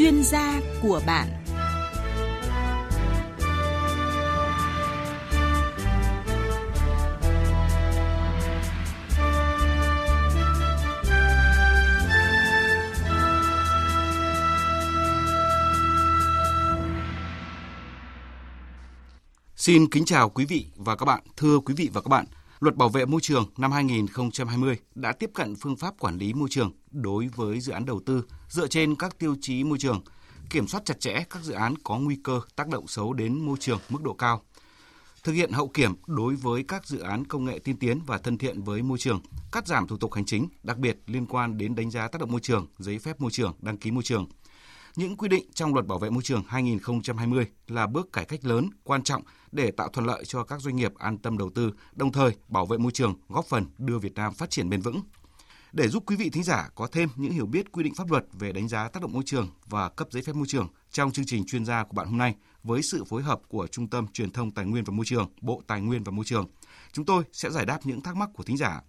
chuyên 0.00 0.22
gia 0.22 0.60
của 0.82 1.00
bạn 1.06 1.28
Xin 19.56 19.90
kính 19.90 20.04
chào 20.04 20.30
quý 20.30 20.44
vị 20.44 20.66
và 20.76 20.96
các 20.96 21.04
bạn. 21.04 21.22
Thưa 21.36 21.58
quý 21.58 21.74
vị 21.74 21.90
và 21.92 22.00
các 22.00 22.08
bạn, 22.08 22.26
Luật 22.60 22.76
Bảo 22.76 22.88
vệ 22.88 23.04
môi 23.06 23.20
trường 23.20 23.44
năm 23.56 23.72
2020 23.72 24.78
đã 24.94 25.12
tiếp 25.12 25.30
cận 25.34 25.54
phương 25.56 25.76
pháp 25.76 25.94
quản 25.98 26.18
lý 26.18 26.32
môi 26.32 26.48
trường 26.48 26.72
đối 26.90 27.28
với 27.28 27.60
dự 27.60 27.72
án 27.72 27.84
đầu 27.84 28.00
tư 28.06 28.24
dựa 28.48 28.66
trên 28.66 28.94
các 28.96 29.18
tiêu 29.18 29.36
chí 29.40 29.64
môi 29.64 29.78
trường, 29.78 30.02
kiểm 30.50 30.66
soát 30.66 30.84
chặt 30.84 31.00
chẽ 31.00 31.24
các 31.30 31.42
dự 31.42 31.52
án 31.52 31.74
có 31.84 31.98
nguy 31.98 32.16
cơ 32.24 32.40
tác 32.56 32.68
động 32.68 32.86
xấu 32.88 33.12
đến 33.12 33.46
môi 33.46 33.56
trường 33.60 33.78
mức 33.88 34.02
độ 34.02 34.12
cao, 34.12 34.42
thực 35.24 35.32
hiện 35.32 35.52
hậu 35.52 35.68
kiểm 35.68 35.94
đối 36.06 36.34
với 36.34 36.64
các 36.68 36.86
dự 36.86 36.98
án 36.98 37.24
công 37.24 37.44
nghệ 37.44 37.58
tiên 37.58 37.76
tiến 37.76 38.00
và 38.06 38.18
thân 38.18 38.38
thiện 38.38 38.62
với 38.62 38.82
môi 38.82 38.98
trường, 38.98 39.20
cắt 39.52 39.66
giảm 39.66 39.86
thủ 39.86 39.96
tục 39.96 40.14
hành 40.14 40.24
chính, 40.24 40.48
đặc 40.62 40.78
biệt 40.78 40.98
liên 41.06 41.26
quan 41.26 41.58
đến 41.58 41.74
đánh 41.74 41.90
giá 41.90 42.08
tác 42.08 42.20
động 42.20 42.32
môi 42.32 42.40
trường, 42.40 42.66
giấy 42.78 42.98
phép 42.98 43.20
môi 43.20 43.30
trường, 43.30 43.54
đăng 43.60 43.76
ký 43.76 43.90
môi 43.90 44.02
trường– 44.02 44.28
những 44.96 45.16
quy 45.16 45.28
định 45.28 45.44
trong 45.54 45.74
Luật 45.74 45.86
Bảo 45.86 45.98
vệ 45.98 46.10
môi 46.10 46.22
trường 46.22 46.42
2020 46.48 47.46
là 47.68 47.86
bước 47.86 48.12
cải 48.12 48.24
cách 48.24 48.44
lớn, 48.44 48.70
quan 48.84 49.02
trọng 49.02 49.22
để 49.52 49.70
tạo 49.70 49.88
thuận 49.88 50.06
lợi 50.06 50.24
cho 50.24 50.44
các 50.44 50.60
doanh 50.60 50.76
nghiệp 50.76 50.94
an 50.94 51.18
tâm 51.18 51.38
đầu 51.38 51.50
tư, 51.54 51.72
đồng 51.92 52.12
thời 52.12 52.36
bảo 52.48 52.66
vệ 52.66 52.78
môi 52.78 52.92
trường, 52.92 53.14
góp 53.28 53.46
phần 53.46 53.66
đưa 53.78 53.98
Việt 53.98 54.14
Nam 54.14 54.34
phát 54.34 54.50
triển 54.50 54.70
bền 54.70 54.80
vững. 54.80 55.00
Để 55.72 55.88
giúp 55.88 56.02
quý 56.06 56.16
vị 56.16 56.30
thính 56.30 56.42
giả 56.42 56.68
có 56.74 56.86
thêm 56.92 57.08
những 57.16 57.32
hiểu 57.32 57.46
biết 57.46 57.72
quy 57.72 57.82
định 57.82 57.94
pháp 57.94 58.10
luật 58.10 58.24
về 58.32 58.52
đánh 58.52 58.68
giá 58.68 58.88
tác 58.88 59.02
động 59.02 59.12
môi 59.12 59.22
trường 59.26 59.48
và 59.66 59.88
cấp 59.88 60.08
giấy 60.10 60.22
phép 60.22 60.32
môi 60.32 60.46
trường 60.48 60.68
trong 60.90 61.12
chương 61.12 61.26
trình 61.26 61.44
chuyên 61.46 61.64
gia 61.64 61.84
của 61.84 61.94
bạn 61.94 62.06
hôm 62.06 62.18
nay 62.18 62.34
với 62.62 62.82
sự 62.82 63.04
phối 63.04 63.22
hợp 63.22 63.40
của 63.48 63.66
Trung 63.66 63.88
tâm 63.88 64.06
Truyền 64.12 64.30
thông 64.30 64.50
Tài 64.50 64.64
nguyên 64.64 64.84
và 64.84 64.92
Môi 64.92 65.06
trường, 65.06 65.28
Bộ 65.40 65.62
Tài 65.66 65.80
nguyên 65.80 66.04
và 66.04 66.12
Môi 66.12 66.24
trường, 66.24 66.46
chúng 66.92 67.04
tôi 67.04 67.24
sẽ 67.32 67.50
giải 67.50 67.66
đáp 67.66 67.78
những 67.84 68.00
thắc 68.00 68.16
mắc 68.16 68.30
của 68.34 68.42
thính 68.42 68.56
giả. 68.56 68.82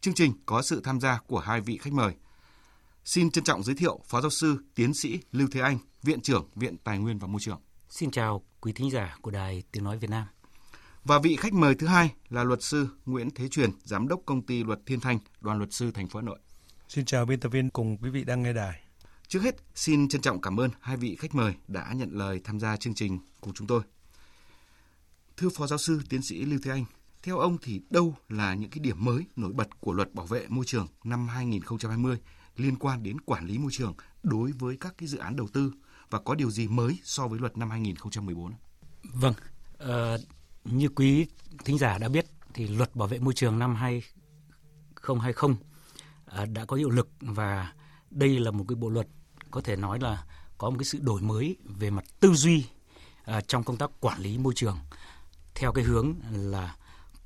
Chương 0.00 0.14
trình 0.14 0.32
có 0.46 0.62
sự 0.62 0.80
tham 0.84 1.00
gia 1.00 1.20
của 1.26 1.38
hai 1.38 1.60
vị 1.60 1.78
khách 1.78 1.92
mời– 1.92 2.14
Xin 3.08 3.30
trân 3.30 3.44
trọng 3.44 3.62
giới 3.62 3.74
thiệu 3.74 4.00
Phó 4.04 4.20
Giáo 4.20 4.30
sư, 4.30 4.56
Tiến 4.74 4.94
sĩ 4.94 5.20
Lưu 5.32 5.48
Thế 5.52 5.60
Anh, 5.60 5.78
Viện 6.02 6.20
trưởng 6.20 6.48
Viện 6.54 6.76
Tài 6.84 6.98
nguyên 6.98 7.18
và 7.18 7.26
Môi 7.26 7.40
trường. 7.40 7.60
Xin 7.88 8.10
chào 8.10 8.42
quý 8.60 8.72
thính 8.72 8.90
giả 8.90 9.16
của 9.22 9.30
Đài 9.30 9.62
Tiếng 9.72 9.84
Nói 9.84 9.98
Việt 9.98 10.10
Nam. 10.10 10.26
Và 11.04 11.18
vị 11.18 11.36
khách 11.36 11.52
mời 11.52 11.74
thứ 11.74 11.86
hai 11.86 12.14
là 12.28 12.44
luật 12.44 12.62
sư 12.62 12.88
Nguyễn 13.06 13.30
Thế 13.30 13.48
Truyền, 13.48 13.70
Giám 13.84 14.08
đốc 14.08 14.20
Công 14.26 14.42
ty 14.42 14.64
Luật 14.64 14.80
Thiên 14.86 15.00
Thanh, 15.00 15.18
Đoàn 15.40 15.58
luật 15.58 15.72
sư 15.72 15.90
thành 15.90 16.08
phố 16.08 16.20
Hà 16.20 16.24
Nội. 16.24 16.38
Xin 16.88 17.04
chào 17.04 17.26
biên 17.26 17.40
tập 17.40 17.48
viên 17.48 17.70
cùng 17.70 17.96
quý 17.96 18.10
vị 18.10 18.24
đang 18.24 18.42
nghe 18.42 18.52
đài. 18.52 18.80
Trước 19.28 19.42
hết, 19.42 19.56
xin 19.74 20.08
trân 20.08 20.20
trọng 20.20 20.40
cảm 20.40 20.60
ơn 20.60 20.70
hai 20.80 20.96
vị 20.96 21.16
khách 21.16 21.34
mời 21.34 21.54
đã 21.68 21.92
nhận 21.92 22.10
lời 22.12 22.40
tham 22.44 22.60
gia 22.60 22.76
chương 22.76 22.94
trình 22.94 23.18
cùng 23.40 23.54
chúng 23.54 23.66
tôi. 23.66 23.82
Thưa 25.36 25.48
Phó 25.48 25.66
Giáo 25.66 25.78
sư, 25.78 26.00
Tiến 26.08 26.22
sĩ 26.22 26.44
Lưu 26.44 26.58
Thế 26.62 26.70
Anh, 26.70 26.84
theo 27.22 27.38
ông 27.38 27.58
thì 27.62 27.80
đâu 27.90 28.16
là 28.28 28.54
những 28.54 28.70
cái 28.70 28.80
điểm 28.80 29.04
mới 29.04 29.24
nổi 29.36 29.52
bật 29.52 29.80
của 29.80 29.92
luật 29.92 30.14
bảo 30.14 30.26
vệ 30.26 30.46
môi 30.48 30.64
trường 30.64 30.86
năm 31.04 31.28
2020 31.28 32.18
liên 32.56 32.76
quan 32.76 33.02
đến 33.02 33.20
quản 33.20 33.46
lý 33.46 33.58
môi 33.58 33.70
trường 33.72 33.94
đối 34.22 34.52
với 34.52 34.76
các 34.76 34.94
cái 34.98 35.08
dự 35.08 35.18
án 35.18 35.36
đầu 35.36 35.48
tư 35.52 35.72
và 36.10 36.18
có 36.18 36.34
điều 36.34 36.50
gì 36.50 36.68
mới 36.68 36.98
so 37.04 37.28
với 37.28 37.38
luật 37.38 37.56
năm 37.56 37.70
2014? 37.70 38.52
Vâng, 39.02 39.34
uh, 39.82 40.20
như 40.64 40.88
quý 40.88 41.26
thính 41.64 41.78
giả 41.78 41.98
đã 41.98 42.08
biết 42.08 42.26
thì 42.54 42.68
luật 42.68 42.96
bảo 42.96 43.08
vệ 43.08 43.18
môi 43.18 43.34
trường 43.34 43.58
năm 43.58 43.74
2020 43.74 45.50
uh, 45.52 45.58
ờ, 46.24 46.46
đã 46.46 46.64
có 46.64 46.76
hiệu 46.76 46.90
lực 46.90 47.08
và 47.20 47.72
đây 48.10 48.38
là 48.38 48.50
một 48.50 48.64
cái 48.68 48.76
bộ 48.76 48.88
luật 48.88 49.06
có 49.50 49.60
thể 49.60 49.76
nói 49.76 49.98
là 50.00 50.24
có 50.58 50.70
một 50.70 50.76
cái 50.78 50.84
sự 50.84 50.98
đổi 51.02 51.22
mới 51.22 51.56
về 51.64 51.90
mặt 51.90 52.04
tư 52.20 52.34
duy 52.34 52.64
uh, 53.36 53.48
trong 53.48 53.64
công 53.64 53.76
tác 53.76 53.90
quản 54.00 54.20
lý 54.20 54.38
môi 54.38 54.52
trường 54.56 54.78
theo 55.54 55.72
cái 55.72 55.84
hướng 55.84 56.14
là 56.32 56.76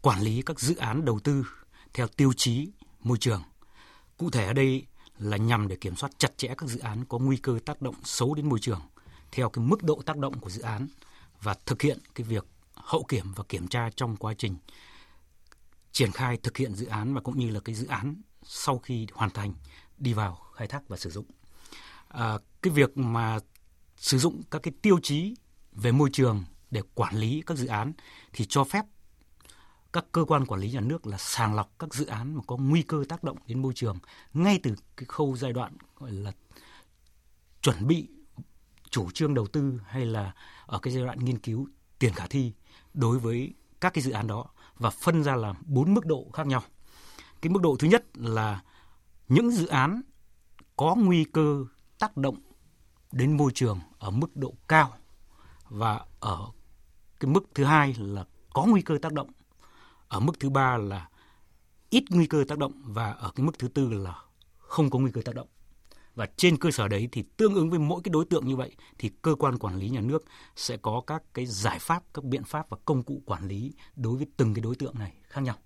quản 0.03 0.21
lý 0.21 0.43
các 0.43 0.61
dự 0.61 0.77
án 0.77 1.05
đầu 1.05 1.21
tư 1.21 1.47
theo 1.95 2.09
tiêu 2.09 2.33
chí 2.37 2.73
môi 3.01 3.19
trường. 3.19 3.43
Cụ 4.17 4.31
thể 4.31 4.47
ở 4.47 4.53
đây 4.53 4.87
là 5.23 5.37
nhằm 5.37 5.69
để 5.69 5.77
kiểm 5.77 5.97
soát 5.97 6.11
chặt 6.19 6.39
chẽ 6.39 6.55
các 6.59 6.69
dự 6.69 6.79
án 6.79 7.05
có 7.05 7.19
nguy 7.19 7.37
cơ 7.37 7.59
tác 7.65 7.83
động 7.83 7.95
xấu 8.05 8.35
đến 8.35 8.49
môi 8.49 8.59
trường 8.59 8.81
theo 9.33 9.49
cái 9.51 9.65
mức 9.65 9.83
độ 9.83 10.03
tác 10.07 10.17
động 10.17 10.39
của 10.41 10.51
dự 10.51 10.63
án 10.63 10.89
và 11.43 11.55
thực 11.67 11.83
hiện 11.83 11.99
cái 12.15 12.25
việc 12.25 12.47
hậu 12.75 13.05
kiểm 13.05 13.33
và 13.37 13.45
kiểm 13.49 13.69
tra 13.69 13.91
trong 13.97 14.17
quá 14.17 14.35
trình 14.39 14.57
triển 15.93 16.13
khai 16.13 16.37
thực 16.37 16.57
hiện 16.57 16.75
dự 16.75 16.87
án 16.87 17.15
và 17.15 17.21
cũng 17.21 17.39
như 17.39 17.51
là 17.51 17.61
cái 17.61 17.75
dự 17.75 17.87
án 17.87 18.23
sau 18.43 18.79
khi 18.79 19.07
hoàn 19.13 19.31
thành 19.31 19.55
đi 19.99 20.13
vào 20.13 20.39
khai 20.55 20.67
thác 20.67 20.89
và 20.89 20.97
sử 20.97 21.11
dụng. 21.11 21.27
À, 22.09 22.39
cái 22.63 22.73
việc 22.73 22.99
mà 22.99 23.39
sử 23.97 24.19
dụng 24.19 24.43
các 24.51 24.63
cái 24.63 24.73
tiêu 24.83 24.99
chí 25.03 25.35
về 25.73 25.93
môi 25.93 26.11
trường 26.13 26.45
để 26.71 26.83
quản 26.95 27.17
lý 27.17 27.43
các 27.47 27.59
dự 27.59 27.67
án 27.67 27.93
thì 28.33 28.45
cho 28.49 28.65
phép 28.65 28.85
các 29.93 30.05
cơ 30.13 30.25
quan 30.25 30.47
quản 30.47 30.61
lý 30.61 30.71
nhà 30.71 30.81
nước 30.81 31.07
là 31.07 31.19
sàng 31.19 31.55
lọc 31.55 31.79
các 31.79 31.95
dự 31.95 32.07
án 32.07 32.35
mà 32.35 32.43
có 32.47 32.57
nguy 32.57 32.83
cơ 32.83 33.05
tác 33.09 33.25
động 33.25 33.37
đến 33.47 33.63
môi 33.63 33.73
trường 33.75 33.99
ngay 34.35 34.61
từ 34.63 34.75
cái 34.97 35.05
khâu 35.09 35.37
giai 35.37 35.53
đoạn, 35.53 35.77
gọi 35.99 36.11
là, 36.11 36.33
chuẩn 37.63 37.87
bị 37.87 38.09
chủ 38.91 39.11
trương 39.11 39.35
đầu 39.35 39.47
tư 39.47 39.81
hay 39.87 40.05
là 40.07 40.35
ở 40.67 40.79
cái 40.79 40.95
giai 40.95 41.05
đoạn 41.05 41.19
nghiên 41.19 41.39
cứu 41.39 41.69
tiền 41.99 42.13
khả 42.13 42.27
thi 42.27 42.53
đối 42.95 43.19
với 43.19 43.55
các 43.81 43.95
cái 43.95 44.03
dự 44.03 44.11
án 44.11 44.27
đó 44.27 44.47
và 44.79 44.91
phân 44.91 45.25
ra 45.25 45.37
làm 45.37 45.57
bốn 45.67 45.95
mức 45.95 46.07
độ 46.07 46.31
khác 46.33 46.47
nhau. 46.47 46.63
Cái 47.41 47.51
mức 47.51 47.63
độ 47.63 47.77
thứ 47.79 47.89
nhất 47.89 48.05
là 48.15 48.63
những 49.29 49.51
dự 49.51 49.67
án 49.67 50.03
có 50.77 50.95
nguy 50.99 51.25
cơ 51.25 51.65
tác 51.99 52.17
động 52.17 52.39
đến 53.13 53.37
môi 53.37 53.53
trường 53.55 53.81
ở 53.99 54.11
mức 54.11 54.37
độ 54.37 54.55
cao 54.69 54.95
và 55.69 56.01
ở 56.21 56.51
cái 57.21 57.31
mức 57.31 57.45
thứ 57.55 57.65
hai 57.65 57.95
là 57.99 58.25
có 58.53 58.65
nguy 58.65 58.83
cơ 58.83 58.99
tác 59.03 59.13
động 59.13 59.31
ở 60.13 60.21
mức 60.21 60.41
thứ 60.41 60.51
ba 60.51 60.77
là 60.77 61.09
ít 61.91 62.05
nguy 62.11 62.27
cơ 62.27 62.45
tác 62.49 62.59
động 62.59 62.73
và 62.85 63.11
ở 63.11 63.31
cái 63.35 63.47
mức 63.47 63.59
thứ 63.59 63.69
tư 63.69 63.93
là 63.93 64.23
không 64.59 64.91
có 64.91 64.99
nguy 64.99 65.11
cơ 65.11 65.23
tác 65.25 65.35
động. 65.35 65.49
Và 66.15 66.27
trên 66.37 66.57
cơ 66.57 66.71
sở 66.71 66.89
đấy 66.89 67.09
thì 67.13 67.25
tương 67.37 67.55
ứng 67.55 67.71
với 67.71 67.79
mỗi 67.79 68.01
cái 68.05 68.11
đối 68.11 68.25
tượng 68.25 68.47
như 68.47 68.57
vậy 68.57 68.77
thì 68.99 69.11
cơ 69.23 69.35
quan 69.35 69.59
quản 69.59 69.77
lý 69.77 69.89
nhà 69.89 70.01
nước 70.01 70.25
sẽ 70.57 70.77
có 70.77 71.03
các 71.07 71.23
cái 71.35 71.47
giải 71.47 71.79
pháp, 71.79 72.03
các 72.15 72.25
biện 72.25 72.45
pháp 72.45 72.71
và 72.71 72.77
công 72.85 73.03
cụ 73.03 73.23
quản 73.27 73.49
lý 73.49 73.73
đối 73.97 74.17
với 74.17 74.27
từng 74.37 74.55
cái 74.55 74.63
đối 74.63 74.77
tượng 74.77 74.99
này 74.99 75.13
khác 75.29 75.41
nhau. 75.41 75.57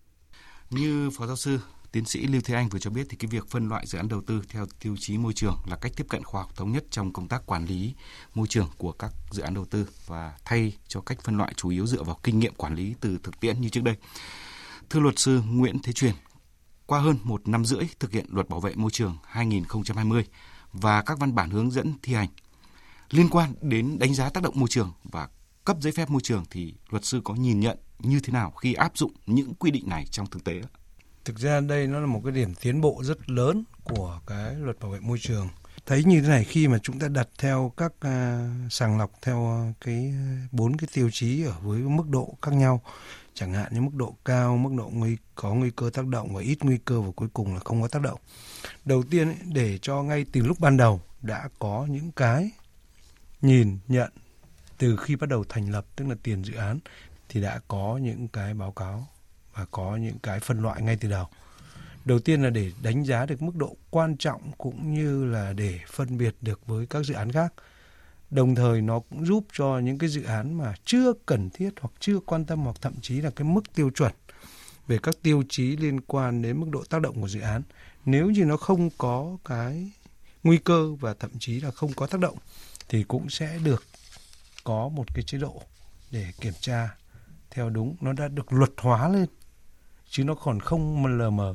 Như 0.71 1.11
phó 1.11 1.27
giáo 1.27 1.37
sư 1.37 1.61
tiến 1.93 2.05
sĩ 2.05 2.27
Lưu 2.27 2.41
Thế 2.45 2.55
Anh 2.55 2.69
vừa 2.69 2.79
cho 2.79 2.91
biết 2.91 3.07
thì 3.11 3.17
cái 3.17 3.29
việc 3.29 3.51
phân 3.51 3.69
loại 3.69 3.87
dự 3.87 3.99
án 3.99 4.09
đầu 4.09 4.23
tư 4.27 4.43
theo 4.49 4.67
tiêu 4.81 4.97
chí 4.99 5.19
môi 5.19 5.33
trường 5.33 5.57
là 5.67 5.77
cách 5.77 5.93
tiếp 5.97 6.07
cận 6.09 6.25
khoa 6.25 6.43
học 6.43 6.57
thống 6.57 6.73
nhất 6.73 6.85
trong 6.91 7.13
công 7.13 7.29
tác 7.29 7.47
quản 7.47 7.65
lý 7.65 7.95
môi 8.35 8.47
trường 8.47 8.69
của 8.79 8.93
các 8.93 9.13
dự 9.31 9.43
án 9.43 9.55
đầu 9.55 9.65
tư 9.65 9.89
và 10.07 10.35
thay 10.45 10.73
cho 10.89 11.01
cách 11.01 11.19
phân 11.23 11.37
loại 11.37 11.53
chủ 11.57 11.69
yếu 11.69 11.87
dựa 11.87 12.03
vào 12.03 12.19
kinh 12.23 12.39
nghiệm 12.39 12.55
quản 12.55 12.75
lý 12.75 12.95
từ 13.01 13.19
thực 13.23 13.41
tiễn 13.41 13.61
như 13.61 13.69
trước 13.69 13.85
đây. 13.85 13.97
Thưa 14.91 15.01
luật 15.01 15.19
sư 15.19 15.41
Nguyễn 15.47 15.79
Thế 15.83 15.93
Truyền, 15.93 16.15
qua 16.87 17.01
hơn 17.01 17.17
một 17.23 17.49
năm 17.49 17.65
rưỡi 17.65 17.85
thực 18.01 18.13
hiện 18.13 18.27
luật 18.29 18.49
bảo 18.49 18.61
vệ 18.61 18.75
môi 18.75 18.91
trường 18.91 19.17
2020 19.25 20.25
và 20.73 21.03
các 21.03 21.19
văn 21.19 21.35
bản 21.35 21.51
hướng 21.51 21.71
dẫn 21.71 21.95
thi 22.03 22.15
hành 22.15 22.29
liên 23.11 23.29
quan 23.29 23.55
đến 23.61 23.99
đánh 23.99 24.15
giá 24.15 24.29
tác 24.29 24.43
động 24.43 24.55
môi 24.61 24.69
trường 24.69 24.93
và 25.05 25.29
cấp 25.65 25.77
giấy 25.81 25.93
phép 25.93 26.11
môi 26.11 26.21
trường 26.21 26.45
thì 26.51 26.75
luật 26.91 27.05
sư 27.05 27.21
có 27.25 27.35
nhìn 27.35 27.61
nhận 27.61 27.79
như 27.99 28.21
thế 28.21 28.33
nào 28.33 28.51
khi 28.51 28.75
áp 28.75 28.99
dụng 28.99 29.13
những 29.27 29.55
quy 29.55 29.71
định 29.71 29.89
này 29.89 30.07
trong 30.11 30.27
thực 30.27 30.45
tế? 30.45 30.63
Thực 31.27 31.39
ra 31.39 31.61
đây 31.61 31.87
nó 31.87 32.01
là 32.01 32.07
một 32.07 32.21
cái 32.25 32.33
điểm 32.33 32.55
tiến 32.55 32.81
bộ 32.81 33.03
rất 33.05 33.31
lớn 33.31 33.65
của 33.85 34.21
cái 34.27 34.55
luật 34.55 34.81
bảo 34.81 34.91
vệ 34.91 35.01
môi 35.01 35.19
trường. 35.19 35.49
Thấy 35.87 36.05
như 36.05 36.21
thế 36.21 36.29
này 36.29 36.45
khi 36.45 36.69
mà 36.69 36.79
chúng 36.79 36.99
ta 36.99 37.09
đặt 37.09 37.29
theo 37.39 37.73
các 37.77 37.93
uh, 37.93 38.73
sàng 38.73 38.99
lọc 38.99 39.11
theo 39.23 39.67
cái 39.81 40.13
à, 40.15 40.47
bốn 40.53 40.77
cái 40.77 40.89
tiêu 40.93 41.11
chí 41.13 41.45
ở 41.45 41.55
với 41.63 41.79
mức 41.79 42.09
độ 42.09 42.37
khác 42.43 42.53
nhau 42.55 42.83
chẳng 43.35 43.53
hạn 43.53 43.75
như 43.75 43.81
mức 43.81 43.95
độ 43.95 44.17
cao, 44.25 44.57
mức 44.57 44.71
độ 44.79 44.91
nguy 44.93 45.17
có 45.35 45.55
nguy 45.55 45.71
cơ 45.71 45.91
tác 45.93 46.07
động 46.07 46.35
và 46.35 46.43
ít 46.43 46.59
nguy 46.61 46.79
cơ 46.85 47.01
và 47.01 47.11
cuối 47.17 47.29
cùng 47.33 47.55
là 47.55 47.61
không 47.61 47.83
có 47.83 47.89
tác 47.89 48.03
động. 48.03 48.21
Đầu 48.85 49.03
tiên 49.11 49.29
ấy, 49.29 49.37
để 49.45 49.79
cho 49.79 50.03
ngay 50.03 50.27
từ 50.33 50.43
lúc 50.43 50.61
ban 50.61 50.77
đầu 50.77 51.01
đã 51.23 51.49
có 51.59 51.87
những 51.91 52.13
cái 52.13 52.51
nhìn 53.43 53.79
nhận 53.89 54.13
từ 54.79 54.97
khi 54.97 55.17
bắt 55.17 55.29
đầu 55.29 55.45
thành 55.49 55.71
lập 55.71 55.87
tức 55.97 56.09
là 56.09 56.15
tiền 56.23 56.45
dự 56.45 56.55
án 56.55 56.79
thì 57.29 57.41
đã 57.41 57.61
có 57.69 57.99
những 58.03 58.29
cái 58.29 58.55
báo 58.55 58.73
cáo 58.73 59.09
và 59.57 59.65
có 59.71 59.97
những 59.97 60.19
cái 60.23 60.41
phân 60.41 60.63
loại 60.63 60.83
ngay 60.83 60.97
từ 61.01 61.11
đầu. 61.11 61.27
Đầu 62.05 62.19
tiên 62.19 62.43
là 62.43 62.51
để 62.51 62.73
đánh 62.83 63.05
giá 63.05 63.27
được 63.27 63.43
mức 63.43 63.57
độ 63.57 63.77
quan 63.91 64.17
trọng 64.17 64.53
cũng 64.59 64.95
như 64.95 65.25
là 65.25 65.53
để 65.53 65.81
phân 65.91 66.19
biệt 66.19 66.37
được 66.41 66.67
với 66.67 66.87
các 66.87 67.03
dự 67.03 67.15
án 67.15 67.33
khác. 67.33 67.53
Đồng 68.31 68.55
thời 68.55 68.83
nó 68.83 69.01
cũng 69.01 69.27
giúp 69.27 69.45
cho 69.53 69.79
những 69.79 69.99
cái 69.99 70.09
dự 70.09 70.23
án 70.23 70.59
mà 70.59 70.75
chưa 70.85 71.13
cần 71.27 71.51
thiết 71.51 71.71
hoặc 71.81 71.93
chưa 72.01 72.19
quan 72.21 72.45
tâm 72.45 72.59
hoặc 72.59 72.77
thậm 72.81 72.95
chí 73.01 73.21
là 73.21 73.31
cái 73.31 73.49
mức 73.49 73.75
tiêu 73.75 73.91
chuẩn 73.91 74.13
về 74.87 74.99
các 75.03 75.15
tiêu 75.23 75.43
chí 75.49 75.77
liên 75.77 76.01
quan 76.01 76.43
đến 76.43 76.61
mức 76.61 76.67
độ 76.71 76.85
tác 76.91 77.03
động 77.03 77.21
của 77.21 77.29
dự 77.29 77.41
án. 77.41 77.63
Nếu 78.05 78.31
như 78.31 78.45
nó 78.45 78.57
không 78.57 78.91
có 78.99 79.37
cái 79.45 79.91
nguy 80.43 80.59
cơ 80.59 80.95
và 81.01 81.15
thậm 81.15 81.31
chí 81.39 81.61
là 81.61 81.71
không 81.71 81.93
có 81.93 82.07
tác 82.07 82.21
động 82.21 82.39
thì 82.89 83.03
cũng 83.03 83.31
sẽ 83.31 83.59
được 83.65 83.85
có 84.65 84.89
một 84.89 85.15
cái 85.15 85.23
chế 85.23 85.39
độ 85.39 85.63
để 86.11 86.33
kiểm 86.41 86.55
tra 86.61 86.97
theo 87.51 87.71
đúng, 87.71 87.97
nó 88.01 88.13
đã 88.13 88.29
được 88.29 88.53
luật 88.53 88.71
hóa 88.77 89.09
lên 89.09 89.27
chứ 90.09 90.25
nó 90.25 90.35
còn 90.35 90.61
không 90.61 91.07
lờ 91.07 91.31
mờ. 91.31 91.55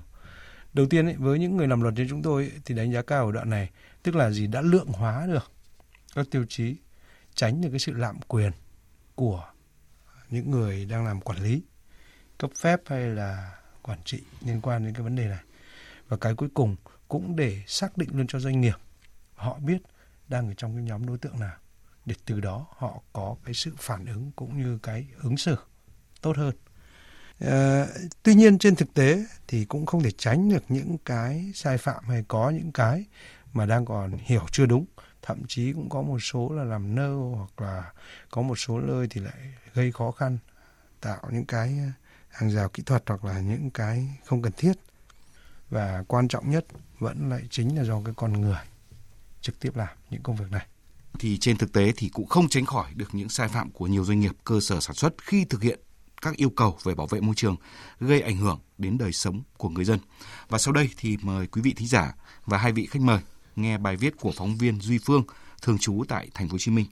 Đầu 0.74 0.86
tiên 0.90 1.06
ấy, 1.06 1.16
với 1.16 1.40
những 1.40 1.58
người 1.58 1.68
làm 1.68 1.82
luật 1.82 1.94
như 1.94 2.06
chúng 2.10 2.22
tôi 2.22 2.44
ấy, 2.44 2.52
thì 2.66 2.76
đánh 2.76 2.92
giá 2.92 3.02
cao 3.02 3.26
ở 3.26 3.32
đoạn 3.32 3.50
này 3.50 3.70
tức 4.04 4.16
là 4.16 4.32
gì? 4.32 4.48
Đã 4.48 4.62
lượng 4.62 4.88
hóa 4.88 5.28
được 5.28 5.52
các 6.16 6.28
tiêu 6.32 6.46
chí 6.50 6.76
tránh 7.36 7.62
được 7.62 7.70
cái 7.70 7.80
sự 7.80 7.92
lạm 7.92 8.20
quyền 8.28 8.52
của 9.16 9.46
những 10.30 10.52
người 10.52 10.86
đang 10.86 11.06
làm 11.06 11.22
quản 11.22 11.44
lý 11.44 11.62
cấp 12.38 12.52
phép 12.60 12.80
hay 12.86 13.08
là 13.08 13.56
quản 13.82 14.00
trị 14.06 14.22
liên 14.46 14.62
quan 14.62 14.86
đến 14.86 14.94
cái 14.94 15.04
vấn 15.04 15.16
đề 15.16 15.28
này. 15.28 15.44
Và 16.08 16.18
cái 16.18 16.36
cuối 16.36 16.50
cùng 16.54 16.76
cũng 17.08 17.36
để 17.36 17.64
xác 17.68 17.98
định 17.98 18.10
luôn 18.14 18.28
cho 18.28 18.40
doanh 18.40 18.62
nghiệp 18.62 18.76
họ 19.36 19.60
biết 19.60 19.82
đang 20.28 20.48
ở 20.48 20.54
trong 20.54 20.76
cái 20.76 20.84
nhóm 20.84 21.06
đối 21.06 21.18
tượng 21.18 21.40
nào 21.40 21.58
để 22.06 22.16
từ 22.26 22.40
đó 22.40 22.68
họ 22.78 23.02
có 23.14 23.36
cái 23.46 23.54
sự 23.54 23.72
phản 23.78 24.06
ứng 24.06 24.32
cũng 24.36 24.62
như 24.62 24.80
cái 24.84 25.08
ứng 25.22 25.38
xử 25.38 25.56
tốt 26.22 26.38
hơn 26.38 26.56
à, 27.46 27.88
tuy 28.24 28.36
nhiên 28.36 28.58
trên 28.58 28.76
thực 28.76 28.94
tế 28.94 29.26
thì 29.48 29.66
cũng 29.66 29.86
không 29.86 30.04
thể 30.04 30.12
tránh 30.12 30.50
được 30.50 30.64
những 30.70 30.98
cái 31.06 31.52
sai 31.56 31.78
phạm 31.78 32.04
hay 32.08 32.24
có 32.28 32.50
những 32.50 32.72
cái 32.72 33.06
mà 33.54 33.66
đang 33.66 33.86
còn 33.86 34.18
hiểu 34.22 34.46
chưa 34.52 34.66
đúng. 34.66 34.86
Thậm 35.22 35.38
chí 35.48 35.74
cũng 35.74 35.90
có 35.90 36.02
một 36.02 36.20
số 36.20 36.50
là 36.50 36.64
làm 36.64 36.96
nơ 36.96 37.16
hoặc 37.16 37.62
là 37.62 37.92
có 38.32 38.42
một 38.42 38.56
số 38.56 38.80
nơi 38.80 39.08
thì 39.10 39.22
lại 39.22 39.54
gây 39.74 39.92
khó 39.92 40.12
khăn 40.12 40.38
tạo 41.02 41.28
những 41.32 41.46
cái 41.46 41.78
hàng 42.30 42.52
rào 42.52 42.70
kỹ 42.70 42.84
thuật 42.84 43.04
hoặc 43.08 43.26
là 43.26 43.40
những 43.40 43.70
cái 43.70 44.08
không 44.26 44.42
cần 44.42 44.54
thiết. 44.58 44.74
Và 45.70 46.04
quan 46.08 46.28
trọng 46.28 46.52
nhất 46.52 46.66
vẫn 47.00 47.30
lại 47.30 47.42
chính 47.50 47.78
là 47.78 47.84
do 47.84 48.02
cái 48.06 48.14
con 48.18 48.42
người 48.42 48.60
trực 49.42 49.60
tiếp 49.60 49.76
làm 49.76 49.98
những 50.10 50.24
công 50.24 50.36
việc 50.36 50.52
này. 50.52 50.66
Thì 51.20 51.38
trên 51.38 51.58
thực 51.58 51.74
tế 51.74 51.94
thì 51.98 52.10
cũng 52.10 52.28
không 52.28 52.50
tránh 52.50 52.66
khỏi 52.66 52.92
được 52.96 53.10
những 53.14 53.30
sai 53.30 53.48
phạm 53.48 53.72
của 53.72 53.88
nhiều 53.88 54.06
doanh 54.06 54.20
nghiệp 54.20 54.32
cơ 54.44 54.60
sở 54.62 54.80
sản 54.80 54.96
xuất 54.96 55.14
khi 55.22 55.46
thực 55.46 55.62
hiện 55.62 55.80
các 56.22 56.36
yêu 56.36 56.50
cầu 56.50 56.78
về 56.84 56.96
bảo 56.96 57.08
vệ 57.08 57.22
môi 57.22 57.36
trường 57.36 57.56
gây 58.00 58.22
ảnh 58.22 58.38
hưởng 58.38 58.60
đến 58.78 58.98
đời 58.98 59.12
sống 59.12 59.42
của 59.58 59.70
người 59.70 59.86
dân. 59.86 60.00
Và 60.50 60.58
sau 60.58 60.74
đây 60.74 60.90
thì 60.98 61.18
mời 61.22 61.48
quý 61.48 61.62
vị 61.62 61.74
thính 61.78 61.88
giả 61.88 62.14
và 62.46 62.58
hai 62.58 62.72
vị 62.72 62.86
khách 62.86 63.02
mời 63.02 63.20
nghe 63.56 63.78
bài 63.78 63.96
viết 63.96 64.18
của 64.20 64.32
phóng 64.32 64.58
viên 64.58 64.82
Duy 64.82 64.98
Phương, 65.06 65.24
thường 65.62 65.78
trú 65.78 66.04
tại 66.08 66.30
thành 66.34 66.48
phố 66.48 66.52
Hồ 66.52 66.58
Chí 66.60 66.72
Minh 66.72 66.86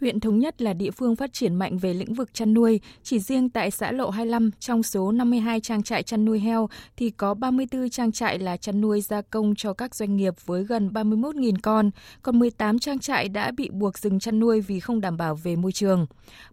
Huyện 0.00 0.20
Thống 0.20 0.38
Nhất 0.38 0.62
là 0.62 0.72
địa 0.72 0.90
phương 0.90 1.16
phát 1.16 1.32
triển 1.32 1.54
mạnh 1.54 1.78
về 1.78 1.94
lĩnh 1.94 2.14
vực 2.14 2.34
chăn 2.34 2.54
nuôi. 2.54 2.80
Chỉ 3.02 3.18
riêng 3.18 3.50
tại 3.50 3.70
xã 3.70 3.92
Lộ 3.92 4.10
25, 4.10 4.50
trong 4.60 4.82
số 4.82 5.12
52 5.12 5.60
trang 5.60 5.82
trại 5.82 6.02
chăn 6.02 6.24
nuôi 6.24 6.40
heo 6.40 6.68
thì 6.96 7.10
có 7.10 7.34
34 7.34 7.90
trang 7.90 8.12
trại 8.12 8.38
là 8.38 8.56
chăn 8.56 8.80
nuôi 8.80 9.00
gia 9.00 9.22
công 9.22 9.54
cho 9.54 9.72
các 9.72 9.94
doanh 9.94 10.16
nghiệp 10.16 10.34
với 10.46 10.64
gần 10.64 10.90
31.000 10.92 11.54
con, 11.62 11.90
còn 12.22 12.38
18 12.38 12.78
trang 12.78 12.98
trại 12.98 13.28
đã 13.28 13.50
bị 13.50 13.70
buộc 13.70 13.98
dừng 13.98 14.20
chăn 14.20 14.40
nuôi 14.40 14.60
vì 14.60 14.80
không 14.80 15.00
đảm 15.00 15.16
bảo 15.16 15.34
về 15.34 15.56
môi 15.56 15.72
trường. 15.72 16.06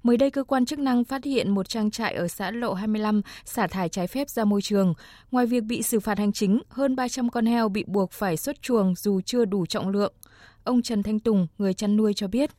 Mới 0.03 0.17
đây, 0.17 0.31
cơ 0.31 0.43
quan 0.43 0.65
chức 0.65 0.79
năng 0.79 1.03
phát 1.03 1.23
hiện 1.23 1.51
một 1.51 1.69
trang 1.69 1.91
trại 1.91 2.13
ở 2.13 2.27
xã 2.27 2.51
Lộ 2.51 2.73
25 2.73 3.21
xả 3.45 3.67
thải 3.67 3.89
trái 3.89 4.07
phép 4.07 4.29
ra 4.29 4.45
môi 4.45 4.61
trường. 4.61 4.93
Ngoài 5.31 5.45
việc 5.45 5.63
bị 5.63 5.81
xử 5.81 5.99
phạt 5.99 6.17
hành 6.17 6.33
chính, 6.33 6.61
hơn 6.69 6.95
300 6.95 7.29
con 7.29 7.45
heo 7.45 7.69
bị 7.69 7.83
buộc 7.87 8.11
phải 8.11 8.37
xuất 8.37 8.61
chuồng 8.61 8.95
dù 8.95 9.21
chưa 9.21 9.45
đủ 9.45 9.65
trọng 9.65 9.89
lượng. 9.89 10.13
Ông 10.63 10.81
Trần 10.81 11.03
Thanh 11.03 11.19
Tùng, 11.19 11.47
người 11.57 11.73
chăn 11.73 11.97
nuôi 11.97 12.13
cho 12.13 12.27
biết 12.27 12.51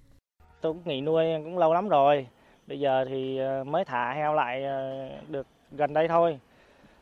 tôi 0.67 0.73
cũng 0.73 0.83
nghỉ 0.85 1.01
nuôi 1.01 1.25
cũng 1.45 1.59
lâu 1.59 1.75
lắm 1.75 1.89
rồi. 1.89 2.27
Bây 2.67 2.81
giờ 2.81 3.05
thì 3.09 3.39
ờ, 3.39 3.65
mới 3.65 3.85
thả 3.85 4.13
heo 4.13 4.35
lại 4.35 4.65
ờ, 4.65 5.09
được 5.29 5.47
gần 5.73 5.95
đây 5.95 6.09
thôi. 6.09 6.39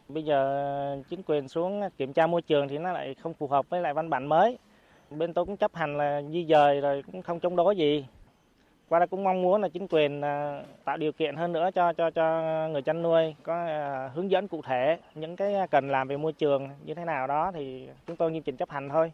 Bây 0.09 0.25
giờ 0.25 0.65
ờ, 0.97 1.03
chính 1.09 1.23
quyền 1.27 1.49
xuống 1.49 1.83
kiểm 1.99 2.13
tra 2.13 2.27
môi 2.27 2.43
trường 2.43 2.69
thì 2.69 2.79
nó 2.79 2.93
lại 2.93 3.15
không 3.15 3.35
phù 3.35 3.47
hợp 3.47 3.69
với 3.69 3.81
lại 3.81 3.95
văn 3.95 4.11
bản 4.11 4.27
mới. 4.27 4.59
Bên 5.11 5.33
tôi 5.33 5.45
cũng 5.45 5.57
chấp 5.57 5.75
hành 5.75 5.97
là 5.97 6.23
di 6.23 6.45
dời 6.45 6.81
rồi 6.81 7.03
cũng 7.13 7.23
không 7.23 7.41
chống 7.41 7.57
đối 7.57 7.77
gì. 7.77 8.07
Qua 8.89 8.99
đây 8.99 9.09
cũng 9.09 9.25
mong 9.25 9.43
muốn 9.43 9.63
là 9.63 9.69
chính 9.69 9.87
quyền 9.89 10.21
tạo 10.85 10.97
điều 10.97 11.13
kiện 11.13 11.37
hơn 11.37 11.53
nữa 11.53 11.71
cho 11.75 11.93
cho 11.93 12.11
cho 12.11 12.43
người 12.69 12.83
chăn 12.83 13.03
nuôi 13.03 13.35
có 13.43 13.67
hướng 14.15 14.31
dẫn 14.31 14.49
cụ 14.49 14.63
thể 14.63 14.99
những 15.15 15.37
cái 15.37 15.55
cần 15.71 15.91
làm 15.91 16.09
về 16.09 16.17
môi 16.17 16.33
trường 16.33 16.69
như 16.85 16.95
thế 16.95 17.05
nào 17.05 17.27
đó 17.27 17.51
thì 17.55 17.89
chúng 18.07 18.17
tôi 18.17 18.31
nghiêm 18.31 18.43
chỉnh 18.43 18.57
chấp 18.57 18.71
hành 18.71 18.89
thôi. 18.89 19.13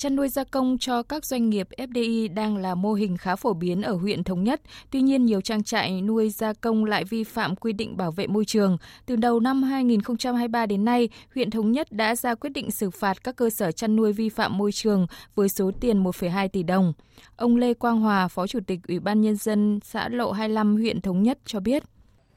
Chăn 0.00 0.16
nuôi 0.16 0.28
gia 0.28 0.44
công 0.44 0.78
cho 0.78 1.02
các 1.02 1.24
doanh 1.24 1.50
nghiệp 1.50 1.68
FDI 1.76 2.34
đang 2.34 2.56
là 2.56 2.74
mô 2.74 2.92
hình 2.92 3.16
khá 3.16 3.36
phổ 3.36 3.52
biến 3.52 3.82
ở 3.82 3.92
huyện 3.92 4.24
Thống 4.24 4.44
Nhất. 4.44 4.60
Tuy 4.90 5.00
nhiên, 5.00 5.24
nhiều 5.24 5.40
trang 5.40 5.62
trại 5.62 6.02
nuôi 6.02 6.30
gia 6.30 6.52
công 6.52 6.84
lại 6.84 7.04
vi 7.04 7.24
phạm 7.24 7.56
quy 7.56 7.72
định 7.72 7.96
bảo 7.96 8.10
vệ 8.10 8.26
môi 8.26 8.44
trường. 8.44 8.78
Từ 9.06 9.16
đầu 9.16 9.40
năm 9.40 9.62
2023 9.62 10.66
đến 10.66 10.84
nay, 10.84 11.08
huyện 11.34 11.50
Thống 11.50 11.72
Nhất 11.72 11.92
đã 11.92 12.16
ra 12.16 12.34
quyết 12.34 12.50
định 12.50 12.70
xử 12.70 12.90
phạt 12.90 13.24
các 13.24 13.36
cơ 13.36 13.50
sở 13.50 13.72
chăn 13.72 13.96
nuôi 13.96 14.12
vi 14.12 14.28
phạm 14.28 14.58
môi 14.58 14.72
trường 14.72 15.06
với 15.34 15.48
số 15.48 15.70
tiền 15.80 16.04
1,2 16.04 16.48
tỷ 16.48 16.62
đồng. 16.62 16.92
Ông 17.36 17.56
Lê 17.56 17.74
Quang 17.74 18.00
Hòa, 18.00 18.28
Phó 18.28 18.46
Chủ 18.46 18.58
tịch 18.66 18.80
Ủy 18.88 19.00
ban 19.00 19.20
Nhân 19.20 19.36
dân 19.36 19.80
xã 19.84 20.08
Lộ 20.08 20.32
25 20.32 20.76
huyện 20.76 21.00
Thống 21.00 21.22
Nhất 21.22 21.38
cho 21.44 21.60
biết. 21.60 21.82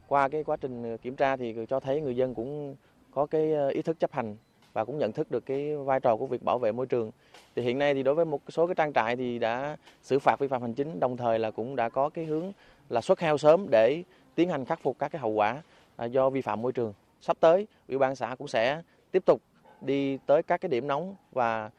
Qua 0.07 0.29
cái 0.29 0.43
quá 0.43 0.57
trình 0.61 0.97
kiểm 0.97 1.15
tra 1.15 1.37
thì 1.37 1.55
cho 1.69 1.79
thấy 1.79 2.01
người 2.01 2.15
dân 2.15 2.35
cũng 2.35 2.75
có 3.11 3.25
cái 3.25 3.53
ờ, 3.53 3.69
ý 3.69 3.81
thức 3.81 3.99
chấp 3.99 4.11
hành 4.13 4.37
và 4.73 4.85
cũng 4.85 4.97
nhận 4.97 5.11
thức 5.11 5.31
được 5.31 5.45
cái 5.45 5.75
vai 5.75 5.99
trò 5.99 6.15
của 6.15 6.27
việc 6.27 6.43
bảo 6.43 6.59
vệ 6.59 6.71
môi 6.71 6.85
trường. 6.85 7.11
Thì 7.55 7.61
hiện 7.61 7.79
nay 7.79 7.93
thì 7.93 8.03
đối 8.03 8.15
với 8.15 8.25
một 8.25 8.41
số 8.49 8.67
cái 8.67 8.75
trang 8.75 8.93
trại 8.93 9.15
thì 9.15 9.39
đã 9.39 9.77
xử 10.01 10.19
phạt 10.19 10.39
vi 10.39 10.47
phạm 10.47 10.61
hành 10.61 10.73
chính, 10.73 10.99
đồng 10.99 11.17
thời 11.17 11.39
là 11.39 11.51
cũng 11.51 11.75
đã 11.75 11.89
có 11.89 12.09
cái 12.09 12.25
hướng 12.25 12.51
là 12.89 13.01
xuất 13.01 13.19
heo 13.19 13.37
sớm 13.37 13.67
để 13.69 14.03
tiến 14.35 14.49
hành 14.49 14.65
khắc 14.65 14.79
phục 14.79 14.99
các 14.99 15.11
cái 15.11 15.19
hậu 15.19 15.31
quả 15.31 15.61
à, 15.95 16.05
do 16.05 16.29
vi 16.29 16.41
phạm 16.41 16.61
môi 16.61 16.71
trường. 16.71 16.93
Sắp 17.21 17.37
tới, 17.39 17.67
ủy 17.87 17.97
ban 17.97 18.15
xã 18.15 18.35
cũng 18.35 18.47
sẽ 18.47 18.81
tiếp 19.11 19.23
tục 19.25 19.41
đi 19.81 20.17
tới 20.25 20.43
các 20.43 20.61
cái 20.61 20.69
điểm 20.69 20.87
nóng 20.87 21.15
và 21.31 21.69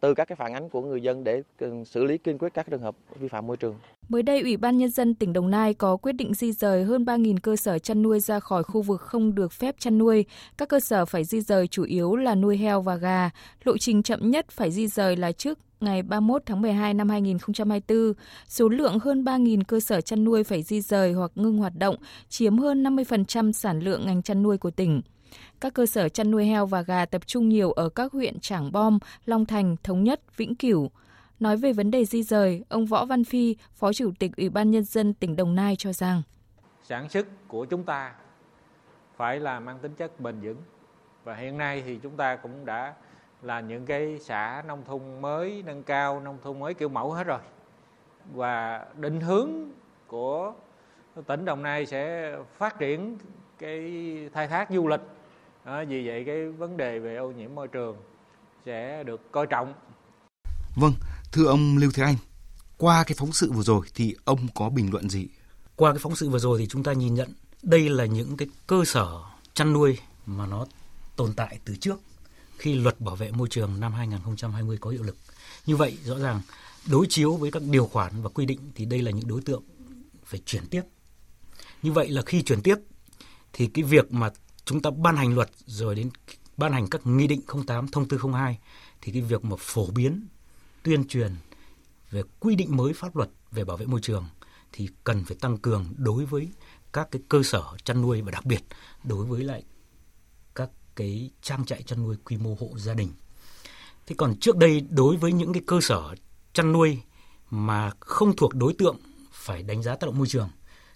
từ 0.00 0.14
các 0.14 0.28
cái 0.28 0.36
phản 0.36 0.52
ánh 0.52 0.68
của 0.68 0.82
người 0.82 1.02
dân 1.02 1.24
để 1.24 1.42
ừ, 1.58 1.72
xử 1.86 2.04
lý 2.04 2.18
kiên 2.18 2.38
quyết 2.38 2.54
các 2.54 2.66
trường 2.70 2.82
hợp 2.82 2.96
vi 3.20 3.28
phạm 3.28 3.46
môi 3.46 3.56
trường. 3.56 3.74
Mới 4.08 4.22
đây, 4.22 4.40
Ủy 4.40 4.56
ban 4.56 4.78
Nhân 4.78 4.90
dân 4.90 5.14
tỉnh 5.14 5.32
Đồng 5.32 5.50
Nai 5.50 5.74
có 5.74 5.96
quyết 5.96 6.12
định 6.12 6.34
di 6.34 6.52
rời 6.52 6.84
hơn 6.84 7.04
3.000 7.04 7.36
cơ 7.42 7.56
sở 7.56 7.78
chăn 7.78 8.02
nuôi 8.02 8.20
ra 8.20 8.40
khỏi 8.40 8.62
khu 8.62 8.82
vực 8.82 9.00
không 9.00 9.34
được 9.34 9.52
phép 9.52 9.74
chăn 9.78 9.98
nuôi. 9.98 10.24
Các 10.58 10.68
cơ 10.68 10.80
sở 10.80 11.04
phải 11.04 11.24
di 11.24 11.40
rời 11.40 11.66
chủ 11.66 11.82
yếu 11.82 12.16
là 12.16 12.34
nuôi 12.34 12.56
heo 12.56 12.80
và 12.80 12.96
gà. 12.96 13.30
Lộ 13.64 13.78
trình 13.78 14.02
chậm 14.02 14.30
nhất 14.30 14.46
phải 14.50 14.70
di 14.70 14.86
rời 14.86 15.16
là 15.16 15.32
trước 15.32 15.58
ngày 15.80 16.02
31 16.02 16.42
tháng 16.46 16.62
12 16.62 16.94
năm 16.94 17.08
2024. 17.08 18.12
Số 18.48 18.68
lượng 18.68 18.98
hơn 18.98 19.24
3.000 19.24 19.62
cơ 19.68 19.80
sở 19.80 20.00
chăn 20.00 20.24
nuôi 20.24 20.44
phải 20.44 20.62
di 20.62 20.80
rời 20.80 21.12
hoặc 21.12 21.30
ngưng 21.34 21.58
hoạt 21.58 21.72
động, 21.78 21.96
chiếm 22.28 22.58
hơn 22.58 22.82
50% 22.82 23.52
sản 23.52 23.80
lượng 23.80 24.06
ngành 24.06 24.22
chăn 24.22 24.42
nuôi 24.42 24.58
của 24.58 24.70
tỉnh. 24.70 25.02
Các 25.60 25.74
cơ 25.74 25.86
sở 25.86 26.08
chăn 26.08 26.30
nuôi 26.30 26.46
heo 26.46 26.66
và 26.66 26.82
gà 26.82 27.06
tập 27.06 27.26
trung 27.26 27.48
nhiều 27.48 27.72
ở 27.72 27.88
các 27.88 28.12
huyện 28.12 28.40
Trảng 28.40 28.72
Bom, 28.72 28.98
Long 29.24 29.46
Thành, 29.46 29.76
Thống 29.82 30.04
Nhất, 30.04 30.36
Vĩnh 30.36 30.54
Cửu. 30.54 30.90
Nói 31.40 31.56
về 31.56 31.72
vấn 31.72 31.90
đề 31.90 32.04
di 32.04 32.22
rời, 32.22 32.64
ông 32.68 32.86
Võ 32.86 33.04
Văn 33.04 33.24
Phi, 33.24 33.56
Phó 33.74 33.92
Chủ 33.92 34.10
tịch 34.18 34.36
Ủy 34.36 34.48
ban 34.48 34.70
Nhân 34.70 34.84
dân 34.84 35.14
tỉnh 35.14 35.36
Đồng 35.36 35.54
Nai 35.54 35.76
cho 35.76 35.92
rằng 35.92 36.22
Sản 36.82 37.08
xuất 37.08 37.26
của 37.48 37.64
chúng 37.64 37.84
ta 37.84 38.12
phải 39.16 39.40
là 39.40 39.60
mang 39.60 39.78
tính 39.78 39.94
chất 39.94 40.20
bền 40.20 40.40
vững. 40.40 40.56
Và 41.24 41.34
hiện 41.34 41.58
nay 41.58 41.82
thì 41.86 41.98
chúng 42.02 42.16
ta 42.16 42.36
cũng 42.36 42.64
đã 42.64 42.94
là 43.42 43.60
những 43.60 43.86
cái 43.86 44.18
xã 44.18 44.62
nông 44.66 44.82
thôn 44.86 45.20
mới 45.20 45.62
nâng 45.66 45.82
cao, 45.82 46.20
nông 46.20 46.38
thôn 46.42 46.58
mới 46.58 46.74
kiểu 46.74 46.88
mẫu 46.88 47.12
hết 47.12 47.24
rồi. 47.24 47.40
Và 48.34 48.86
định 48.96 49.20
hướng 49.20 49.50
của 50.06 50.52
tỉnh 51.26 51.44
Đồng 51.44 51.62
Nai 51.62 51.86
sẽ 51.86 52.32
phát 52.58 52.78
triển 52.78 53.18
cái 53.58 53.92
khai 54.32 54.48
thác 54.48 54.70
du 54.70 54.88
lịch 54.88 55.00
à, 55.66 55.84
vì 55.88 56.06
vậy 56.06 56.22
cái 56.26 56.48
vấn 56.48 56.76
đề 56.76 56.98
về 56.98 57.16
ô 57.16 57.30
nhiễm 57.30 57.54
môi 57.54 57.68
trường 57.68 57.96
sẽ 58.66 59.02
được 59.06 59.32
coi 59.32 59.46
trọng 59.46 59.74
vâng 60.76 60.92
thưa 61.32 61.46
ông 61.46 61.78
Lưu 61.78 61.90
Thế 61.94 62.02
Anh 62.02 62.16
qua 62.78 63.04
cái 63.04 63.14
phóng 63.18 63.32
sự 63.32 63.52
vừa 63.52 63.62
rồi 63.62 63.86
thì 63.94 64.14
ông 64.24 64.38
có 64.54 64.68
bình 64.68 64.92
luận 64.92 65.10
gì 65.10 65.28
qua 65.76 65.92
cái 65.92 65.98
phóng 65.98 66.16
sự 66.16 66.28
vừa 66.28 66.38
rồi 66.38 66.58
thì 66.58 66.66
chúng 66.66 66.82
ta 66.82 66.92
nhìn 66.92 67.14
nhận 67.14 67.28
đây 67.62 67.88
là 67.88 68.04
những 68.04 68.36
cái 68.36 68.48
cơ 68.66 68.84
sở 68.84 69.22
chăn 69.54 69.72
nuôi 69.72 69.98
mà 70.26 70.46
nó 70.46 70.66
tồn 71.16 71.32
tại 71.36 71.58
từ 71.64 71.76
trước 71.76 72.00
khi 72.58 72.74
luật 72.74 73.00
bảo 73.00 73.16
vệ 73.16 73.30
môi 73.30 73.48
trường 73.48 73.80
năm 73.80 73.92
2020 73.92 74.78
có 74.80 74.90
hiệu 74.90 75.02
lực. 75.02 75.16
Như 75.66 75.76
vậy 75.76 75.98
rõ 76.04 76.18
ràng 76.18 76.40
đối 76.90 77.06
chiếu 77.08 77.36
với 77.36 77.50
các 77.50 77.62
điều 77.70 77.86
khoản 77.86 78.22
và 78.22 78.28
quy 78.28 78.46
định 78.46 78.58
thì 78.74 78.84
đây 78.84 79.02
là 79.02 79.10
những 79.10 79.28
đối 79.28 79.40
tượng 79.40 79.62
phải 80.24 80.40
chuyển 80.46 80.66
tiếp. 80.66 80.82
Như 81.82 81.92
vậy 81.92 82.08
là 82.08 82.22
khi 82.26 82.42
chuyển 82.42 82.62
tiếp 82.62 82.76
thì 83.52 83.66
cái 83.66 83.84
việc 83.84 84.12
mà 84.12 84.30
chúng 84.66 84.82
ta 84.82 84.90
ban 84.90 85.16
hành 85.16 85.34
luật 85.34 85.50
rồi 85.66 85.94
đến 85.94 86.10
ban 86.56 86.72
hành 86.72 86.88
các 86.90 87.06
nghị 87.06 87.26
định 87.26 87.40
08, 87.66 87.88
thông 87.88 88.08
tư 88.08 88.18
02 88.32 88.58
thì 89.00 89.12
cái 89.12 89.22
việc 89.22 89.44
mà 89.44 89.56
phổ 89.58 89.86
biến 89.86 90.26
tuyên 90.82 91.08
truyền 91.08 91.32
về 92.10 92.22
quy 92.40 92.56
định 92.56 92.76
mới 92.76 92.92
pháp 92.92 93.16
luật 93.16 93.30
về 93.52 93.64
bảo 93.64 93.76
vệ 93.76 93.86
môi 93.86 94.00
trường 94.00 94.24
thì 94.72 94.88
cần 95.04 95.24
phải 95.24 95.36
tăng 95.40 95.58
cường 95.58 95.94
đối 95.96 96.24
với 96.24 96.48
các 96.92 97.08
cái 97.10 97.22
cơ 97.28 97.42
sở 97.42 97.62
chăn 97.84 98.02
nuôi 98.02 98.22
và 98.22 98.30
đặc 98.30 98.44
biệt 98.44 98.60
đối 99.04 99.26
với 99.26 99.44
lại 99.44 99.62
các 100.54 100.70
cái 100.96 101.30
trang 101.42 101.64
trại 101.64 101.82
chăn 101.82 102.02
nuôi 102.02 102.16
quy 102.24 102.36
mô 102.36 102.56
hộ 102.60 102.70
gia 102.76 102.94
đình. 102.94 103.12
Thế 104.06 104.14
còn 104.18 104.36
trước 104.40 104.56
đây 104.56 104.86
đối 104.90 105.16
với 105.16 105.32
những 105.32 105.52
cái 105.52 105.62
cơ 105.66 105.80
sở 105.80 106.14
chăn 106.52 106.72
nuôi 106.72 107.02
mà 107.50 107.90
không 108.00 108.36
thuộc 108.36 108.54
đối 108.54 108.74
tượng 108.74 108.96
phải 109.32 109.62
đánh 109.62 109.82
giá 109.82 109.96
tác 109.96 110.06
động 110.06 110.18
môi 110.18 110.26
trường 110.26 110.48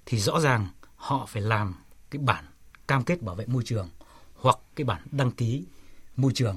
thì 0.06 0.18
rõ 0.18 0.40
ràng 0.40 0.68
họ 0.96 1.26
phải 1.26 1.42
làm 1.42 1.74
cái 2.10 2.22
bản 2.22 2.44
cam 2.90 3.04
kết 3.04 3.23
bảo 3.23 3.35
vệ 3.35 3.47
môi 3.47 3.62
trường 3.64 3.88
hoặc 4.35 4.59
cái 4.76 4.85
bản 4.85 5.02
đăng 5.11 5.30
ký 5.30 5.64
môi 6.16 6.32
trường. 6.35 6.56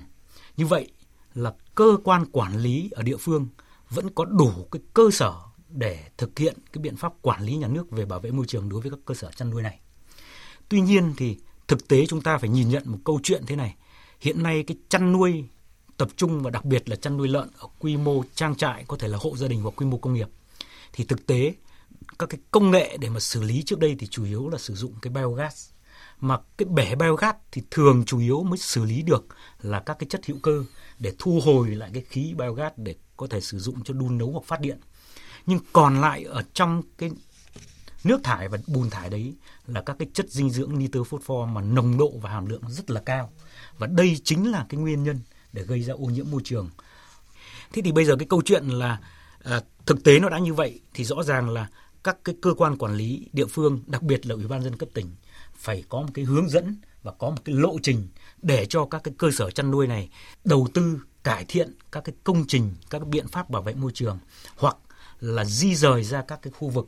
Như 0.58 0.66
vậy 0.66 0.92
là 1.34 1.54
cơ 1.75 1.98
quan 2.04 2.25
quản 2.32 2.58
lý 2.58 2.90
ở 2.92 3.04
địa 3.04 3.18
phương 3.18 3.48
vẫn 3.90 4.10
có 4.10 4.25
đủ 4.25 4.68
cái 4.72 4.82
cơ 4.94 5.10
sở 5.12 5.34
để 5.70 6.04
thực 6.18 6.40
hiện 6.40 6.58
cái 6.74 6.82
biện 6.82 6.96
pháp 6.96 7.13
quản 7.22 7.44
lý 7.44 7.56
nhà 7.56 7.68
nước 7.68 7.92
về 7.92 8.06
bảo 8.06 8.20
vệ 8.20 8.32
môi 8.32 8.46
trường 8.46 8.70
đối 8.70 8.82
với 8.82 8.92
các 8.92 9.00
cơ 9.06 9.13
sở 9.13 9.32
chăn 9.36 9.50
nuôi 9.50 9.62
này. 9.62 9.80
Tuy 10.70 10.82
nhiên 10.82 11.13
thì 11.18 11.38
thực 11.68 11.88
tế 11.88 12.06
chúng 12.06 12.22
ta 12.22 12.38
phải 12.38 12.50
nhìn 12.50 12.70
nhận 12.70 12.84
một 12.86 12.98
câu 13.06 13.20
chuyện 13.24 13.44
thế 13.48 13.56
này. 13.56 13.75
Hiện 14.20 14.44
nay 14.44 14.63
cái 14.63 14.78
chăn 14.90 15.12
nuôi 15.12 15.46
tập 15.98 16.10
trung 16.16 16.42
và 16.44 16.50
đặc 16.50 16.66
biệt 16.66 16.90
là 16.90 16.96
chăn 16.96 17.18
nuôi 17.18 17.28
lợn 17.28 17.50
ở 17.60 17.68
quy 17.80 17.98
mô 17.98 18.24
trang 18.36 18.56
trại, 18.56 18.86
có 18.88 18.98
thể 18.98 19.08
là 19.08 19.18
hộ 19.22 19.38
gia 19.38 19.48
đình 19.48 19.62
hoặc 19.62 19.74
quy 19.78 19.86
mô 19.86 19.98
công 19.98 20.13
nghiệp, 20.13 20.28
thì 20.94 21.04
thực 21.04 21.25
tế 21.25 21.54
các 22.20 22.30
cái 22.30 22.40
công 22.52 22.72
nghệ 22.72 22.98
để 22.98 23.10
mà 23.10 23.20
xử 23.20 23.44
lý 23.44 23.63
trước 23.66 23.80
đây 23.80 23.96
thì 24.00 24.08
chủ 24.08 24.25
yếu 24.25 24.50
là 24.50 24.58
sử 24.58 24.75
dụng 24.75 24.94
cái 25.02 25.13
biogas 25.13 25.73
mà 26.24 26.38
cái 26.58 26.65
bể 26.65 26.96
biogas 26.96 27.36
thì 27.51 27.62
thường 27.72 28.03
chủ 28.06 28.20
yếu 28.20 28.44
mới 28.44 28.58
xử 28.58 28.86
lý 28.86 29.01
được 29.01 29.25
là 29.62 29.80
các 29.80 30.00
cái 30.00 30.08
chất 30.10 30.25
hữu 30.25 30.38
cơ 30.44 30.63
để 31.00 31.13
thu 31.20 31.42
hồi 31.46 31.68
lại 31.70 31.89
cái 31.94 32.03
khí 32.10 32.34
biogas 32.38 32.74
để 32.77 32.96
có 33.18 33.27
thể 33.27 33.42
sử 33.42 33.60
dụng 33.60 33.84
cho 33.84 33.94
đun 33.94 34.18
nấu 34.18 34.32
hoặc 34.32 34.46
phát 34.46 34.62
điện. 34.62 34.80
Nhưng 35.46 35.60
còn 35.74 36.01
lại 36.01 36.24
ở 36.24 36.44
trong 36.53 36.84
cái 36.98 37.12
nước 38.03 38.20
thải 38.24 38.50
và 38.50 38.58
bùn 38.68 38.89
thải 38.89 39.10
đấy 39.10 39.34
là 39.68 39.82
các 39.82 39.96
cái 40.00 40.08
chất 40.13 40.30
dinh 40.30 40.50
dưỡng 40.50 40.80
nitơ 40.80 41.03
phosphor 41.03 41.50
mà 41.50 41.62
nồng 41.62 41.98
độ 41.98 42.12
và 42.22 42.30
hàm 42.30 42.46
lượng 42.46 42.63
rất 42.68 42.89
là 42.89 43.01
cao. 43.06 43.32
Và 43.77 43.88
đây 43.88 44.18
chính 44.24 44.51
là 44.51 44.65
cái 44.70 44.80
nguyên 44.80 45.03
nhân 45.03 45.20
để 45.53 45.63
gây 45.63 45.82
ra 45.82 45.94
ô 45.94 46.06
nhiễm 46.06 46.25
môi 46.32 46.42
trường. 46.44 46.70
Thế 47.74 47.82
thì 47.82 47.92
bây 47.92 48.06
giờ 48.06 48.15
cái 48.15 48.27
câu 48.30 48.42
chuyện 48.46 48.68
là 48.68 49.00
à, 49.44 49.62
thực 49.86 50.03
tế 50.03 50.20
nó 50.20 50.30
đã 50.30 50.39
như 50.39 50.53
vậy 50.53 50.80
thì 50.94 51.03
rõ 51.03 51.24
ràng 51.24 51.50
là 51.50 51.68
các 52.03 52.18
cái 52.24 52.36
cơ 52.42 52.53
quan 52.53 52.77
quản 52.77 52.96
lý 52.96 53.30
địa 53.34 53.46
phương 53.46 53.80
đặc 53.88 54.01
biệt 54.01 54.25
là 54.25 54.36
ủy 54.36 54.48
ban 54.48 54.63
dân 54.63 54.77
cấp 54.77 54.89
tỉnh 54.94 55.15
phải 55.63 55.84
có 55.89 56.01
một 56.01 56.10
cái 56.13 56.25
hướng 56.25 56.50
dẫn 56.50 56.75
và 57.03 57.12
có 57.12 57.29
một 57.29 57.41
cái 57.46 57.55
lộ 57.55 57.77
trình 57.84 58.08
để 58.41 58.65
cho 58.65 58.86
các 58.86 59.01
cái 59.03 59.13
cơ 59.17 59.32
sở 59.32 59.51
chăn 59.51 59.72
nuôi 59.72 59.88
này 59.88 60.10
đầu 60.43 60.67
tư, 60.74 61.00
cải 61.24 61.46
thiện 61.48 61.74
các 61.91 62.03
cái 62.03 62.15
công 62.24 62.46
trình, 62.48 62.75
các 62.89 63.00
cái 63.00 63.10
biện 63.10 63.27
pháp 63.27 63.50
bảo 63.50 63.62
vệ 63.62 63.74
môi 63.74 63.91
trường 63.93 64.20
hoặc 64.58 64.77
là 65.20 65.46
di 65.46 65.75
rời 65.75 66.03
ra 66.03 66.22
các 66.22 66.39
cái 66.41 66.53
khu 66.60 66.70
vực 66.70 66.88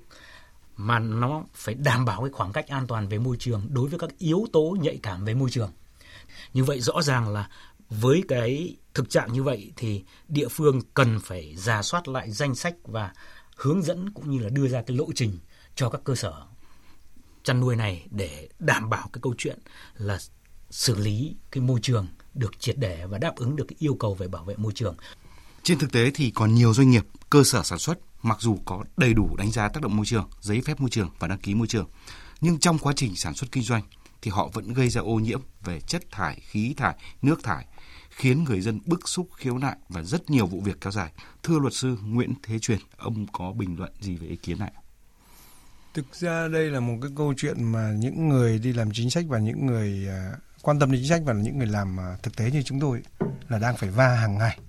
mà 0.77 1.00
nó 1.00 1.44
phải 1.53 1.75
đảm 1.75 2.05
bảo 2.05 2.22
cái 2.22 2.29
khoảng 2.32 2.51
cách 2.51 2.67
an 2.67 2.88
toàn 2.88 3.08
về 3.08 3.17
môi 3.17 3.38
trường 3.39 3.67
đối 3.70 3.89
với 3.89 4.00
các 4.00 4.10
yếu 4.17 4.46
tố 4.53 4.77
nhạy 4.82 5.00
cảm 5.03 5.25
về 5.25 5.34
môi 5.34 5.50
trường. 5.50 5.72
Như 6.53 6.63
vậy 6.63 6.82
rõ 6.82 7.01
ràng 7.01 7.29
là 7.29 7.50
với 7.89 8.24
cái 8.27 8.75
thực 8.94 9.10
trạng 9.10 9.34
như 9.34 9.44
vậy 9.44 9.72
thì 9.75 10.03
địa 10.27 10.48
phương 10.48 10.82
cần 10.94 11.20
phải 11.24 11.55
giả 11.58 11.82
soát 11.82 12.08
lại 12.08 12.32
danh 12.32 12.55
sách 12.55 12.75
và 12.84 13.13
hướng 13.55 13.82
dẫn 13.84 14.10
cũng 14.10 14.32
như 14.32 14.39
là 14.39 14.50
đưa 14.50 14.67
ra 14.67 14.82
cái 14.82 14.98
lộ 14.98 15.08
trình 15.15 15.38
cho 15.75 15.89
các 15.89 16.01
cơ 16.03 16.15
sở 16.15 16.46
chăn 17.46 17.60
nuôi 17.60 17.75
này 17.75 18.08
để 18.12 18.50
đảm 18.60 18.90
bảo 18.90 19.10
cái 19.14 19.20
câu 19.22 19.34
chuyện 19.38 19.60
là 19.98 20.20
xử 20.70 20.96
lý 20.96 21.36
cái 21.52 21.62
môi 21.62 21.80
trường 21.82 22.08
được 22.34 22.60
triệt 22.60 22.78
để 22.78 23.06
và 23.06 23.18
đáp 23.18 23.36
ứng 23.36 23.56
được 23.56 23.66
cái 23.68 23.75
yêu 23.80 23.96
cầu 23.96 24.14
về 24.14 24.28
bảo 24.28 24.44
vệ 24.44 24.56
môi 24.56 24.72
trường. 24.75 24.96
Trên 25.64 25.80
thực 25.80 25.92
tế 25.92 26.12
thì 26.12 26.32
còn 26.32 26.54
nhiều 26.54 26.74
doanh 26.74 26.90
nghiệp, 26.90 27.06
cơ 27.30 27.44
sở 27.44 27.64
sản 27.64 27.80
xuất 27.80 28.00
mặc 28.22 28.38
dù 28.42 28.58
có 28.66 28.84
đầy 28.98 29.14
đủ 29.14 29.36
đánh 29.38 29.52
giá 29.52 29.70
tác 29.70 29.84
động 29.84 29.96
môi 29.96 30.06
trường, 30.06 30.30
giấy 30.42 30.62
phép 30.62 30.82
môi 30.82 30.90
trường 30.90 31.10
và 31.20 31.28
đăng 31.28 31.40
ký 31.40 31.56
môi 31.56 31.68
trường, 31.68 31.90
nhưng 32.42 32.60
trong 32.60 32.80
quá 32.80 32.94
trình 32.96 33.16
sản 33.16 33.34
xuất 33.34 33.52
kinh 33.52 33.64
doanh 33.64 33.84
thì 34.22 34.32
họ 34.32 34.50
vẫn 34.54 34.74
gây 34.74 34.90
ra 34.90 35.02
ô 35.02 35.14
nhiễm 35.16 35.42
về 35.64 35.80
chất 35.80 36.12
thải, 36.12 36.40
khí 36.40 36.74
thải, 36.78 36.96
nước 37.22 37.44
thải, 37.44 37.66
khiến 38.10 38.44
người 38.44 38.62
dân 38.62 38.80
bức 38.86 39.10
xúc 39.10 39.30
khiếu 39.36 39.58
nại 39.58 39.75
và 39.90 40.04
rất 40.04 40.30
nhiều 40.30 40.46
vụ 40.46 40.62
việc 40.62 40.82
kéo 40.82 40.92
dài. 40.92 41.12
Thưa 41.44 41.60
luật 41.60 41.74
sư 41.74 41.98
Nguyễn 42.04 42.34
Thế 42.44 42.60
Truyền, 42.60 42.80
ông 42.98 43.25
có 43.32 43.52
bình 43.52 43.75
luận 43.78 43.92
gì 44.00 44.16
về 44.16 44.28
ý 44.28 44.36
kiến 44.36 44.60
này? 44.60 44.72
Thực 45.96 46.16
ra 46.16 46.48
đây 46.48 46.70
là 46.70 46.80
một 46.80 46.98
cái 47.02 47.12
câu 47.16 47.34
chuyện 47.38 47.64
mà 47.64 47.92
những 47.98 48.30
người 48.30 48.60
đi 48.60 48.74
làm 48.74 48.90
chính 48.94 49.10
sách 49.10 49.25
và 49.28 49.40
những 49.40 49.66
người 49.66 50.08
à, 50.10 50.32
quan 50.62 50.80
tâm 50.80 50.92
đến 50.92 51.02
chính 51.02 51.10
sách 51.10 51.22
và 51.25 51.34
những 51.34 51.58
người 51.58 51.68
làm 51.68 52.00
à, 52.00 52.18
thực 52.24 52.36
tế 52.36 52.52
như 52.52 52.62
chúng 52.62 52.80
tôi 52.80 53.02
là 53.50 53.60
đang 53.60 53.78
phải 53.78 53.90
va 53.90 54.08
hàng 54.08 54.38
ngày. 54.38 54.60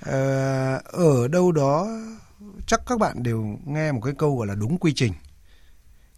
Ờ, 0.00 0.76
ở 0.84 1.28
đâu 1.28 1.52
đó 1.52 1.88
chắc 2.66 2.80
các 2.86 2.98
bạn 2.98 3.22
đều 3.22 3.58
nghe 3.64 3.92
một 3.92 4.00
cái 4.04 4.14
câu 4.18 4.36
gọi 4.36 4.46
là 4.46 4.54
đúng 4.54 4.78
quy 4.78 4.92
trình. 4.94 5.12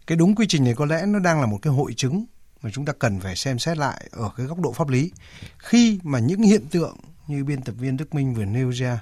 Cái 0.07 0.17
đúng 0.17 0.35
quy 0.35 0.45
trình 0.49 0.63
này 0.63 0.75
có 0.75 0.85
lẽ 0.85 1.05
nó 1.05 1.19
đang 1.19 1.41
là 1.41 1.45
một 1.45 1.59
cái 1.61 1.73
hội 1.73 1.93
chứng 1.93 2.25
mà 2.61 2.69
chúng 2.73 2.85
ta 2.85 2.93
cần 2.99 3.19
phải 3.19 3.35
xem 3.35 3.59
xét 3.59 3.77
lại 3.77 4.09
ở 4.11 4.29
cái 4.37 4.45
góc 4.45 4.59
độ 4.59 4.73
pháp 4.73 4.89
lý. 4.89 5.11
Khi 5.57 5.99
mà 6.03 6.19
những 6.19 6.41
hiện 6.41 6.67
tượng 6.71 6.97
như 7.27 7.43
biên 7.43 7.61
tập 7.61 7.75
viên 7.79 7.97
Đức 7.97 8.15
Minh 8.15 8.33
vừa 8.33 8.45
nêu 8.45 8.69
ra, 8.69 9.01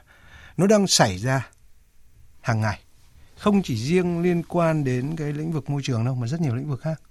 nó 0.57 0.67
đang 0.67 0.88
xảy 0.88 1.17
ra 1.17 1.50
hàng 2.41 2.62
ngày 2.62 2.79
không 3.38 3.63
chỉ 3.63 3.77
riêng 3.77 4.22
liên 4.22 4.44
quan 4.44 4.84
đến 4.84 5.15
cái 5.15 5.34
lĩnh 5.34 5.51
vực 5.51 5.70
môi 5.70 5.82
trường 5.84 6.06
đâu, 6.06 6.15
mà 6.15 6.27
rất 6.27 6.41
nhiều 6.41 6.56
lĩnh 6.56 6.70
vực 6.70 6.82
khác. 6.82 7.01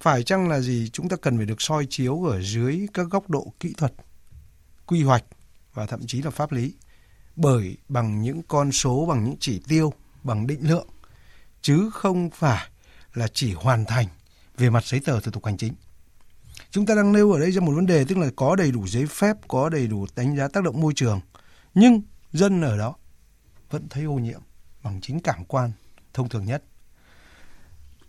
Phải 0.00 0.22
chăng 0.22 0.48
là 0.48 0.60
gì 0.60 0.90
chúng 0.92 1.08
ta 1.08 1.16
cần 1.16 1.36
phải 1.36 1.46
được 1.46 1.62
soi 1.62 1.86
chiếu 1.90 2.24
ở 2.24 2.42
dưới 2.42 2.86
các 2.94 3.06
góc 3.10 3.30
độ 3.30 3.52
kỹ 3.60 3.74
thuật, 3.76 3.92
quy 4.86 5.02
hoạch 5.02 5.24
và 5.74 5.86
thậm 5.86 6.06
chí 6.06 6.22
là 6.22 6.30
pháp 6.30 6.52
lý? 6.52 6.74
Bởi 7.36 7.76
bằng 7.88 8.22
những 8.22 8.42
con 8.48 8.72
số, 8.72 9.06
bằng 9.06 9.24
những 9.24 9.36
chỉ 9.40 9.62
tiêu, 9.68 9.92
bằng 10.22 10.46
định 10.46 10.68
lượng, 10.68 10.86
chứ 11.62 11.90
không 11.92 12.30
phải 12.30 12.68
là 13.14 13.28
chỉ 13.28 13.54
hoàn 13.54 13.84
thành 13.84 14.06
về 14.56 14.70
mặt 14.70 14.84
giấy 14.84 15.00
tờ 15.04 15.20
thủ 15.20 15.30
tục 15.30 15.44
hành 15.44 15.56
chính. 15.56 15.74
Chúng 16.70 16.86
ta 16.86 16.94
đang 16.94 17.12
nêu 17.12 17.32
ở 17.32 17.40
đây 17.40 17.52
ra 17.52 17.60
một 17.60 17.72
vấn 17.72 17.86
đề, 17.86 18.04
tức 18.04 18.18
là 18.18 18.30
có 18.36 18.56
đầy 18.56 18.70
đủ 18.70 18.86
giấy 18.86 19.06
phép, 19.06 19.36
có 19.48 19.68
đầy 19.68 19.86
đủ 19.86 20.06
đánh 20.16 20.36
giá 20.36 20.48
tác 20.48 20.64
động 20.64 20.80
môi 20.80 20.92
trường, 20.96 21.20
nhưng 21.74 22.02
dân 22.32 22.62
ở 22.62 22.78
đó 22.78 22.94
vẫn 23.70 23.88
thấy 23.88 24.04
ô 24.04 24.14
nhiễm 24.14 24.40
bằng 24.84 25.00
chính 25.00 25.20
cảm 25.20 25.44
quan 25.44 25.72
thông 26.12 26.28
thường 26.28 26.44
nhất. 26.44 26.62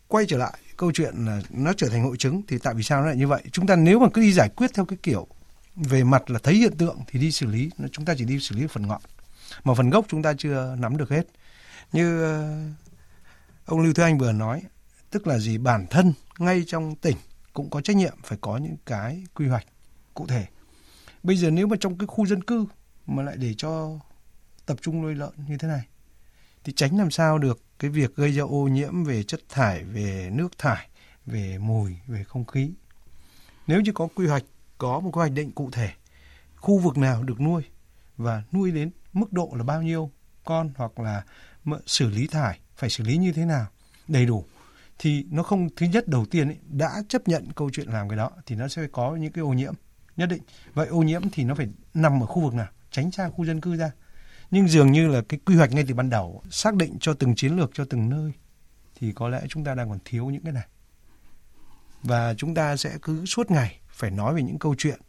Quay 0.08 0.26
trở 0.28 0.38
lại 0.38 0.54
câu 0.78 0.92
chuyện 0.92 1.26
là 1.26 1.42
nó 1.50 1.74
trở 1.74 1.90
thành 1.90 2.04
hội 2.04 2.18
chứng 2.18 2.42
thì 2.48 2.58
tại 2.58 2.74
vì 2.74 2.84
sao 2.84 3.02
nó 3.02 3.08
lại 3.08 3.16
như 3.16 3.28
vậy? 3.28 3.44
Chúng 3.52 3.68
ta 3.68 3.76
nếu 3.76 4.00
mà 4.00 4.08
cứ 4.14 4.22
đi 4.22 4.34
giải 4.34 4.50
quyết 4.50 4.72
theo 4.74 4.86
cái 4.86 4.98
kiểu 5.04 5.28
về 5.76 6.04
mặt 6.04 6.30
là 6.30 6.40
thấy 6.44 6.56
hiện 6.56 6.78
tượng 6.78 7.00
thì 7.08 7.20
đi 7.20 7.32
xử 7.32 7.46
lý, 7.46 7.70
chúng 7.92 8.06
ta 8.06 8.14
chỉ 8.18 8.26
đi 8.26 8.40
xử 8.40 8.56
lý 8.56 8.68
phần 8.68 8.88
ngọn. 8.88 9.02
Mà 9.64 9.74
phần 9.74 9.90
gốc 9.90 10.06
chúng 10.10 10.22
ta 10.22 10.34
chưa 10.38 10.76
nắm 10.80 10.98
được 10.98 11.10
hết. 11.10 11.28
Như 11.92 12.24
à, 12.24 12.70
ông 13.66 13.80
Lưu 13.82 13.94
Thế 13.94 14.04
Anh 14.04 14.18
vừa 14.18 14.32
nói, 14.32 14.62
tức 15.10 15.28
là 15.28 15.38
gì 15.40 15.58
bản 15.58 15.86
thân 15.90 16.14
ngay 16.40 16.64
trong 16.68 16.96
tỉnh 16.96 17.18
cũng 17.54 17.70
có 17.70 17.82
trách 17.82 17.96
nhiệm 17.96 18.18
phải 18.24 18.38
có 18.42 18.58
những 18.58 18.78
cái 18.86 19.24
quy 19.34 19.48
hoạch 19.48 19.66
cụ 20.14 20.28
thể. 20.28 20.46
Bây 21.24 21.38
giờ 21.38 21.50
nếu 21.52 21.68
mà 21.68 21.78
trong 21.80 21.98
cái 21.98 22.08
khu 22.08 22.26
dân 22.26 22.44
cư 22.44 22.66
mà 23.08 23.24
lại 23.24 23.38
để 23.38 23.54
cho 23.58 24.00
tập 24.66 24.78
trung 24.82 25.02
nuôi 25.02 25.16
lợn 25.16 25.32
như 25.48 25.58
thế 25.58 25.68
này 25.68 25.82
thì 26.66 26.74
tránh 26.74 26.98
làm 26.98 27.12
sao 27.12 27.38
được 27.38 27.64
cái 27.80 27.92
việc 27.92 28.16
gây 28.16 28.32
ra 28.32 28.44
ô 28.44 28.68
nhiễm 28.68 29.04
về 29.04 29.24
chất 29.24 29.40
thải, 29.50 29.84
về 29.84 30.30
nước 30.34 30.58
thải, 30.58 30.90
về 31.26 31.58
mùi, 31.58 31.98
về 32.08 32.24
không 32.24 32.46
khí. 32.46 32.72
Nếu 33.68 33.82
như 33.82 33.92
có 33.92 34.08
quy 34.16 34.28
hoạch, 34.28 34.44
có 34.78 35.00
một 35.00 35.10
quy 35.14 35.20
hoạch 35.20 35.32
định 35.32 35.52
cụ 35.52 35.70
thể, 35.72 35.90
khu 36.56 36.78
vực 36.80 36.98
nào 36.98 37.24
được 37.24 37.42
nuôi 37.42 37.64
và 38.18 38.44
nuôi 38.52 38.72
đến 38.72 38.92
mức 39.14 39.34
độ 39.34 39.54
là 39.56 39.64
bao 39.64 39.82
nhiêu 39.82 40.12
con 40.44 40.74
hoặc 40.76 41.00
là 41.00 41.24
xử 41.86 42.10
lý 42.10 42.28
thải 42.28 42.60
phải 42.76 42.90
xử 42.90 43.04
lý 43.04 43.18
như 43.18 43.32
thế 43.32 43.46
nào 43.46 43.68
đầy 44.08 44.26
đủ 44.26 44.46
thì 45.00 45.26
nó 45.32 45.44
không 45.44 45.70
thứ 45.76 45.86
nhất 45.86 46.08
đầu 46.08 46.26
tiên 46.26 46.48
ấy, 46.48 46.58
đã 46.70 46.90
chấp 47.10 47.28
nhận 47.28 47.48
câu 47.56 47.70
chuyện 47.74 47.88
làm 47.88 48.10
cái 48.10 48.18
đó 48.18 48.32
thì 48.46 48.56
nó 48.56 48.68
sẽ 48.68 48.88
có 48.92 49.16
những 49.16 49.32
cái 49.32 49.42
ô 49.42 49.54
nhiễm 49.54 49.74
nhất 50.18 50.30
định. 50.30 50.42
Vậy 50.74 50.88
ô 50.88 50.98
nhiễm 51.04 51.22
thì 51.32 51.44
nó 51.44 51.56
phải 51.56 51.68
nằm 51.94 52.24
ở 52.24 52.26
khu 52.26 52.42
vực 52.42 52.54
nào? 52.54 52.68
Tránh 52.92 53.12
xa 53.12 53.30
khu 53.30 53.46
dân 53.46 53.62
cư 53.62 53.76
ra 53.76 53.92
nhưng 54.52 54.68
dường 54.68 54.92
như 54.92 55.08
là 55.08 55.22
cái 55.30 55.40
quy 55.46 55.56
hoạch 55.56 55.72
ngay 55.72 55.86
từ 55.88 55.94
ban 55.94 56.10
đầu, 56.10 56.44
xác 56.52 56.76
định 56.76 56.98
cho 57.00 57.14
từng 57.14 57.36
chiến 57.36 57.56
lược, 57.58 57.72
cho 57.74 57.86
từng 57.90 58.10
nơi, 58.10 58.32
thì 58.96 59.12
có 59.12 59.30
lẽ 59.30 59.42
chúng 59.50 59.64
ta 59.64 59.76
đang 59.76 59.90
còn 59.90 60.00
thiếu 60.06 60.26
những 60.26 60.44
cái 60.44 60.54
này. 60.54 60.68
Và 62.04 62.34
chúng 62.34 62.56
ta 62.56 62.78
sẽ 62.78 62.98
cứ 63.02 63.26
suốt 63.26 63.52
ngày 63.52 63.80
phải 63.88 64.12
nói 64.12 64.34
về 64.34 64.42
những 64.42 64.60
câu 64.60 64.76
chuyện, 64.78 65.00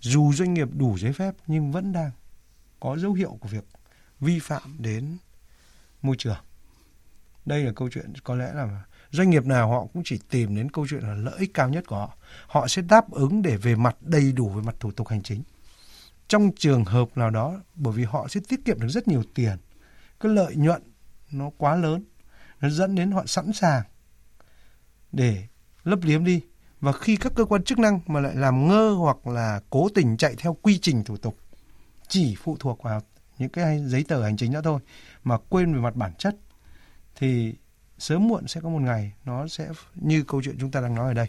dù 0.00 0.32
doanh 0.32 0.54
nghiệp 0.54 0.68
đủ 0.76 0.98
giấy 0.98 1.12
phép 1.12 1.34
nhưng 1.46 1.72
vẫn 1.72 1.92
đang 1.92 2.10
có 2.80 2.98
dấu 2.98 3.12
hiệu 3.12 3.36
của 3.40 3.48
việc 3.48 3.64
vi 4.20 4.38
phạm 4.38 4.76
đến 4.78 5.16
môi 6.02 6.16
trường. 6.18 6.36
Đây 7.44 7.64
là 7.64 7.72
câu 7.76 7.88
chuyện, 7.92 8.12
có 8.24 8.34
lẽ 8.34 8.52
là 8.54 8.84
doanh 9.10 9.30
nghiệp 9.30 9.44
nào 9.44 9.70
họ 9.70 9.86
cũng 9.92 10.02
chỉ 10.04 10.20
tìm 10.30 10.56
đến 10.56 10.70
câu 10.70 10.86
chuyện 10.90 11.02
là 11.02 11.14
lợi 11.14 11.34
ích 11.38 11.54
cao 11.54 11.68
nhất 11.68 11.84
của 11.86 11.96
họ. 11.96 12.16
Họ 12.46 12.68
sẽ 12.68 12.82
đáp 12.82 13.10
ứng 13.10 13.42
để 13.42 13.56
về 13.56 13.74
mặt 13.74 13.96
đầy 14.00 14.32
đủ 14.32 14.48
về 14.48 14.62
mặt 14.62 14.74
thủ 14.80 14.90
tục 14.90 15.08
hành 15.08 15.22
chính 15.22 15.42
trong 16.32 16.50
trường 16.56 16.84
hợp 16.84 17.16
nào 17.16 17.30
đó 17.30 17.60
bởi 17.74 17.94
vì 17.94 18.04
họ 18.04 18.28
sẽ 18.28 18.40
tiết 18.48 18.64
kiệm 18.64 18.80
được 18.80 18.88
rất 18.88 19.08
nhiều 19.08 19.22
tiền 19.34 19.56
cái 20.20 20.32
lợi 20.32 20.56
nhuận 20.56 20.82
nó 21.30 21.50
quá 21.58 21.76
lớn 21.76 22.04
nó 22.60 22.68
dẫn 22.68 22.94
đến 22.94 23.10
họ 23.10 23.26
sẵn 23.26 23.52
sàng 23.52 23.82
để 25.12 25.46
lấp 25.84 25.98
liếm 26.02 26.24
đi 26.24 26.40
và 26.80 26.92
khi 26.92 27.16
các 27.16 27.32
cơ 27.36 27.44
quan 27.44 27.64
chức 27.64 27.78
năng 27.78 28.00
mà 28.06 28.20
lại 28.20 28.34
làm 28.36 28.68
ngơ 28.68 28.90
hoặc 28.98 29.26
là 29.26 29.60
cố 29.70 29.88
tình 29.94 30.16
chạy 30.16 30.34
theo 30.38 30.56
quy 30.62 30.78
trình 30.78 31.04
thủ 31.04 31.16
tục 31.16 31.36
chỉ 32.08 32.36
phụ 32.42 32.56
thuộc 32.60 32.82
vào 32.82 33.00
những 33.38 33.48
cái 33.48 33.82
giấy 33.86 34.04
tờ 34.08 34.22
hành 34.22 34.36
chính 34.36 34.52
đó 34.52 34.60
thôi 34.64 34.80
mà 35.24 35.38
quên 35.48 35.74
về 35.74 35.80
mặt 35.80 35.96
bản 35.96 36.12
chất 36.18 36.36
thì 37.16 37.54
sớm 37.98 38.28
muộn 38.28 38.48
sẽ 38.48 38.60
có 38.60 38.68
một 38.68 38.82
ngày 38.82 39.12
nó 39.24 39.48
sẽ 39.48 39.68
như 39.94 40.22
câu 40.22 40.42
chuyện 40.42 40.56
chúng 40.60 40.70
ta 40.70 40.80
đang 40.80 40.94
nói 40.94 41.08
ở 41.08 41.14
đây. 41.14 41.26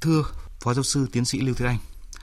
Thưa 0.00 0.22
Phó 0.60 0.74
giáo 0.74 0.82
sư 0.82 1.08
tiến 1.12 1.24
sĩ 1.24 1.40
Lưu 1.40 1.54
Thế 1.54 1.66
Anh, 1.66 1.78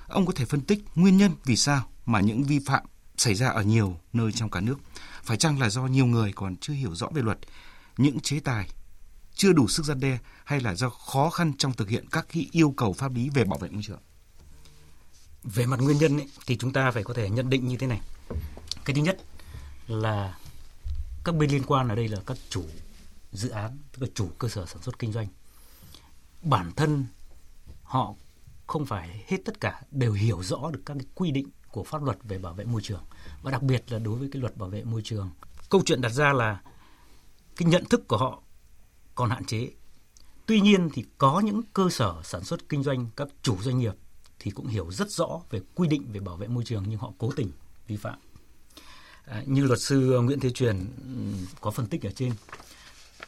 ông 0.07 0.25
có 0.25 0.33
thể 0.35 0.45
phân 0.45 0.61
tích 0.61 0.83
nguyên 0.95 1.17
nhân 1.17 1.31
vì 1.45 1.55
sao 1.55 1.90
mà 2.05 2.19
những 2.19 2.43
vi 2.43 2.59
phạm 2.59 2.85
xảy 3.17 3.35
ra 3.35 3.47
ở 3.47 3.63
nhiều 3.63 3.97
nơi 4.13 4.31
trong 4.31 4.49
cả 4.49 4.59
nước. 4.59 4.79
Phải 5.23 5.37
chăng 5.37 5.59
là 5.59 5.69
do 5.69 5.81
nhiều 5.81 6.05
người 6.05 6.33
còn 6.35 6.55
chưa 6.55 6.73
hiểu 6.73 6.95
rõ 6.95 7.07
về 7.13 7.21
luật, 7.21 7.39
những 7.97 8.19
chế 8.19 8.39
tài 8.39 8.69
chưa 9.35 9.53
đủ 9.53 9.67
sức 9.67 9.85
gian 9.85 9.99
đe 9.99 10.19
hay 10.43 10.59
là 10.59 10.75
do 10.75 10.89
khó 10.89 11.29
khăn 11.29 11.53
trong 11.57 11.73
thực 11.73 11.89
hiện 11.89 12.05
các 12.11 12.25
cái 12.33 12.49
yêu 12.51 12.73
cầu 12.77 12.93
pháp 12.93 13.13
lý 13.13 13.29
về 13.29 13.43
bảo 13.43 13.59
vệ 13.59 13.69
môi 13.69 13.83
trường? 13.83 13.99
Về 15.43 15.65
mặt 15.65 15.79
nguyên 15.79 15.97
nhân 15.97 16.17
ấy, 16.17 16.29
thì 16.45 16.57
chúng 16.57 16.73
ta 16.73 16.91
phải 16.91 17.03
có 17.03 17.13
thể 17.13 17.29
nhận 17.29 17.49
định 17.49 17.67
như 17.67 17.77
thế 17.77 17.87
này. 17.87 18.01
Cái 18.85 18.95
thứ 18.95 19.01
nhất 19.01 19.17
là 19.87 20.37
các 21.23 21.35
bên 21.35 21.51
liên 21.51 21.63
quan 21.63 21.89
ở 21.89 21.95
đây 21.95 22.07
là 22.07 22.21
các 22.25 22.37
chủ 22.49 22.65
dự 23.31 23.49
án, 23.49 23.77
tức 23.91 24.01
là 24.01 24.07
chủ 24.15 24.29
cơ 24.37 24.47
sở 24.47 24.65
sản 24.65 24.81
xuất 24.81 24.99
kinh 24.99 25.11
doanh. 25.11 25.27
Bản 26.43 26.71
thân 26.75 27.05
họ 27.83 28.13
không 28.67 28.85
phải 28.85 29.23
hết 29.27 29.37
tất 29.45 29.59
cả 29.59 29.81
đều 29.91 30.13
hiểu 30.13 30.43
rõ 30.43 30.69
được 30.71 30.81
các 30.85 30.93
cái 30.93 31.07
quy 31.15 31.31
định 31.31 31.47
của 31.71 31.83
pháp 31.83 32.03
luật 32.03 32.17
về 32.23 32.37
bảo 32.37 32.53
vệ 32.53 32.65
môi 32.65 32.81
trường 32.81 33.03
và 33.41 33.51
đặc 33.51 33.63
biệt 33.63 33.91
là 33.91 33.99
đối 33.99 34.15
với 34.15 34.29
cái 34.31 34.41
luật 34.41 34.57
bảo 34.57 34.69
vệ 34.69 34.83
môi 34.83 35.01
trường. 35.01 35.29
Câu 35.69 35.81
chuyện 35.85 36.01
đặt 36.01 36.09
ra 36.09 36.33
là 36.33 36.61
cái 37.55 37.69
nhận 37.69 37.85
thức 37.85 38.07
của 38.07 38.17
họ 38.17 38.41
còn 39.15 39.29
hạn 39.29 39.45
chế. 39.45 39.69
Tuy 40.45 40.61
nhiên 40.61 40.89
thì 40.93 41.05
có 41.17 41.39
những 41.39 41.61
cơ 41.73 41.89
sở 41.89 42.21
sản 42.23 42.43
xuất 42.43 42.69
kinh 42.69 42.83
doanh 42.83 43.07
các 43.15 43.27
chủ 43.41 43.57
doanh 43.61 43.79
nghiệp 43.79 43.93
thì 44.39 44.51
cũng 44.51 44.67
hiểu 44.67 44.91
rất 44.91 45.11
rõ 45.11 45.41
về 45.49 45.61
quy 45.75 45.87
định 45.87 46.11
về 46.11 46.19
bảo 46.19 46.37
vệ 46.37 46.47
môi 46.47 46.63
trường 46.63 46.83
nhưng 46.87 46.99
họ 46.99 47.13
cố 47.17 47.31
tình 47.35 47.51
vi 47.87 47.97
phạm. 47.97 48.19
À, 49.25 49.43
như 49.45 49.65
luật 49.65 49.81
sư 49.81 50.21
Nguyễn 50.21 50.39
Thế 50.39 50.49
Truyền 50.49 50.87
có 51.61 51.71
phân 51.71 51.87
tích 51.87 52.05
ở 52.05 52.11
trên, 52.15 52.33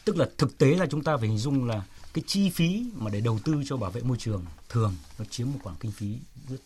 tức 0.06 0.18
là 0.18 0.30
thực 0.38 0.58
tế 0.58 0.76
là 0.76 0.86
chúng 0.86 1.04
ta 1.04 1.18
phải 1.18 1.28
hình 1.28 1.38
dung 1.38 1.68
là 1.68 1.84
cái 2.14 2.24
chi 2.28 2.50
phí 2.50 2.92
mà 2.96 3.12
để 3.12 3.22
đầu 3.22 3.40
tư 3.44 3.64
cho 3.66 3.78
bảo 3.78 3.92
vệ 3.92 4.02
môi 4.02 4.18
trường 4.18 4.46
thường 4.70 4.96
nó 5.20 5.26
chiếm 5.26 5.48
một 5.48 5.60
khoản 5.64 5.76
kinh 5.80 5.92
phí 5.92 6.18
rất 6.50 6.58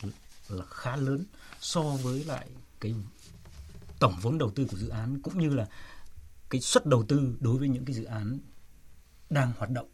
là 0.50 0.66
khá 0.70 0.96
lớn 0.96 1.25
so 1.60 1.82
với 1.82 2.24
lại 2.24 2.48
cái 2.80 2.96
tổng 4.00 4.16
vốn 4.22 4.38
đầu 4.38 4.51
tư 4.56 4.68
của 4.72 4.77
dự 4.77 4.88
án 4.88 5.22
cũng 5.22 5.39
như 5.39 5.50
là 5.50 5.68
cái 6.50 6.62
suất 6.62 6.86
đầu 6.86 7.06
tư 7.08 7.38
đối 7.39 7.58
với 7.58 7.70
những 7.70 7.86
cái 7.86 7.96
dự 7.96 8.04
án 8.04 8.39
đang 9.30 9.54
hoạt 9.58 9.70
động. 9.70 9.89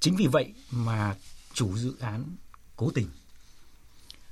Chính 0.00 0.16
vì 0.16 0.26
vậy 0.26 0.54
mà 0.70 1.16
chủ 1.52 1.76
dự 1.76 1.96
án 2.00 2.36
cố 2.76 2.90
tình 2.94 3.08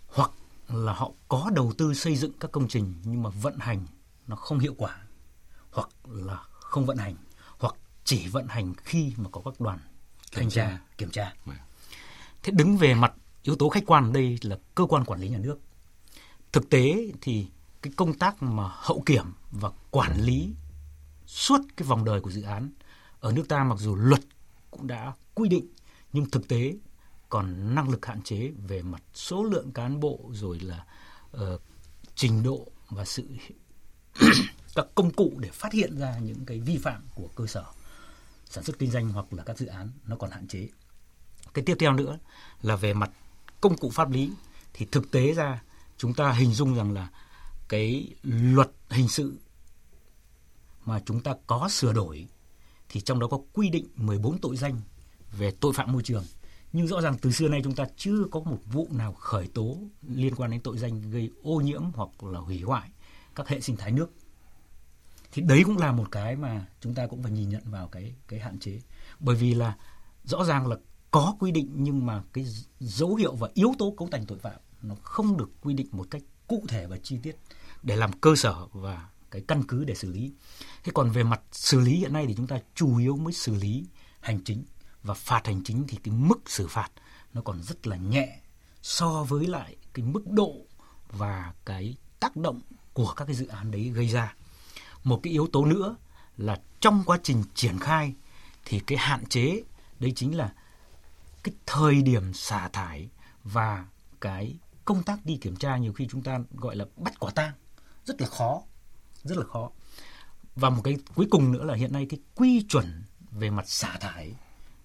hoặc 0.06 0.30
là 0.68 0.92
họ 0.92 1.10
có 1.28 1.50
đầu 1.54 1.72
tư 1.78 1.94
xây 1.94 2.16
dựng 2.16 2.32
các 2.40 2.52
công 2.52 2.68
trình 2.68 2.94
nhưng 3.04 3.22
mà 3.22 3.30
vận 3.30 3.58
hành 3.58 3.86
nó 4.26 4.36
không 4.36 4.58
hiệu 4.58 4.74
quả 4.78 4.98
hoặc 5.70 5.88
là 6.04 6.36
không 6.50 6.86
vận 6.86 6.96
hành 6.96 7.16
hoặc 7.58 7.74
chỉ 8.04 8.28
vận 8.28 8.46
hành 8.48 8.74
khi 8.84 9.12
mà 9.16 9.30
có 9.32 9.40
các 9.44 9.60
đoàn 9.60 9.78
thanh 10.32 10.50
tra 10.50 10.80
kiểm 10.98 11.10
tra. 11.10 11.34
Vâng. 11.44 11.56
Thế 12.42 12.52
đứng 12.56 12.76
về 12.76 12.94
mặt 12.94 13.12
yếu 13.44 13.56
tố 13.56 13.68
khách 13.68 13.86
quan 13.86 14.12
đây 14.12 14.38
là 14.42 14.58
cơ 14.74 14.86
quan 14.86 15.04
quản 15.04 15.20
lý 15.20 15.28
nhà 15.28 15.38
nước. 15.38 15.58
Thực 16.52 16.70
tế 16.70 17.12
thì 17.20 17.46
cái 17.82 17.92
công 17.96 18.14
tác 18.14 18.42
mà 18.42 18.70
hậu 18.72 19.02
kiểm 19.06 19.24
và 19.50 19.70
quản 19.90 20.20
lý 20.20 20.54
suốt 21.26 21.60
cái 21.76 21.88
vòng 21.88 22.04
đời 22.04 22.20
của 22.20 22.30
dự 22.30 22.42
án 22.42 22.70
ở 23.20 23.32
nước 23.32 23.48
ta 23.48 23.64
mặc 23.64 23.78
dù 23.78 23.94
luật 23.94 24.20
cũng 24.70 24.86
đã 24.86 25.12
quy 25.34 25.48
định 25.48 25.66
nhưng 26.12 26.30
thực 26.30 26.48
tế 26.48 26.74
còn 27.28 27.74
năng 27.74 27.88
lực 27.88 28.06
hạn 28.06 28.22
chế 28.22 28.52
về 28.66 28.82
mặt 28.82 29.02
số 29.14 29.44
lượng 29.44 29.72
cán 29.72 30.00
bộ 30.00 30.20
rồi 30.32 30.60
là 30.60 30.84
uh, 31.36 31.60
trình 32.14 32.42
độ 32.42 32.66
và 32.88 33.04
sự 33.04 33.28
các 34.74 34.86
công 34.94 35.10
cụ 35.10 35.32
để 35.38 35.50
phát 35.52 35.72
hiện 35.72 35.98
ra 35.98 36.18
những 36.18 36.44
cái 36.46 36.60
vi 36.60 36.78
phạm 36.78 37.02
của 37.14 37.28
cơ 37.34 37.46
sở 37.46 37.64
sản 38.44 38.64
xuất 38.64 38.78
kinh 38.78 38.90
doanh 38.90 39.08
hoặc 39.08 39.26
là 39.30 39.42
các 39.42 39.58
dự 39.58 39.66
án 39.66 39.90
nó 40.06 40.16
còn 40.16 40.30
hạn 40.30 40.48
chế. 40.48 40.68
Cái 41.54 41.64
tiếp 41.64 41.76
theo 41.78 41.92
nữa 41.92 42.18
là 42.62 42.76
về 42.76 42.94
mặt 42.94 43.10
công 43.64 43.76
cụ 43.76 43.90
pháp 43.90 44.10
lý, 44.10 44.32
thì 44.74 44.86
thực 44.92 45.10
tế 45.10 45.32
ra 45.32 45.62
chúng 45.96 46.14
ta 46.14 46.32
hình 46.32 46.52
dung 46.52 46.74
rằng 46.74 46.92
là 46.92 47.10
cái 47.68 48.14
luật 48.22 48.70
hình 48.90 49.08
sự 49.08 49.38
mà 50.84 51.00
chúng 51.06 51.20
ta 51.20 51.34
có 51.46 51.68
sửa 51.68 51.92
đổi 51.92 52.26
thì 52.88 53.00
trong 53.00 53.18
đó 53.18 53.26
có 53.26 53.38
quy 53.52 53.70
định 53.70 53.86
14 53.96 54.38
tội 54.38 54.56
danh 54.56 54.80
về 55.38 55.50
tội 55.50 55.72
phạm 55.72 55.92
môi 55.92 56.02
trường. 56.02 56.24
Nhưng 56.72 56.86
rõ 56.86 57.00
ràng 57.00 57.16
từ 57.20 57.32
xưa 57.32 57.48
nay 57.48 57.60
chúng 57.64 57.74
ta 57.74 57.84
chưa 57.96 58.24
có 58.30 58.40
một 58.40 58.58
vụ 58.72 58.88
nào 58.90 59.12
khởi 59.12 59.46
tố 59.46 59.78
liên 60.08 60.34
quan 60.34 60.50
đến 60.50 60.60
tội 60.60 60.78
danh 60.78 61.10
gây 61.10 61.30
ô 61.42 61.56
nhiễm 61.60 61.82
hoặc 61.94 62.24
là 62.24 62.40
hủy 62.40 62.60
hoại 62.60 62.90
các 63.34 63.48
hệ 63.48 63.60
sinh 63.60 63.76
thái 63.76 63.92
nước. 63.92 64.10
Thì 65.32 65.42
đấy 65.42 65.62
cũng 65.64 65.78
là 65.78 65.92
một 65.92 66.10
cái 66.10 66.36
mà 66.36 66.66
chúng 66.80 66.94
ta 66.94 67.06
cũng 67.06 67.22
phải 67.22 67.32
nhìn 67.32 67.48
nhận 67.48 67.62
vào 67.64 67.88
cái 67.88 68.14
cái 68.28 68.40
hạn 68.40 68.58
chế. 68.58 68.80
Bởi 69.20 69.36
vì 69.36 69.54
là 69.54 69.76
rõ 70.24 70.44
ràng 70.44 70.66
là 70.66 70.76
có 71.14 71.36
quy 71.38 71.50
định 71.50 71.68
nhưng 71.74 72.06
mà 72.06 72.22
cái 72.32 72.46
dấu 72.80 73.14
hiệu 73.14 73.34
và 73.34 73.48
yếu 73.54 73.74
tố 73.78 73.94
cấu 73.98 74.08
thành 74.08 74.26
tội 74.26 74.38
phạm 74.38 74.60
nó 74.82 74.94
không 75.02 75.36
được 75.36 75.50
quy 75.60 75.74
định 75.74 75.86
một 75.92 76.06
cách 76.10 76.22
cụ 76.46 76.64
thể 76.68 76.86
và 76.86 76.96
chi 77.02 77.18
tiết 77.22 77.36
để 77.82 77.96
làm 77.96 78.12
cơ 78.12 78.36
sở 78.36 78.66
và 78.72 79.08
cái 79.30 79.42
căn 79.48 79.62
cứ 79.68 79.84
để 79.84 79.94
xử 79.94 80.12
lý. 80.12 80.32
Thế 80.84 80.92
còn 80.94 81.10
về 81.10 81.22
mặt 81.22 81.40
xử 81.52 81.80
lý 81.80 81.96
hiện 81.96 82.12
nay 82.12 82.26
thì 82.26 82.34
chúng 82.34 82.46
ta 82.46 82.58
chủ 82.74 82.98
yếu 82.98 83.16
mới 83.16 83.32
xử 83.32 83.54
lý 83.54 83.84
hành 84.20 84.44
chính 84.44 84.64
và 85.02 85.14
phạt 85.14 85.46
hành 85.46 85.64
chính 85.64 85.84
thì 85.88 85.98
cái 86.04 86.14
mức 86.14 86.40
xử 86.46 86.66
phạt 86.66 86.88
nó 87.34 87.42
còn 87.42 87.62
rất 87.62 87.86
là 87.86 87.96
nhẹ 87.96 88.40
so 88.82 89.24
với 89.28 89.46
lại 89.46 89.76
cái 89.92 90.04
mức 90.06 90.26
độ 90.30 90.56
và 91.12 91.52
cái 91.64 91.96
tác 92.20 92.36
động 92.36 92.60
của 92.92 93.12
các 93.16 93.24
cái 93.24 93.34
dự 93.34 93.46
án 93.46 93.70
đấy 93.70 93.90
gây 93.94 94.08
ra. 94.08 94.34
Một 95.04 95.20
cái 95.22 95.32
yếu 95.32 95.46
tố 95.52 95.64
nữa 95.64 95.96
là 96.36 96.60
trong 96.80 97.02
quá 97.06 97.18
trình 97.22 97.42
triển 97.54 97.78
khai 97.78 98.14
thì 98.64 98.80
cái 98.80 98.98
hạn 98.98 99.26
chế 99.26 99.62
đấy 100.00 100.12
chính 100.16 100.36
là 100.36 100.52
cái 101.44 101.54
thời 101.66 102.02
điểm 102.02 102.34
xả 102.34 102.68
thải 102.68 103.08
và 103.44 103.86
cái 104.20 104.58
công 104.84 105.02
tác 105.02 105.24
đi 105.24 105.36
kiểm 105.36 105.56
tra 105.56 105.76
nhiều 105.76 105.92
khi 105.92 106.08
chúng 106.10 106.22
ta 106.22 106.40
gọi 106.50 106.76
là 106.76 106.84
bắt 106.96 107.14
quả 107.18 107.30
tang, 107.30 107.52
rất 108.04 108.20
là 108.20 108.26
khó, 108.26 108.62
rất 109.22 109.38
là 109.38 109.44
khó. 109.44 109.70
Và 110.56 110.70
một 110.70 110.80
cái 110.84 110.96
cuối 111.14 111.26
cùng 111.30 111.52
nữa 111.52 111.64
là 111.64 111.74
hiện 111.74 111.92
nay 111.92 112.06
cái 112.10 112.20
quy 112.34 112.66
chuẩn 112.68 113.04
về 113.30 113.50
mặt 113.50 113.68
xả 113.68 113.98
thải 114.00 114.34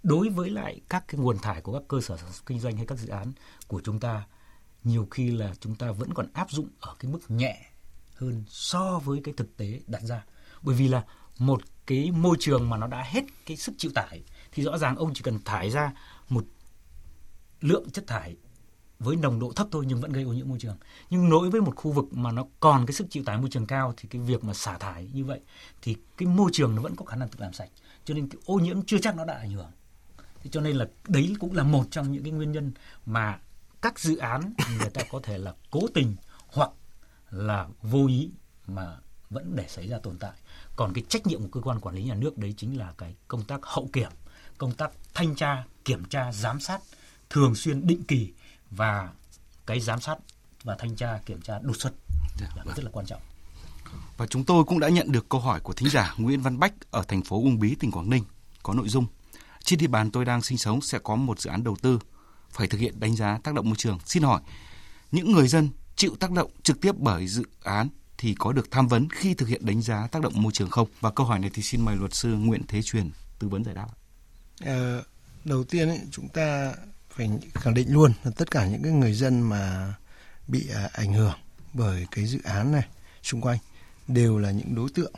đối 0.03 0.29
với 0.29 0.49
lại 0.49 0.81
các 0.89 1.03
cái 1.07 1.21
nguồn 1.21 1.37
thải 1.37 1.61
của 1.61 1.73
các 1.73 1.83
cơ 1.87 2.01
sở 2.01 2.17
kinh 2.45 2.59
doanh 2.59 2.77
hay 2.77 2.85
các 2.85 2.97
dự 2.97 3.07
án 3.07 3.31
của 3.67 3.81
chúng 3.83 3.99
ta 3.99 4.27
nhiều 4.83 5.07
khi 5.11 5.31
là 5.31 5.53
chúng 5.59 5.75
ta 5.75 5.91
vẫn 5.91 6.13
còn 6.13 6.27
áp 6.33 6.51
dụng 6.51 6.69
ở 6.79 6.95
cái 6.99 7.11
mức 7.11 7.31
nhẹ 7.31 7.65
hơn 8.15 8.43
so 8.47 8.99
với 8.99 9.21
cái 9.23 9.33
thực 9.37 9.57
tế 9.57 9.81
đặt 9.87 10.01
ra. 10.01 10.25
Bởi 10.61 10.75
vì 10.75 10.87
là 10.87 11.03
một 11.37 11.61
cái 11.85 12.11
môi 12.11 12.37
trường 12.39 12.69
mà 12.69 12.77
nó 12.77 12.87
đã 12.87 13.03
hết 13.03 13.21
cái 13.45 13.57
sức 13.57 13.75
chịu 13.77 13.91
tải 13.95 14.23
thì 14.51 14.63
rõ 14.63 14.77
ràng 14.77 14.95
ông 14.95 15.13
chỉ 15.13 15.21
cần 15.21 15.39
thải 15.45 15.69
ra 15.69 15.91
một 16.29 16.45
lượng 17.61 17.89
chất 17.89 18.07
thải 18.07 18.35
với 18.99 19.15
nồng 19.15 19.39
độ 19.39 19.51
thấp 19.55 19.67
thôi 19.71 19.85
nhưng 19.87 20.01
vẫn 20.01 20.13
gây 20.13 20.23
ô 20.23 20.33
nhiễm 20.33 20.49
môi 20.49 20.59
trường. 20.59 20.77
Nhưng 21.09 21.29
đối 21.29 21.49
với 21.49 21.61
một 21.61 21.75
khu 21.75 21.91
vực 21.91 22.05
mà 22.11 22.31
nó 22.31 22.45
còn 22.59 22.85
cái 22.85 22.93
sức 22.93 23.07
chịu 23.09 23.23
tải 23.23 23.37
môi 23.37 23.49
trường 23.49 23.65
cao 23.65 23.93
thì 23.97 24.09
cái 24.09 24.21
việc 24.21 24.43
mà 24.43 24.53
xả 24.53 24.77
thải 24.77 25.09
như 25.13 25.25
vậy 25.25 25.39
thì 25.81 25.95
cái 26.17 26.27
môi 26.27 26.49
trường 26.53 26.75
nó 26.75 26.81
vẫn 26.81 26.95
có 26.95 27.05
khả 27.05 27.15
năng 27.15 27.29
tự 27.29 27.37
làm 27.39 27.53
sạch. 27.53 27.69
Cho 28.05 28.13
nên 28.13 28.29
cái 28.29 28.41
ô 28.45 28.55
nhiễm 28.55 28.81
chưa 28.85 28.97
chắc 29.01 29.15
nó 29.15 29.25
đã 29.25 29.33
ảnh 29.33 29.51
hưởng. 29.51 29.71
Thế 30.43 30.49
cho 30.51 30.61
nên 30.61 30.75
là 30.75 30.87
đấy 31.07 31.35
cũng 31.39 31.55
là 31.55 31.63
một 31.63 31.85
trong 31.91 32.11
những 32.11 32.23
cái 32.23 32.31
nguyên 32.31 32.51
nhân 32.51 32.71
mà 33.05 33.39
các 33.81 33.99
dự 33.99 34.17
án 34.17 34.53
người 34.79 34.89
ta 34.89 35.01
có 35.11 35.19
thể 35.23 35.37
là 35.37 35.53
cố 35.71 35.81
tình 35.93 36.15
hoặc 36.47 36.69
là 37.29 37.67
vô 37.81 38.07
ý 38.07 38.31
mà 38.67 38.97
vẫn 39.29 39.55
để 39.55 39.65
xảy 39.67 39.87
ra 39.87 39.99
tồn 39.99 40.17
tại. 40.17 40.33
Còn 40.75 40.93
cái 40.93 41.03
trách 41.09 41.27
nhiệm 41.27 41.41
của 41.41 41.47
cơ 41.47 41.61
quan 41.61 41.79
quản 41.79 41.95
lý 41.95 42.03
nhà 42.03 42.15
nước 42.15 42.37
đấy 42.37 42.53
chính 42.57 42.77
là 42.77 42.93
cái 42.97 43.15
công 43.27 43.43
tác 43.43 43.59
hậu 43.63 43.89
kiểm, 43.93 44.11
công 44.59 44.71
tác 44.71 44.91
thanh 45.13 45.35
tra, 45.35 45.63
kiểm 45.85 46.05
tra, 46.05 46.31
giám 46.31 46.59
sát 46.59 46.79
thường 47.29 47.55
xuyên 47.55 47.87
định 47.87 48.03
kỳ 48.03 48.33
và 48.71 49.09
cái 49.65 49.79
giám 49.79 50.01
sát 50.01 50.15
và 50.63 50.75
thanh 50.79 50.95
tra 50.95 51.19
kiểm 51.25 51.41
tra 51.41 51.59
đột 51.61 51.75
xuất 51.77 51.93
dạ, 52.39 52.47
là 52.55 52.63
vâng. 52.65 52.75
rất 52.75 52.83
là 52.83 52.89
quan 52.93 53.05
trọng. 53.05 53.21
Và 54.17 54.27
chúng 54.27 54.43
tôi 54.43 54.63
cũng 54.63 54.79
đã 54.79 54.89
nhận 54.89 55.11
được 55.11 55.29
câu 55.29 55.41
hỏi 55.41 55.59
của 55.59 55.73
thính 55.73 55.89
giả 55.89 56.13
Nguyễn 56.17 56.41
Văn 56.41 56.59
Bách 56.59 56.73
ở 56.91 57.03
thành 57.07 57.23
phố 57.23 57.35
Uông 57.35 57.59
Bí, 57.59 57.75
tỉnh 57.75 57.91
Quảng 57.91 58.09
Ninh 58.09 58.23
có 58.63 58.73
nội 58.73 58.89
dung 58.89 59.05
trên 59.63 59.79
địa 59.79 59.87
bàn 59.87 60.11
tôi 60.11 60.25
đang 60.25 60.41
sinh 60.41 60.57
sống 60.57 60.81
sẽ 60.81 60.99
có 60.99 61.15
một 61.15 61.39
dự 61.39 61.49
án 61.49 61.63
đầu 61.63 61.75
tư 61.81 61.99
phải 62.51 62.67
thực 62.67 62.77
hiện 62.77 62.99
đánh 62.99 63.15
giá 63.15 63.39
tác 63.43 63.53
động 63.53 63.65
môi 63.65 63.75
trường. 63.75 63.99
Xin 64.05 64.23
hỏi, 64.23 64.41
những 65.11 65.31
người 65.31 65.47
dân 65.47 65.69
chịu 65.95 66.15
tác 66.19 66.31
động 66.31 66.51
trực 66.63 66.81
tiếp 66.81 66.95
bởi 66.97 67.27
dự 67.27 67.43
án 67.63 67.89
thì 68.17 68.35
có 68.39 68.51
được 68.51 68.71
tham 68.71 68.87
vấn 68.87 69.09
khi 69.09 69.33
thực 69.33 69.49
hiện 69.49 69.65
đánh 69.65 69.81
giá 69.81 70.07
tác 70.07 70.21
động 70.21 70.33
môi 70.35 70.51
trường 70.51 70.69
không? 70.69 70.87
Và 70.99 71.11
câu 71.11 71.25
hỏi 71.25 71.39
này 71.39 71.49
thì 71.53 71.61
xin 71.61 71.85
mời 71.85 71.95
luật 71.95 72.13
sư 72.13 72.29
Nguyễn 72.29 72.61
Thế 72.67 72.81
Truyền 72.81 73.09
tư 73.39 73.47
vấn 73.47 73.63
giải 73.63 73.75
đáp. 73.75 73.87
À, 74.59 75.01
đầu 75.45 75.63
tiên 75.63 75.89
ấy, 75.89 76.01
chúng 76.11 76.29
ta 76.29 76.73
phải 77.09 77.29
khẳng 77.53 77.73
định 77.73 77.93
luôn 77.93 78.13
là 78.23 78.31
tất 78.35 78.51
cả 78.51 78.67
những 78.67 78.83
cái 78.83 78.91
người 78.91 79.13
dân 79.13 79.41
mà 79.41 79.93
bị 80.47 80.69
à, 80.73 80.89
ảnh 80.93 81.13
hưởng 81.13 81.39
bởi 81.73 82.07
cái 82.11 82.25
dự 82.25 82.39
án 82.43 82.71
này 82.71 82.87
xung 83.23 83.41
quanh 83.41 83.57
đều 84.07 84.37
là 84.37 84.51
những 84.51 84.75
đối 84.75 84.89
tượng 84.89 85.13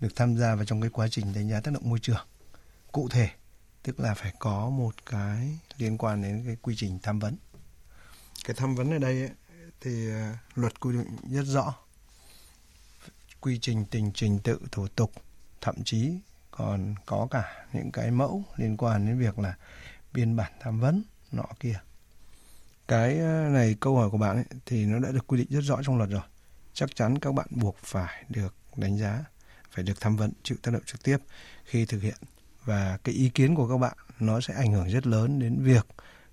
được 0.00 0.16
tham 0.16 0.36
gia 0.36 0.54
vào 0.54 0.64
trong 0.64 0.80
cái 0.80 0.90
quá 0.90 1.08
trình 1.08 1.32
đánh 1.34 1.48
giá 1.48 1.60
tác 1.60 1.74
động 1.74 1.90
môi 1.90 1.98
trường. 1.98 2.26
Cụ 2.92 3.08
thể 3.08 3.30
tức 3.82 4.00
là 4.00 4.14
phải 4.14 4.32
có 4.38 4.70
một 4.70 4.94
cái 5.06 5.58
liên 5.78 5.98
quan 5.98 6.22
đến 6.22 6.42
cái 6.46 6.56
quy 6.62 6.74
trình 6.76 6.98
tham 7.02 7.18
vấn. 7.18 7.36
Cái 8.44 8.56
tham 8.58 8.74
vấn 8.74 8.90
ở 8.90 8.98
đây 8.98 9.20
ấy, 9.20 9.30
thì 9.80 10.10
à, 10.10 10.38
luật 10.54 10.80
quy 10.80 10.96
định 10.96 11.16
rất 11.30 11.44
rõ. 11.44 11.74
Quy 13.40 13.58
trình 13.62 13.84
tình 13.90 14.12
trình 14.14 14.38
tự 14.38 14.58
thủ 14.72 14.88
tục 14.88 15.12
thậm 15.60 15.74
chí 15.84 16.12
còn 16.56 16.94
có 17.06 17.28
cả 17.30 17.66
những 17.72 17.92
cái 17.92 18.10
mẫu 18.10 18.44
liên 18.56 18.76
quan 18.76 19.06
đến 19.06 19.18
việc 19.18 19.38
là 19.38 19.54
biên 20.12 20.36
bản 20.36 20.52
tham 20.60 20.80
vấn 20.80 21.02
nọ 21.32 21.44
kia. 21.60 21.80
Cái 22.88 23.18
ờ, 23.18 23.48
này 23.50 23.76
câu 23.80 23.96
hỏi 23.96 24.10
của 24.10 24.18
bạn 24.18 24.36
ấy, 24.36 24.44
thì 24.66 24.86
nó 24.86 24.98
đã 24.98 25.12
được 25.12 25.26
quy 25.26 25.38
định 25.38 25.46
rất 25.50 25.60
rõ 25.60 25.82
trong 25.82 25.98
luật 25.98 26.10
rồi. 26.10 26.22
Chắc 26.74 26.96
chắn 26.96 27.18
các 27.18 27.34
bạn 27.34 27.46
buộc 27.50 27.76
phải 27.78 28.24
được 28.28 28.54
đánh 28.76 28.98
giá 28.98 29.24
phải 29.70 29.84
được 29.84 30.00
tham 30.00 30.16
vấn 30.16 30.32
chịu 30.42 30.58
tác 30.62 30.70
động 30.70 30.82
trực 30.86 31.02
tiếp 31.02 31.16
khi 31.64 31.86
thực 31.86 32.02
hiện. 32.02 32.16
Và 32.64 32.98
cái 33.04 33.14
ý 33.14 33.28
kiến 33.28 33.54
của 33.54 33.68
các 33.68 33.78
bạn 33.78 33.96
nó 34.20 34.40
sẽ 34.40 34.54
ảnh 34.54 34.72
hưởng 34.72 34.90
rất 34.90 35.06
lớn 35.06 35.38
đến 35.38 35.62
việc 35.62 35.86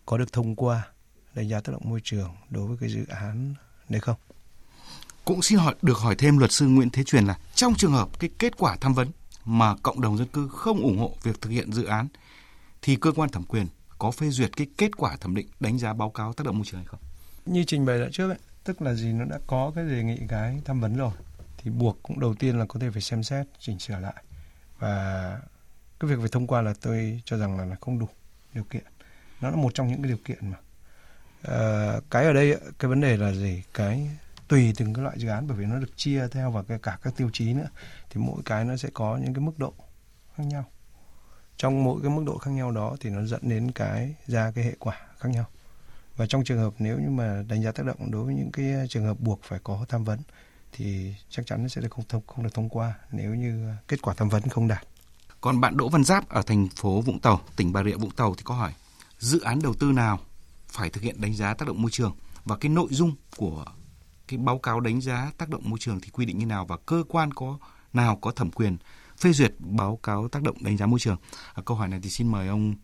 có 0.05 0.17
được 0.17 0.33
thông 0.33 0.55
qua 0.55 0.87
đánh 1.33 1.49
giá 1.49 1.61
tác 1.61 1.71
động 1.71 1.89
môi 1.89 2.01
trường 2.03 2.35
đối 2.49 2.67
với 2.67 2.77
cái 2.79 2.89
dự 2.89 3.05
án 3.09 3.53
này 3.89 3.99
không? 3.99 4.17
Cũng 5.25 5.41
xin 5.41 5.59
hỏi 5.59 5.75
được 5.81 5.97
hỏi 5.97 6.15
thêm 6.15 6.37
luật 6.37 6.51
sư 6.51 6.67
Nguyễn 6.67 6.89
Thế 6.89 7.03
Truyền 7.03 7.25
là 7.25 7.37
trong 7.55 7.75
trường 7.75 7.91
hợp 7.91 8.19
cái 8.19 8.29
kết 8.39 8.57
quả 8.57 8.77
tham 8.81 8.93
vấn 8.93 9.11
mà 9.45 9.75
cộng 9.83 10.01
đồng 10.01 10.17
dân 10.17 10.27
cư 10.27 10.47
không 10.47 10.81
ủng 10.81 10.97
hộ 10.97 11.15
việc 11.23 11.41
thực 11.41 11.49
hiện 11.49 11.73
dự 11.73 11.85
án 11.85 12.07
thì 12.81 12.95
cơ 12.95 13.11
quan 13.11 13.29
thẩm 13.29 13.43
quyền 13.43 13.67
có 13.97 14.11
phê 14.11 14.29
duyệt 14.29 14.57
cái 14.57 14.67
kết 14.77 14.97
quả 14.97 15.15
thẩm 15.15 15.35
định 15.35 15.47
đánh 15.59 15.79
giá 15.79 15.93
báo 15.93 16.09
cáo 16.09 16.33
tác 16.33 16.45
động 16.45 16.55
môi 16.55 16.65
trường 16.65 16.79
hay 16.79 16.87
không? 16.87 16.99
Như 17.45 17.63
trình 17.67 17.85
bày 17.85 17.99
đã 17.99 18.05
trước 18.11 18.29
ấy, 18.29 18.37
tức 18.63 18.81
là 18.81 18.93
gì? 18.93 19.13
Nó 19.13 19.25
đã 19.25 19.39
có 19.47 19.71
cái 19.75 19.85
đề 19.85 20.03
nghị 20.03 20.17
cái 20.27 20.61
tham 20.65 20.81
vấn 20.81 20.95
rồi 20.97 21.11
thì 21.57 21.71
buộc 21.71 22.03
cũng 22.03 22.19
đầu 22.19 22.35
tiên 22.35 22.59
là 22.59 22.65
có 22.65 22.79
thể 22.79 22.89
phải 22.91 23.01
xem 23.01 23.23
xét 23.23 23.47
chỉnh 23.59 23.79
sửa 23.79 23.99
lại. 23.99 24.23
Và 24.79 25.39
cái 25.99 26.09
việc 26.09 26.15
phải 26.19 26.29
thông 26.31 26.47
qua 26.47 26.61
là 26.61 26.73
tôi 26.81 27.21
cho 27.25 27.37
rằng 27.37 27.57
là, 27.57 27.65
là 27.65 27.75
không 27.81 27.99
đủ 27.99 28.07
điều 28.53 28.63
kiện. 28.63 28.83
Nó 29.41 29.49
là 29.49 29.55
một 29.55 29.73
trong 29.73 29.87
những 29.87 30.01
cái 30.01 30.07
điều 30.07 30.19
kiện 30.25 30.51
mà. 30.51 30.57
À, 31.41 31.93
cái 32.09 32.25
ở 32.25 32.33
đây 32.33 32.57
cái 32.79 32.89
vấn 32.89 33.01
đề 33.01 33.17
là 33.17 33.31
gì? 33.31 33.63
Cái 33.73 34.09
tùy 34.51 34.73
từng 34.77 34.93
cái 34.93 35.03
loại 35.03 35.19
dự 35.19 35.27
án 35.27 35.47
bởi 35.47 35.57
vì 35.57 35.65
nó 35.65 35.79
được 35.79 35.97
chia 35.97 36.27
theo 36.31 36.51
và 36.51 36.63
cái 36.63 36.79
cả 36.79 36.97
các 37.01 37.13
tiêu 37.17 37.29
chí 37.33 37.53
nữa 37.53 37.67
thì 38.09 38.21
mỗi 38.21 38.41
cái 38.45 38.65
nó 38.65 38.77
sẽ 38.77 38.89
có 38.93 39.17
những 39.17 39.33
cái 39.33 39.41
mức 39.41 39.59
độ 39.59 39.73
khác 40.35 40.43
nhau 40.43 40.65
trong 41.57 41.83
mỗi 41.83 42.01
cái 42.01 42.11
mức 42.11 42.23
độ 42.25 42.37
khác 42.37 42.51
nhau 42.51 42.71
đó 42.71 42.95
thì 42.99 43.09
nó 43.09 43.25
dẫn 43.25 43.41
đến 43.49 43.71
cái 43.71 44.15
ra 44.27 44.51
cái 44.55 44.63
hệ 44.63 44.75
quả 44.79 44.97
khác 45.17 45.29
nhau 45.29 45.45
và 46.15 46.25
trong 46.27 46.43
trường 46.43 46.59
hợp 46.59 46.73
nếu 46.79 46.99
như 46.99 47.09
mà 47.09 47.43
đánh 47.47 47.63
giá 47.63 47.71
tác 47.71 47.85
động 47.85 48.11
đối 48.11 48.23
với 48.23 48.35
những 48.35 48.51
cái 48.51 48.65
trường 48.89 49.05
hợp 49.05 49.19
buộc 49.19 49.39
phải 49.43 49.59
có 49.63 49.85
tham 49.89 50.03
vấn 50.03 50.19
thì 50.71 51.15
chắc 51.29 51.45
chắn 51.45 51.61
nó 51.61 51.67
sẽ 51.67 51.81
không 51.89 52.05
thông 52.09 52.21
không 52.27 52.43
được 52.43 52.53
thông 52.53 52.69
qua 52.69 52.93
nếu 53.11 53.35
như 53.35 53.73
kết 53.87 54.01
quả 54.01 54.13
tham 54.17 54.29
vấn 54.29 54.41
không 54.49 54.67
đạt. 54.67 54.87
Còn 55.41 55.61
bạn 55.61 55.77
Đỗ 55.77 55.89
Văn 55.89 56.03
Giáp 56.03 56.29
ở 56.29 56.41
thành 56.41 56.67
phố 56.75 57.01
Vũng 57.01 57.19
Tàu, 57.19 57.41
tỉnh 57.55 57.73
Bà 57.73 57.83
Rịa 57.83 57.95
Vũng 57.95 58.11
Tàu 58.11 58.35
thì 58.35 58.43
có 58.43 58.55
hỏi 58.55 58.73
dự 59.19 59.39
án 59.39 59.59
đầu 59.61 59.73
tư 59.73 59.91
nào 59.91 60.19
phải 60.67 60.89
thực 60.89 61.03
hiện 61.03 61.21
đánh 61.21 61.33
giá 61.33 61.53
tác 61.53 61.67
động 61.67 61.81
môi 61.81 61.91
trường 61.91 62.15
và 62.45 62.57
cái 62.57 62.69
nội 62.69 62.87
dung 62.91 63.15
của 63.37 63.65
cái 64.31 64.37
báo 64.37 64.59
cáo 64.59 64.79
đánh 64.79 65.01
giá 65.01 65.31
tác 65.37 65.49
động 65.49 65.61
môi 65.65 65.79
trường 65.79 65.99
thì 66.01 66.09
quy 66.09 66.25
định 66.25 66.37
như 66.37 66.45
nào 66.45 66.65
và 66.65 66.77
cơ 66.85 67.03
quan 67.07 67.33
có 67.33 67.57
nào 67.93 68.15
có 68.15 68.31
thẩm 68.31 68.51
quyền 68.51 68.77
phê 69.17 69.33
duyệt 69.33 69.53
báo 69.59 69.99
cáo 70.03 70.27
tác 70.27 70.43
động 70.43 70.55
đánh 70.63 70.77
giá 70.77 70.85
môi 70.85 70.99
trường. 70.99 71.17
À, 71.53 71.63
câu 71.65 71.77
hỏi 71.77 71.87
này 71.87 71.99
thì 72.03 72.09
xin 72.09 72.31
mời 72.31 72.47
ông 72.47 72.75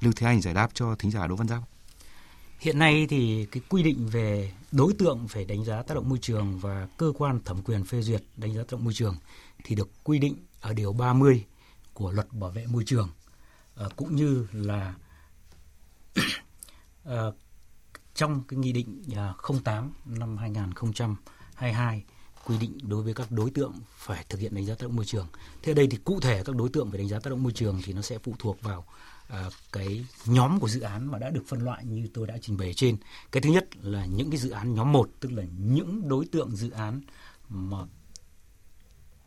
Lưu 0.00 0.12
Thế 0.16 0.26
Anh 0.26 0.40
giải 0.40 0.54
đáp 0.54 0.68
cho 0.74 0.94
thính 0.94 1.10
giả 1.10 1.26
Đỗ 1.26 1.36
Văn 1.36 1.48
Giáp. 1.48 1.62
Hiện 2.58 2.78
nay 2.78 3.06
thì 3.10 3.46
cái 3.52 3.62
quy 3.68 3.82
định 3.82 4.08
về 4.08 4.52
đối 4.72 4.92
tượng 4.92 5.28
phải 5.28 5.44
đánh 5.44 5.64
giá 5.64 5.82
tác 5.82 5.94
động 5.94 6.08
môi 6.08 6.18
trường 6.18 6.58
và 6.58 6.88
cơ 6.96 7.12
quan 7.18 7.40
thẩm 7.44 7.62
quyền 7.62 7.84
phê 7.84 8.00
duyệt 8.02 8.22
đánh 8.36 8.54
giá 8.54 8.60
tác 8.62 8.72
động 8.72 8.84
môi 8.84 8.94
trường 8.94 9.16
thì 9.64 9.74
được 9.74 9.88
quy 10.04 10.18
định 10.18 10.36
ở 10.60 10.72
điều 10.72 10.92
30 10.92 11.44
của 11.94 12.10
luật 12.10 12.32
bảo 12.32 12.50
vệ 12.50 12.66
môi 12.66 12.82
trường 12.86 13.08
à, 13.76 13.86
cũng 13.96 14.16
như 14.16 14.46
là 14.52 14.94
à, 17.04 17.22
trong 18.16 18.42
cái 18.48 18.58
nghị 18.58 18.72
định 18.72 19.02
à, 19.16 19.34
08 19.64 19.92
năm 20.04 20.36
2022 20.36 22.04
quy 22.46 22.58
định 22.58 22.78
đối 22.82 23.02
với 23.02 23.14
các 23.14 23.30
đối 23.30 23.50
tượng 23.50 23.72
phải 23.96 24.24
thực 24.28 24.40
hiện 24.40 24.54
đánh 24.54 24.66
giá 24.66 24.74
tác 24.74 24.82
động 24.82 24.96
môi 24.96 25.04
trường. 25.04 25.26
Thế 25.62 25.72
ở 25.72 25.74
đây 25.74 25.86
thì 25.90 25.98
cụ 26.04 26.20
thể 26.20 26.42
các 26.44 26.56
đối 26.56 26.68
tượng 26.68 26.90
phải 26.90 26.98
đánh 26.98 27.08
giá 27.08 27.18
tác 27.18 27.30
động 27.30 27.42
môi 27.42 27.52
trường 27.52 27.80
thì 27.84 27.92
nó 27.92 28.02
sẽ 28.02 28.18
phụ 28.18 28.34
thuộc 28.38 28.62
vào 28.62 28.84
à, 29.28 29.50
cái 29.72 30.06
nhóm 30.26 30.60
của 30.60 30.68
dự 30.68 30.80
án 30.80 31.10
mà 31.10 31.18
đã 31.18 31.30
được 31.30 31.44
phân 31.46 31.60
loại 31.60 31.84
như 31.84 32.08
tôi 32.14 32.26
đã 32.26 32.34
trình 32.42 32.56
bày 32.56 32.74
trên. 32.74 32.96
Cái 33.32 33.40
thứ 33.40 33.50
nhất 33.50 33.68
là 33.82 34.06
những 34.06 34.30
cái 34.30 34.38
dự 34.38 34.50
án 34.50 34.74
nhóm 34.74 34.92
1 34.92 35.10
tức 35.20 35.32
là 35.32 35.42
những 35.58 36.08
đối 36.08 36.26
tượng 36.26 36.56
dự 36.56 36.70
án 36.70 37.00
mà 37.48 37.78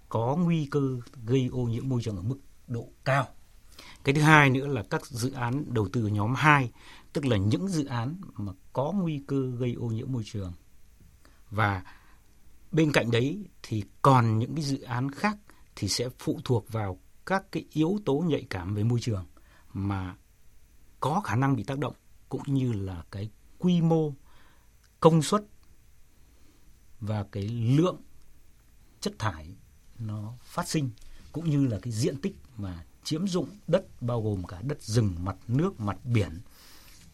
có 0.10 0.36
nguy 0.36 0.67
cơ 0.71 0.99
gây 1.25 1.49
ô 1.52 1.63
nhiễm 1.63 1.89
môi 1.89 2.02
trường 2.04 2.15
ở 2.15 2.21
mức 2.21 2.38
độ 2.67 2.89
cao. 3.06 3.28
Cái 4.04 4.15
thứ 4.15 4.21
hai 4.21 4.49
nữa 4.49 4.67
là 4.67 4.84
các 4.89 5.06
dự 5.06 5.32
án 5.32 5.73
đầu 5.73 5.88
tư 5.93 6.08
nhóm 6.08 6.36
2 6.36 6.71
tức 7.13 7.26
là 7.26 7.38
những 7.38 7.67
dự 7.67 7.86
án 7.86 8.15
mà 8.34 8.54
có 8.74 8.91
nguy 8.91 9.24
cơ 9.28 9.52
gây 9.58 9.74
ô 9.74 9.88
nhiễm 9.88 10.12
môi 10.12 10.24
trường. 10.26 10.54
Và 11.50 11.84
bên 12.72 12.91
cạnh 12.91 13.12
đấy 13.12 13.45
thì 13.63 13.84
còn 14.02 14.39
những 14.39 14.56
cái 14.56 14.63
dự 14.63 14.82
án 14.82 15.12
khác 15.12 15.38
thì 15.76 15.88
sẽ 15.88 16.10
phụ 16.19 16.39
thuộc 16.45 16.72
vào 16.72 17.00
các 17.26 17.52
cái 17.52 17.65
yếu 17.72 18.00
tố 18.06 18.24
nhạy 18.28 18.45
cảm 18.50 18.76
về 18.76 18.84
môi 18.84 19.00
trường 19.00 19.26
mà 19.74 20.15
có 21.00 21.22
khả 21.22 21.36
năng 21.36 21.56
bị 21.56 21.63
tác 21.63 21.80
động 21.80 21.93
cũng 22.30 22.41
như 22.48 22.74
là 22.74 23.04
cái 23.12 23.30
quy 23.60 23.82
mô 23.82 24.13
công 25.00 25.22
suất 25.22 25.43
và 27.00 27.26
cái 27.32 27.48
lượng 27.48 28.02
chất 29.00 29.13
thải 29.19 29.56
nó 30.00 30.34
phát 30.43 30.67
sinh 30.67 30.89
cũng 31.32 31.50
như 31.50 31.67
là 31.67 31.80
cái 31.82 31.93
diện 31.93 32.22
tích 32.22 32.36
mà 32.58 32.86
chiếm 33.04 33.28
dụng 33.28 33.50
đất 33.67 34.02
bao 34.02 34.22
gồm 34.22 34.43
cả 34.43 34.62
đất 34.62 34.82
rừng, 34.82 35.15
mặt 35.19 35.36
nước, 35.48 35.80
mặt 35.80 35.98
biển 36.06 36.41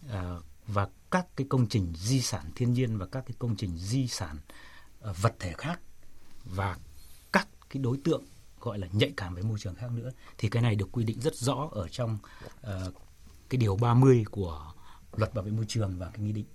à, 0.10 0.36
và 0.68 0.88
các 1.12 1.28
cái 1.36 1.48
công 1.50 1.68
trình 1.68 1.94
di 1.96 2.22
sản 2.22 2.52
thiên 2.56 2.74
nhiên 2.74 2.98
và 2.98 3.06
các 3.06 3.24
cái 3.28 3.36
công 3.40 3.56
trình 3.56 3.78
di 3.78 4.08
sản 4.08 4.38
à, 5.02 5.12
vật 5.22 5.36
thể 5.40 5.54
khác 5.58 5.80
và 6.44 6.78
các 7.32 7.48
cái 7.70 7.84
đối 7.84 7.98
tượng 8.04 8.24
gọi 8.66 8.80
là 8.80 8.88
nhạy 8.92 9.14
cảm 9.18 9.34
với 9.34 9.44
môi 9.44 9.60
trường 9.60 9.76
khác 9.76 9.92
nữa 9.92 10.12
thì 10.38 10.50
cái 10.50 10.64
này 10.64 10.76
được 10.76 10.90
quy 10.92 11.04
định 11.04 11.20
rất 11.20 11.36
rõ 11.36 11.70
ở 11.72 11.88
trong 11.88 12.18
uh, 12.62 12.94
cái 13.50 13.58
điều 13.58 13.76
30 13.76 14.26
của 14.32 14.74
luật 15.16 15.34
bảo 15.34 15.46
vệ 15.46 15.52
môi 15.52 15.66
trường 15.68 16.00
và 16.00 16.10
cái 16.10 16.20
nghị 16.20 16.32
định 16.32 16.46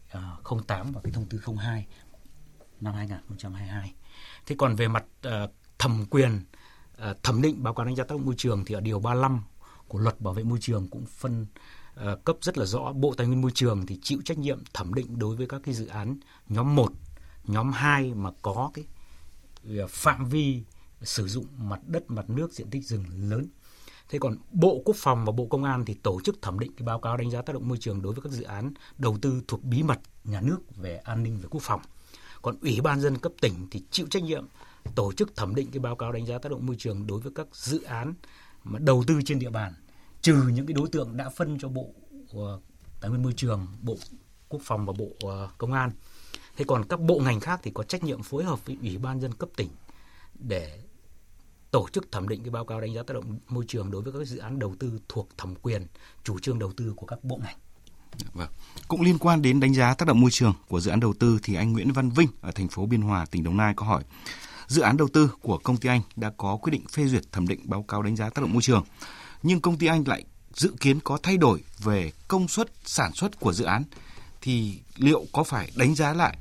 uh, 0.53 0.67
08 0.67 0.93
và 0.93 1.01
cái 1.05 1.13
thông 1.13 1.27
tư 1.27 1.41
02 1.57 1.87
năm 2.81 2.95
2022. 2.95 3.95
Thế 4.47 4.55
còn 4.59 4.75
về 4.77 4.89
mặt 4.89 5.05
uh, 5.27 5.33
thẩm 5.79 6.05
quyền 6.11 6.45
uh, 7.11 7.23
thẩm 7.23 7.43
định 7.43 7.63
báo 7.63 7.75
cáo 7.75 7.87
đánh 7.87 7.97
giá 7.97 8.05
tác 8.05 8.15
động 8.15 8.27
môi 8.27 8.35
trường 8.39 8.65
thì 8.65 8.75
ở 8.75 8.81
điều 8.81 9.01
35 9.01 9.43
của 9.89 9.99
luật 9.99 10.21
bảo 10.21 10.35
vệ 10.35 10.43
môi 10.43 10.59
trường 10.61 10.89
cũng 10.89 11.07
phân 11.07 11.47
Ờ, 12.01 12.17
cấp 12.25 12.37
rất 12.43 12.59
là 12.59 12.65
rõ 12.65 12.93
Bộ 12.93 13.15
Tài 13.17 13.27
nguyên 13.27 13.41
Môi 13.41 13.51
trường 13.55 13.87
thì 13.87 13.99
chịu 14.03 14.19
trách 14.25 14.39
nhiệm 14.39 14.59
thẩm 14.75 14.95
định 14.95 15.19
đối 15.19 15.37
với 15.37 15.47
các 15.47 15.61
cái 15.65 15.75
dự 15.75 15.87
án 15.87 16.17
nhóm 16.49 16.77
1, 16.77 16.93
nhóm 17.45 17.73
2 17.73 18.15
mà 18.15 18.31
có 18.43 18.71
cái 18.75 18.85
ờ, 19.79 19.87
phạm 19.87 20.29
vi 20.29 20.63
sử 21.03 21.29
dụng 21.29 21.47
mặt 21.59 21.81
đất, 21.87 22.11
mặt 22.11 22.31
nước, 22.31 22.53
diện 22.53 22.71
tích 22.71 22.85
rừng 22.85 23.05
lớn. 23.31 23.47
Thế 24.09 24.19
còn 24.19 24.37
Bộ 24.53 24.83
Quốc 24.85 24.97
phòng 24.99 25.25
và 25.25 25.33
Bộ 25.33 25.47
Công 25.47 25.65
an 25.65 25.85
thì 25.85 25.95
tổ 25.95 26.21
chức 26.25 26.43
thẩm 26.43 26.59
định 26.59 26.73
cái 26.77 26.87
báo 26.87 27.01
cáo 27.01 27.17
đánh 27.17 27.31
giá 27.31 27.43
tác 27.43 27.53
động 27.53 27.69
môi 27.69 27.79
trường 27.79 28.03
đối 28.03 28.13
với 28.13 28.23
các 28.23 28.33
dự 28.33 28.43
án 28.43 28.73
đầu 28.99 29.19
tư 29.23 29.43
thuộc 29.49 29.65
bí 29.65 29.83
mật 29.83 29.99
nhà 30.25 30.41
nước 30.41 30.77
về 30.77 30.97
an 30.97 31.23
ninh 31.23 31.39
và 31.43 31.49
quốc 31.51 31.63
phòng. 31.63 31.81
Còn 32.43 32.57
Ủy 32.63 32.81
ban 32.81 33.01
dân 33.01 33.19
cấp 33.19 33.33
tỉnh 33.41 33.55
thì 33.71 33.83
chịu 33.91 34.07
trách 34.11 34.23
nhiệm 34.23 34.47
tổ 34.95 35.13
chức 35.13 35.37
thẩm 35.37 35.55
định 35.55 35.71
cái 35.71 35.81
báo 35.81 35.97
cáo 35.97 36.13
đánh 36.13 36.27
giá 36.27 36.39
tác 36.39 36.53
động 36.53 36.67
môi 36.67 36.77
trường 36.79 37.07
đối 37.07 37.21
với 37.21 37.33
các 37.35 37.47
dự 37.53 37.83
án 37.83 38.15
mà 38.65 38.79
đầu 38.79 39.05
tư 39.07 39.21
trên 39.25 39.39
địa 39.39 39.51
bàn 39.51 39.73
trừ 40.23 40.45
những 40.53 40.67
cái 40.67 40.75
đối 40.75 40.89
tượng 40.89 41.17
đã 41.17 41.29
phân 41.29 41.59
cho 41.59 41.69
Bộ 41.69 41.87
uh, 42.37 42.63
Tài 43.01 43.11
nguyên 43.11 43.23
Môi 43.23 43.33
trường, 43.37 43.67
Bộ 43.83 43.97
Quốc 44.49 44.61
phòng 44.65 44.87
và 44.87 44.93
Bộ 44.99 45.05
uh, 45.05 45.59
Công 45.59 45.73
an. 45.73 45.91
Thế 46.57 46.65
còn 46.69 46.85
các 46.89 47.01
bộ 47.01 47.19
ngành 47.19 47.41
khác 47.41 47.61
thì 47.63 47.71
có 47.75 47.83
trách 47.83 48.05
nhiệm 48.05 48.23
phối 48.23 48.45
hợp 48.45 48.67
với 48.67 48.77
Ủy 48.83 48.99
ban 48.99 49.21
dân 49.21 49.35
cấp 49.35 49.49
tỉnh 49.57 49.69
để 50.35 50.81
tổ 51.71 51.87
chức 51.93 52.13
thẩm 52.13 52.29
định 52.29 52.43
cái 52.43 52.51
báo 52.51 52.65
cáo 52.65 52.81
đánh 52.81 52.95
giá 52.95 53.03
tác 53.03 53.15
động 53.15 53.39
môi 53.49 53.65
trường 53.69 53.91
đối 53.91 54.03
với 54.03 54.13
các 54.13 54.25
dự 54.25 54.39
án 54.39 54.59
đầu 54.59 54.75
tư 54.79 55.01
thuộc 55.09 55.29
thẩm 55.39 55.55
quyền 55.63 55.87
chủ 56.25 56.39
trương 56.39 56.59
đầu 56.59 56.73
tư 56.77 56.93
của 56.97 57.07
các 57.07 57.25
bộ 57.25 57.37
ngành. 57.37 57.57
Vâng. 58.33 58.49
Cũng 58.89 59.01
liên 59.01 59.19
quan 59.19 59.43
đến 59.43 59.61
đánh 59.61 59.75
giá 59.75 59.95
tác 59.95 60.09
động 60.09 60.21
môi 60.21 60.31
trường 60.31 60.55
của 60.69 60.81
dự 60.81 60.91
án 60.91 61.01
đầu 61.01 61.15
tư 61.19 61.39
thì 61.43 61.55
anh 61.55 61.73
Nguyễn 61.73 61.93
Văn 61.93 62.11
Vinh 62.11 62.29
ở 62.41 62.51
thành 62.51 62.69
phố 62.69 62.87
Biên 62.87 63.03
Hòa, 63.03 63.27
tỉnh 63.27 63.45
Đồng 63.45 63.57
Nai 63.57 63.75
có 63.77 63.87
hỏi. 63.87 64.03
Dự 64.67 64.83
án 64.83 64.97
đầu 64.97 65.09
tư 65.13 65.31
của 65.43 65.59
công 65.59 65.77
ty 65.77 65.89
anh 65.89 66.01
đã 66.17 66.33
có 66.37 66.57
quyết 66.57 66.71
định 66.71 66.85
phê 66.93 67.07
duyệt 67.07 67.33
thẩm 67.33 67.49
định 67.49 67.61
báo 67.65 67.83
cáo 67.83 68.03
đánh 68.03 68.17
giá 68.17 68.31
tác 68.31 68.43
động 68.43 68.53
môi 68.53 68.63
trường, 68.63 68.85
nhưng 69.43 69.61
công 69.61 69.79
ty 69.79 69.87
anh 69.87 70.09
lại 70.09 70.25
dự 70.55 70.73
kiến 70.81 71.01
có 71.01 71.19
thay 71.23 71.37
đổi 71.37 71.63
về 71.79 72.13
công 72.29 72.49
suất 72.49 72.69
sản 72.85 73.13
xuất 73.15 73.41
của 73.41 73.53
dự 73.53 73.65
án 73.65 73.85
thì 74.43 74.79
liệu 74.97 75.25
có 75.33 75.45
phải 75.45 75.71
đánh 75.77 75.95
giá 75.95 76.15
lại 76.15 76.37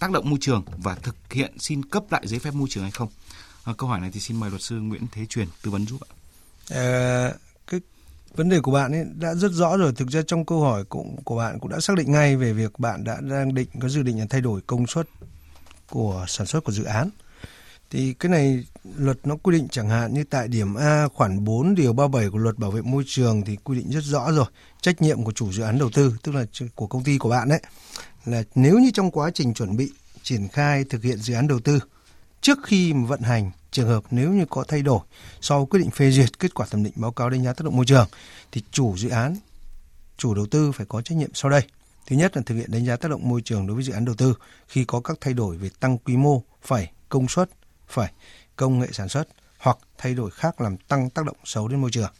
tác 0.00 0.10
động 0.10 0.30
môi 0.30 0.38
trường 0.40 0.64
và 0.76 0.94
thực 0.94 1.16
hiện 1.30 1.58
xin 1.58 1.84
cấp 1.84 2.04
lại 2.10 2.22
giấy 2.26 2.38
phép 2.38 2.54
môi 2.54 2.68
trường 2.70 2.82
hay 2.82 2.92
không? 2.92 3.08
À, 3.64 3.72
câu 3.78 3.88
hỏi 3.88 4.00
này 4.00 4.10
thì 4.12 4.20
xin 4.20 4.40
mời 4.40 4.50
luật 4.50 4.62
sư 4.62 4.80
Nguyễn 4.80 5.06
Thế 5.12 5.26
Truyền 5.26 5.48
tư 5.62 5.70
vấn 5.70 5.86
giúp 5.86 6.00
ạ. 6.00 6.10
À, 6.70 7.32
cái 7.66 7.80
vấn 8.34 8.48
đề 8.48 8.60
của 8.60 8.72
bạn 8.72 8.92
ấy 8.92 9.04
đã 9.14 9.34
rất 9.34 9.52
rõ 9.52 9.76
rồi. 9.76 9.92
Thực 9.92 10.08
ra 10.08 10.22
trong 10.26 10.44
câu 10.44 10.60
hỏi 10.60 10.84
cũng 10.84 11.16
của 11.24 11.36
bạn 11.36 11.58
cũng 11.60 11.70
đã 11.70 11.80
xác 11.80 11.96
định 11.96 12.12
ngay 12.12 12.36
về 12.36 12.52
việc 12.52 12.78
bạn 12.78 13.04
đã 13.04 13.18
đang 13.20 13.54
định 13.54 13.68
có 13.80 13.88
dự 13.88 14.02
định 14.02 14.18
là 14.18 14.26
thay 14.30 14.40
đổi 14.40 14.60
công 14.66 14.86
suất 14.86 15.08
của 15.90 16.24
sản 16.28 16.46
xuất 16.46 16.64
của 16.64 16.72
dự 16.72 16.84
án. 16.84 17.10
Thì 17.92 18.12
cái 18.12 18.30
này 18.30 18.64
luật 18.96 19.18
nó 19.24 19.36
quy 19.36 19.58
định 19.58 19.68
chẳng 19.70 19.88
hạn 19.88 20.14
như 20.14 20.24
tại 20.24 20.48
điểm 20.48 20.74
A 20.74 21.08
khoản 21.14 21.44
4 21.44 21.74
điều 21.74 21.92
37 21.92 22.30
của 22.30 22.38
luật 22.38 22.58
bảo 22.58 22.70
vệ 22.70 22.82
môi 22.82 23.02
trường 23.06 23.42
thì 23.42 23.56
quy 23.64 23.76
định 23.78 23.90
rất 23.90 24.04
rõ 24.04 24.30
rồi. 24.32 24.46
Trách 24.80 25.02
nhiệm 25.02 25.24
của 25.24 25.32
chủ 25.32 25.52
dự 25.52 25.62
án 25.62 25.78
đầu 25.78 25.90
tư, 25.90 26.14
tức 26.22 26.34
là 26.34 26.44
của 26.74 26.86
công 26.86 27.04
ty 27.04 27.18
của 27.18 27.28
bạn 27.28 27.48
đấy, 27.48 27.60
là 28.24 28.42
nếu 28.54 28.78
như 28.78 28.90
trong 28.94 29.10
quá 29.10 29.30
trình 29.34 29.54
chuẩn 29.54 29.76
bị 29.76 29.92
triển 30.22 30.48
khai 30.48 30.84
thực 30.84 31.02
hiện 31.02 31.18
dự 31.18 31.34
án 31.34 31.48
đầu 31.48 31.60
tư 31.60 31.80
trước 32.40 32.58
khi 32.64 32.92
mà 32.94 33.06
vận 33.06 33.20
hành 33.20 33.50
trường 33.70 33.88
hợp 33.88 34.04
nếu 34.10 34.30
như 34.30 34.44
có 34.50 34.64
thay 34.68 34.82
đổi 34.82 35.00
sau 35.40 35.66
quyết 35.66 35.80
định 35.80 35.90
phê 35.90 36.10
duyệt 36.10 36.38
kết 36.38 36.54
quả 36.54 36.66
thẩm 36.70 36.84
định 36.84 36.92
báo 36.96 37.12
cáo 37.12 37.30
đánh 37.30 37.44
giá 37.44 37.52
tác 37.52 37.64
động 37.64 37.76
môi 37.76 37.86
trường 37.86 38.08
thì 38.52 38.62
chủ 38.70 38.96
dự 38.96 39.08
án 39.08 39.36
chủ 40.16 40.34
đầu 40.34 40.46
tư 40.46 40.72
phải 40.72 40.86
có 40.86 41.02
trách 41.02 41.18
nhiệm 41.18 41.30
sau 41.34 41.50
đây 41.50 41.62
thứ 42.06 42.16
nhất 42.16 42.36
là 42.36 42.42
thực 42.46 42.54
hiện 42.54 42.70
đánh 42.70 42.84
giá 42.84 42.96
tác 42.96 43.10
động 43.10 43.28
môi 43.28 43.42
trường 43.42 43.66
đối 43.66 43.74
với 43.74 43.84
dự 43.84 43.92
án 43.92 44.04
đầu 44.04 44.14
tư 44.14 44.34
khi 44.68 44.84
có 44.84 45.00
các 45.00 45.18
thay 45.20 45.34
đổi 45.34 45.56
về 45.56 45.70
tăng 45.80 45.98
quy 45.98 46.16
mô 46.16 46.42
phải 46.62 46.92
công 47.08 47.28
suất 47.28 47.50
phải 47.92 48.12
công 48.56 48.78
nghệ 48.78 48.88
sản 48.92 49.08
xuất 49.08 49.28
hoặc 49.58 49.78
thay 49.98 50.14
đổi 50.14 50.30
khác 50.30 50.60
làm 50.60 50.76
tăng 50.76 51.10
tác 51.10 51.24
động 51.26 51.36
xấu 51.44 51.68
đến 51.68 51.80
môi 51.80 51.90
trường. 51.90 52.12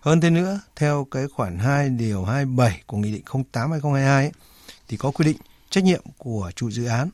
Hơn 0.00 0.20
thế 0.20 0.30
nữa 0.30 0.60
theo 0.76 1.06
cái 1.10 1.26
khoản 1.28 1.58
2 1.58 1.88
điều 1.88 2.24
27 2.24 2.82
của 2.86 2.96
nghị 2.96 3.12
định 3.12 3.24
08 3.52 3.70
2022 3.70 4.24
ấy, 4.24 4.32
thì 4.88 4.96
có 4.96 5.10
quy 5.10 5.24
định 5.24 5.36
trách 5.70 5.84
nhiệm 5.84 6.02
của 6.18 6.50
chủ 6.56 6.70
dự 6.70 6.84
án 6.84 7.10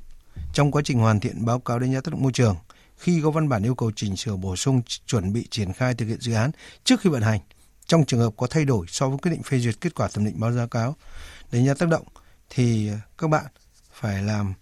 trong 0.52 0.70
quá 0.70 0.82
trình 0.84 0.98
hoàn 0.98 1.20
thiện 1.20 1.44
báo 1.44 1.58
cáo 1.58 1.78
đánh 1.78 1.92
giá 1.92 2.00
tác 2.00 2.10
động 2.10 2.22
môi 2.22 2.32
trường 2.32 2.56
khi 2.96 3.20
có 3.24 3.30
văn 3.30 3.48
bản 3.48 3.62
yêu 3.62 3.74
cầu 3.74 3.90
chỉnh 3.96 4.16
sửa 4.16 4.36
bổ 4.36 4.56
sung 4.56 4.82
chuẩn 5.06 5.32
bị 5.32 5.46
triển 5.50 5.72
khai 5.72 5.94
thực 5.94 6.06
hiện 6.06 6.20
dự 6.20 6.32
án 6.32 6.50
trước 6.84 7.00
khi 7.00 7.10
vận 7.10 7.22
hành. 7.22 7.40
Trong 7.86 8.04
trường 8.04 8.20
hợp 8.20 8.30
có 8.36 8.46
thay 8.46 8.64
đổi 8.64 8.86
so 8.88 9.08
với 9.08 9.18
quyết 9.18 9.30
định 9.30 9.42
phê 9.42 9.58
duyệt 9.58 9.80
kết 9.80 9.94
quả 9.94 10.08
thẩm 10.08 10.24
định 10.24 10.40
báo 10.40 10.52
giá 10.52 10.66
cáo 10.66 10.96
đánh 11.52 11.66
giá 11.66 11.74
tác 11.74 11.88
động 11.88 12.06
thì 12.50 12.90
các 13.18 13.30
bạn 13.30 13.44
phải 13.92 14.22
làm 14.22 14.54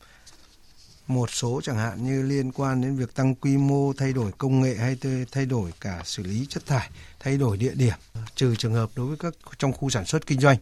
một 1.15 1.31
số 1.31 1.61
chẳng 1.65 1.77
hạn 1.77 2.05
như 2.05 2.23
liên 2.23 2.53
quan 2.53 2.81
đến 2.81 2.97
việc 2.97 3.15
tăng 3.15 3.35
quy 3.35 3.57
mô, 3.57 3.93
thay 3.93 4.13
đổi 4.13 4.33
công 4.39 4.61
nghệ 4.61 4.75
hay 4.75 4.97
thay 5.33 5.47
đổi 5.47 5.71
cả 5.81 6.03
xử 6.05 6.23
lý 6.23 6.47
chất 6.49 6.67
thải, 6.67 6.91
thay 7.21 7.37
đổi 7.37 7.57
địa 7.57 7.75
điểm, 7.75 7.95
trừ 8.35 8.57
trường 8.57 8.75
hợp 8.75 8.91
đối 8.97 9.07
với 9.07 9.17
các 9.17 9.35
trong 9.59 9.73
khu 9.73 9.91
sản 9.91 10.05
xuất 10.05 10.27
kinh 10.27 10.41
doanh 10.41 10.57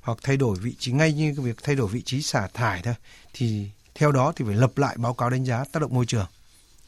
hoặc 0.00 0.18
thay 0.22 0.36
đổi 0.36 0.58
vị 0.58 0.74
trí 0.78 0.92
ngay 0.92 1.12
như 1.12 1.34
việc 1.42 1.56
thay 1.62 1.76
đổi 1.76 1.88
vị 1.88 2.02
trí 2.02 2.22
xả 2.22 2.48
thải 2.54 2.82
thôi 2.82 2.94
thì 3.32 3.70
theo 3.94 4.12
đó 4.12 4.32
thì 4.36 4.44
phải 4.44 4.54
lập 4.54 4.78
lại 4.78 4.96
báo 4.98 5.14
cáo 5.14 5.30
đánh 5.30 5.44
giá 5.44 5.64
tác 5.72 5.80
động 5.80 5.94
môi 5.94 6.06
trường 6.06 6.26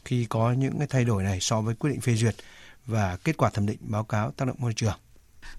khi 0.05 0.25
có 0.29 0.53
những 0.53 0.77
cái 0.77 0.87
thay 0.87 1.05
đổi 1.05 1.23
này 1.23 1.37
so 1.41 1.61
với 1.61 1.75
quyết 1.75 1.89
định 1.89 2.01
phê 2.01 2.15
duyệt 2.15 2.35
và 2.85 3.17
kết 3.23 3.37
quả 3.37 3.49
thẩm 3.49 3.65
định 3.65 3.77
báo 3.81 4.03
cáo 4.03 4.31
tác 4.31 4.45
động 4.45 4.57
môi 4.59 4.73
trường. 4.73 4.99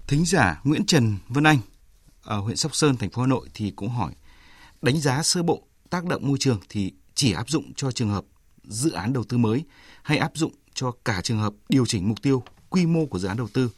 Thính 0.07 0.25
giả 0.25 0.61
Nguyễn 0.63 0.85
Trần 0.85 1.17
Vân 1.27 1.43
Anh 1.43 1.59
ở 2.23 2.39
huyện 2.39 2.57
Sóc 2.57 2.75
Sơn, 2.75 2.97
thành 2.97 3.09
phố 3.09 3.21
Hà 3.21 3.27
Nội 3.27 3.47
thì 3.53 3.71
cũng 3.71 3.89
hỏi 3.89 4.13
đánh 4.81 5.01
giá 5.01 5.23
sơ 5.23 5.43
bộ 5.43 5.63
tác 5.89 6.05
động 6.05 6.27
môi 6.27 6.37
trường 6.39 6.59
thì 6.69 6.93
chỉ 7.15 7.33
áp 7.33 7.49
dụng 7.49 7.73
cho 7.75 7.91
trường 7.91 8.09
hợp 8.09 8.25
dự 8.63 8.91
án 8.91 9.13
đầu 9.13 9.23
tư 9.23 9.37
mới 9.37 9.63
hay 10.03 10.17
áp 10.17 10.31
dụng 10.35 10.51
cho 10.73 10.91
cả 11.05 11.21
trường 11.23 11.39
hợp 11.39 11.53
điều 11.69 11.85
chỉnh 11.85 12.09
mục 12.09 12.21
tiêu, 12.21 12.43
quy 12.69 12.85
mô 12.85 13.05
của 13.05 13.19
dự 13.19 13.27
án 13.27 13.37
đầu 13.37 13.47
tư 13.53 13.69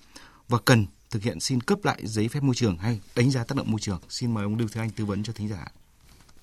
và 0.48 0.58
cần 0.66 0.86
thực 1.10 1.24
hiện 1.24 1.40
xin 1.40 1.62
cấp 1.62 1.80
lại 1.84 2.02
giấy 2.04 2.28
phép 2.28 2.44
môi 2.44 2.56
trường 2.56 2.78
hay 2.78 3.02
đánh 3.16 3.32
giá 3.32 3.44
tác 3.44 3.58
động 3.58 3.72
môi 3.72 3.80
trường. 3.80 4.00
Xin 4.10 4.34
mời 4.34 4.44
ông 4.44 4.58
Lưu 4.58 4.68
Thế 4.72 4.82
Anh 4.82 4.90
tư 4.90 5.06
vấn 5.06 5.24
cho 5.24 5.34
thính 5.34 5.50
giả. 5.50 5.68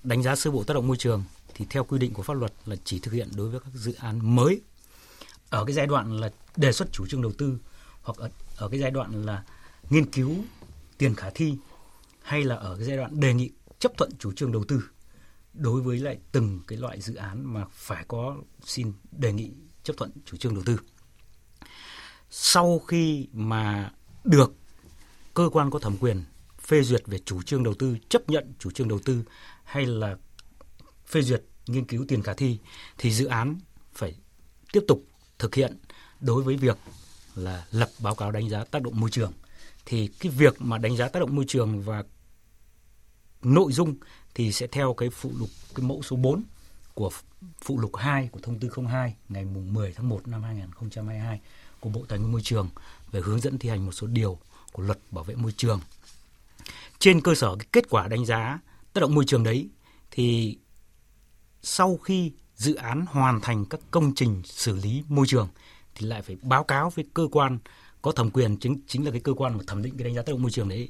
Đánh 0.02 0.22
giá 0.22 0.37
sơ 0.37 0.50
bộ 0.50 0.64
tác 0.64 0.74
động 0.74 0.88
môi 0.88 0.96
trường 0.96 1.24
thì 1.55 1.66
theo 1.70 1.85
quy 1.85 1.98
định 1.98 2.12
của 2.12 2.22
pháp 2.22 2.35
luật 2.35 2.52
là 2.66 2.76
chỉ 2.85 2.98
thực 2.98 3.14
hiện 3.14 3.28
đối 3.37 3.48
với 3.48 3.61
các 3.61 3.70
dự 3.74 3.94
án 3.94 4.35
mới 4.35 4.61
ở 5.50 5.64
cái 5.64 5.74
giai 5.74 5.87
đoạn 5.87 6.20
là 6.20 6.31
đề 6.57 6.72
xuất 6.72 6.92
chủ 6.92 7.07
trương 7.07 7.22
đầu 7.22 7.33
tư 7.38 7.59
hoặc 8.02 8.18
ở, 8.18 8.31
ở 8.57 8.68
cái 8.68 8.81
giai 8.81 8.90
đoạn 8.90 9.26
là 9.26 9.44
nghiên 9.90 10.11
cứu 10.11 10.37
tiền 10.98 11.14
khả 11.14 11.31
thi 11.31 11.57
hay 12.22 12.44
là 12.44 12.57
ở 12.57 12.76
cái 12.76 12.87
giai 12.87 12.96
đoạn 12.96 13.20
đề 13.20 13.35
nghị 13.35 13.50
chấp 13.78 13.92
thuận 13.96 14.11
chủ 14.18 14.33
trương 14.33 14.52
đầu 14.52 14.64
tư 14.64 14.83
đối 15.52 15.80
với 15.80 15.98
lại 15.98 16.18
từng 16.32 16.60
cái 16.66 16.78
loại 16.78 17.00
dự 17.00 17.14
án 17.14 17.54
mà 17.54 17.64
phải 17.70 18.04
có 18.08 18.36
xin 18.64 18.92
đề 19.12 19.32
nghị 19.32 19.52
chấp 19.82 19.96
thuận 19.96 20.10
chủ 20.24 20.36
trương 20.36 20.54
đầu 20.54 20.62
tư. 20.66 20.80
Sau 22.30 22.78
khi 22.78 23.28
mà 23.32 23.92
được 24.24 24.54
cơ 25.34 25.48
quan 25.52 25.70
có 25.70 25.78
thẩm 25.78 25.96
quyền 25.96 26.24
phê 26.60 26.82
duyệt 26.82 27.02
về 27.06 27.18
chủ 27.18 27.42
trương 27.42 27.62
đầu 27.62 27.74
tư, 27.74 27.96
chấp 28.08 28.28
nhận 28.28 28.52
chủ 28.58 28.70
trương 28.70 28.88
đầu 28.88 28.98
tư 29.04 29.24
hay 29.64 29.86
là 29.86 30.16
phê 31.06 31.22
duyệt 31.22 31.42
nghiên 31.66 31.84
cứu 31.84 32.04
tiền 32.08 32.22
khả 32.22 32.34
thi 32.34 32.58
thì 32.98 33.12
dự 33.12 33.26
án 33.26 33.60
phải 33.92 34.14
tiếp 34.72 34.84
tục 34.88 35.04
thực 35.38 35.54
hiện 35.54 35.78
đối 36.20 36.42
với 36.42 36.56
việc 36.56 36.78
là 37.34 37.66
lập 37.70 37.88
báo 37.98 38.14
cáo 38.14 38.30
đánh 38.30 38.48
giá 38.48 38.64
tác 38.64 38.82
động 38.82 39.00
môi 39.00 39.10
trường 39.10 39.32
thì 39.86 40.08
cái 40.20 40.32
việc 40.32 40.56
mà 40.58 40.78
đánh 40.78 40.96
giá 40.96 41.08
tác 41.08 41.20
động 41.20 41.34
môi 41.36 41.44
trường 41.48 41.82
và 41.82 42.04
nội 43.42 43.72
dung 43.72 43.96
thì 44.34 44.52
sẽ 44.52 44.66
theo 44.66 44.94
cái 44.94 45.10
phụ 45.10 45.30
lục, 45.38 45.48
cái 45.74 45.86
mẫu 45.86 46.02
số 46.02 46.16
4 46.16 46.42
của 46.94 47.10
phụ 47.60 47.78
lục 47.78 47.96
2 47.96 48.28
của 48.32 48.40
thông 48.42 48.58
tư 48.58 48.70
02 48.88 49.14
ngày 49.28 49.44
mùng 49.44 49.74
10 49.74 49.92
tháng 49.92 50.08
1 50.08 50.28
năm 50.28 50.42
2022 50.42 51.40
của 51.80 51.88
Bộ 51.88 52.04
Tài 52.08 52.18
nguyên 52.18 52.32
Môi 52.32 52.42
trường 52.42 52.68
về 53.12 53.20
hướng 53.24 53.40
dẫn 53.40 53.58
thi 53.58 53.68
hành 53.68 53.86
một 53.86 53.92
số 53.92 54.06
điều 54.06 54.38
của 54.72 54.82
luật 54.82 54.98
bảo 55.10 55.24
vệ 55.24 55.34
môi 55.34 55.52
trường. 55.56 55.80
Trên 56.98 57.20
cơ 57.20 57.34
sở 57.34 57.56
cái 57.58 57.66
kết 57.72 57.90
quả 57.90 58.08
đánh 58.08 58.26
giá 58.26 58.58
tác 58.92 59.00
động 59.00 59.14
môi 59.14 59.24
trường 59.24 59.44
đấy, 59.44 59.68
thì 60.10 60.58
sau 61.62 61.96
khi 61.96 62.32
dự 62.56 62.74
án 62.74 63.04
hoàn 63.08 63.40
thành 63.40 63.64
các 63.64 63.80
công 63.90 64.14
trình 64.14 64.42
xử 64.44 64.76
lý 64.76 65.04
môi 65.08 65.26
trường 65.26 65.48
thì 65.94 66.06
lại 66.06 66.22
phải 66.22 66.36
báo 66.42 66.64
cáo 66.64 66.90
với 66.90 67.04
cơ 67.14 67.28
quan 67.32 67.58
có 68.02 68.12
thẩm 68.12 68.30
quyền, 68.30 68.56
chính 68.56 68.80
chính 68.86 69.04
là 69.04 69.10
cái 69.10 69.20
cơ 69.20 69.32
quan 69.34 69.56
mà 69.58 69.64
thẩm 69.66 69.82
định 69.82 69.94
cái 69.98 70.04
đánh 70.04 70.14
giá 70.14 70.22
tác 70.22 70.32
động 70.32 70.42
môi 70.42 70.50
trường 70.50 70.68
đấy, 70.68 70.88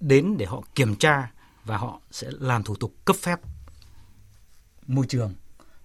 đến 0.00 0.36
để 0.38 0.46
họ 0.46 0.62
kiểm 0.74 0.96
tra 0.96 1.32
và 1.64 1.76
họ 1.76 2.00
sẽ 2.10 2.30
làm 2.40 2.62
thủ 2.62 2.74
tục 2.76 2.94
cấp 3.04 3.16
phép 3.16 3.40
môi 4.86 5.06
trường. 5.06 5.34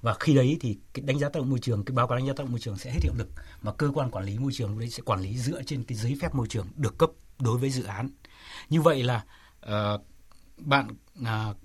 Và 0.01 0.13
khi 0.19 0.35
đấy 0.35 0.57
thì 0.61 0.77
cái 0.93 1.03
đánh 1.05 1.19
giá 1.19 1.29
tác 1.29 1.39
động 1.39 1.49
môi 1.49 1.59
trường 1.59 1.85
cái 1.85 1.95
báo 1.95 2.07
cáo 2.07 2.17
đánh 2.17 2.27
giá 2.27 2.33
tác 2.33 2.43
động 2.43 2.51
môi 2.51 2.59
trường 2.59 2.77
sẽ 2.77 2.91
hết 2.91 2.99
hiệu 3.03 3.13
lực. 3.17 3.27
Mà 3.61 3.71
cơ 3.71 3.91
quan 3.93 4.11
quản 4.11 4.25
lý 4.25 4.39
môi 4.39 4.51
trường 4.53 4.69
lúc 4.69 4.79
đấy 4.79 4.89
sẽ 4.89 5.01
quản 5.05 5.21
lý 5.21 5.37
dựa 5.37 5.63
trên 5.63 5.83
cái 5.83 5.97
giấy 5.97 6.17
phép 6.21 6.35
môi 6.35 6.47
trường 6.47 6.67
được 6.75 6.97
cấp 6.97 7.09
đối 7.39 7.57
với 7.57 7.69
dự 7.69 7.83
án. 7.83 8.09
Như 8.69 8.81
vậy 8.81 9.03
là 9.03 9.23
uh, 9.65 10.01
bạn 10.57 10.87
uh, 11.21 11.57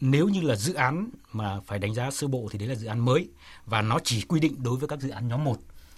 nếu 0.00 0.28
như 0.28 0.40
là 0.40 0.56
dự 0.56 0.74
án 0.74 1.10
mà 1.32 1.60
phải 1.60 1.78
đánh 1.78 1.94
giá 1.94 2.10
sơ 2.10 2.26
bộ 2.26 2.48
thì 2.50 2.58
đấy 2.58 2.68
là 2.68 2.74
dự 2.74 2.86
án 2.86 3.04
mới. 3.04 3.28
Và 3.66 3.82
nó 3.82 3.98
chỉ 4.04 4.22
quy 4.22 4.40
định 4.40 4.62
đối 4.62 4.76
với 4.78 4.88
các 4.88 5.00
dự 5.00 5.08
án 5.08 5.28
nhóm 5.28 5.44
1 5.44 5.56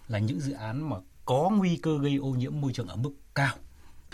là 0.08 0.18
những 0.18 0.40
dự 0.40 0.52
án 0.52 0.90
mà 0.90 0.96
có 1.24 1.50
nguy 1.56 1.76
cơ 1.76 1.98
gây 1.98 2.16
ô 2.16 2.28
nhiễm 2.28 2.60
môi 2.60 2.72
trường 2.72 2.88
ở 2.88 2.96
mức 2.96 3.12
cao. 3.34 3.54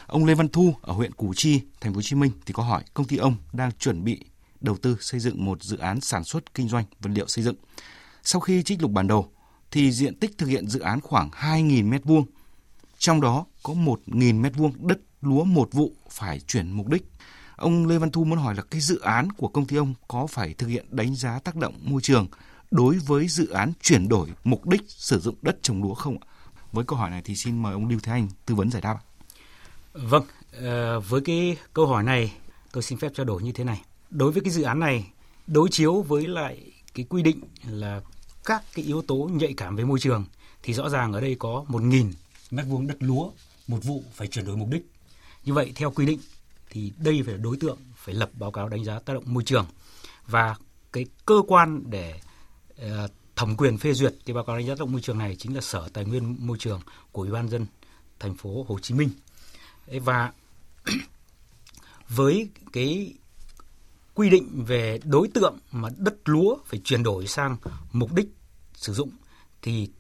Ông 0.07 0.25
Lê 0.25 0.35
Văn 0.35 0.49
Thu 0.49 0.75
ở 0.83 0.93
huyện 0.93 1.13
Củ 1.13 1.35
Chi, 1.37 1.61
thành 1.81 1.93
phố 1.93 1.97
Hồ 1.97 2.03
Chí 2.03 2.17
Minh 2.17 2.33
thì 2.47 2.53
có 2.53 2.63
hỏi 2.63 2.85
công 2.95 3.07
ty 3.07 3.17
ông 3.17 3.37
đang 3.53 3.73
chuẩn 3.73 4.05
bị 4.05 4.25
đầu 4.61 4.77
tư 4.77 4.97
xây 5.01 5.21
dựng 5.21 5.45
một 5.45 5.63
dự 5.63 5.79
án 5.79 6.01
sản 6.01 6.25
xuất 6.25 6.55
kinh 6.55 6.69
doanh 6.69 6.85
vật 7.01 7.11
liệu 7.15 7.27
xây 7.27 7.45
dựng. 7.45 7.57
Sau 8.23 8.41
khi 8.41 8.63
trích 8.63 8.83
lục 8.83 8.91
bản 8.91 9.07
đồ 9.07 9.29
thì 9.71 9.93
diện 9.93 10.19
tích 10.19 10.39
thực 10.39 10.47
hiện 10.47 10.69
dự 10.69 10.81
án 10.81 11.01
khoảng 11.01 11.31
2.000 11.31 11.91
m2. 11.91 12.25
Trong 12.99 13.21
đó 13.21 13.47
có 13.63 13.73
1.000 13.73 14.43
m2 14.43 14.73
đất 14.87 15.01
lúa 15.21 15.45
một 15.45 15.69
vụ 15.73 15.93
phải 16.11 16.41
chuyển 16.41 16.71
mục 16.71 16.89
đích. 16.89 17.05
Ông 17.57 17.87
Lê 17.87 17.99
Văn 17.99 18.11
Thu 18.11 18.25
muốn 18.25 18.39
hỏi 18.39 18.55
là 18.55 18.63
cái 18.63 18.81
dự 18.81 19.01
án 19.01 19.33
của 19.33 19.49
công 19.49 19.67
ty 19.67 19.77
ông 19.77 19.95
có 20.09 20.27
phải 20.27 20.55
thực 20.55 20.67
hiện 20.67 20.87
đánh 20.91 21.15
giá 21.15 21.39
tác 21.39 21.57
động 21.57 21.75
môi 21.83 22.01
trường 22.03 22.27
đối 22.71 22.99
với 22.99 23.29
dự 23.29 23.49
án 23.49 23.73
chuyển 23.83 24.09
đổi 24.09 24.29
mục 24.45 24.67
đích 24.67 24.83
sử 24.89 25.21
dụng 25.21 25.35
đất 25.43 25.59
trồng 25.63 25.83
lúa 25.83 25.95
không 25.95 26.19
ạ? 26.21 26.27
Với 26.73 26.85
câu 26.85 26.99
hỏi 26.99 27.11
này 27.11 27.23
thì 27.25 27.37
xin 27.37 27.63
mời 27.63 27.73
ông 27.73 27.89
Lưu 27.89 27.99
Thế 28.03 28.13
Anh 28.13 28.29
tư 28.47 28.55
vấn 28.55 28.71
giải 28.71 28.83
đáp. 28.83 28.99
Vâng, 29.93 30.23
ờ, 30.53 31.01
với 31.01 31.21
cái 31.21 31.57
câu 31.75 31.87
hỏi 31.87 32.03
này 32.03 32.33
tôi 32.73 32.83
xin 32.83 32.99
phép 32.99 33.13
trao 33.15 33.27
đổi 33.27 33.43
như 33.43 33.53
thế 33.53 33.65
này. 33.65 33.83
Đối 34.11 34.33
với 34.33 34.43
cái 34.43 34.51
dự 34.51 34.63
án 34.63 34.81
này 34.81 35.11
đối 35.47 35.69
chiếu 35.69 36.03
với 36.03 36.27
lại 36.27 36.73
cái 36.95 37.07
quy 37.09 37.23
định 37.23 37.41
là 37.69 38.01
các 38.45 38.65
cái 38.75 38.85
yếu 38.85 39.03
tố 39.03 39.15
nhạy 39.33 39.55
cảm 39.57 39.77
về 39.77 39.85
môi 39.85 39.99
trường 39.99 40.25
thì 40.63 40.73
rõ 40.75 40.89
ràng 40.89 41.13
ở 41.13 41.21
đây 41.21 41.37
có 41.39 41.65
1.000 41.69 42.13
mét 42.51 42.67
vuông 42.67 42.87
đất 42.87 42.97
lúa 43.01 43.31
một 43.69 43.79
vụ 43.83 44.05
phải 44.13 44.29
chuyển 44.29 44.45
đổi 44.45 44.57
mục 44.57 44.69
đích. 44.71 44.87
Như 45.45 45.53
vậy 45.53 45.73
theo 45.75 45.91
quy 45.91 46.07
định 46.07 46.19
thì 46.71 46.93
đây 46.99 47.23
phải 47.25 47.35
là 47.35 47.41
đối 47.43 47.57
tượng 47.57 47.79
phải 47.97 48.15
lập 48.15 48.31
báo 48.35 48.51
cáo 48.51 48.69
đánh 48.69 48.85
giá 48.85 48.99
tác 48.99 49.13
động 49.15 49.25
môi 49.27 49.43
trường 49.43 49.67
và 50.27 50.57
cái 50.93 51.07
cơ 51.27 51.43
quan 51.49 51.83
để 51.91 52.21
uh, 52.73 53.11
thẩm 53.37 53.57
quyền 53.57 53.79
phê 53.79 53.93
duyệt 53.93 54.15
cái 54.27 54.35
báo 54.35 54.45
cáo 54.45 54.57
đánh 54.57 54.67
giá 54.67 54.75
tác 54.75 54.81
động 54.81 54.93
môi 54.93 55.01
trường 55.01 55.19
này 55.19 55.37
chính 55.39 55.55
là 55.55 55.61
Sở 55.61 55.89
Tài 55.93 56.05
nguyên 56.05 56.47
Môi 56.47 56.59
trường 56.59 56.81
của 57.13 57.23
Ủy 57.23 57.31
ban 57.31 57.49
dân 57.49 57.67
thành 58.19 58.35
phố 58.35 58.65
Hồ 58.69 58.79
Chí 58.79 58.95
Minh. 58.95 59.11
Và 59.87 60.33
với 62.09 62.49
cái 62.73 63.15
quy 64.15 64.31
định 64.31 64.65
về 64.65 65.01
đối 65.05 65.29
tượng 65.29 65.59
mà 65.73 65.89
đất 65.97 66.15
lúa 66.25 66.57
phải 66.67 66.81
chuyển 66.85 67.03
đổi 67.03 67.27
sang 67.27 67.57
mục 67.93 68.13
đích 68.13 68.29
sử 68.75 68.93
dụng, 68.93 69.11
thì 69.63 69.91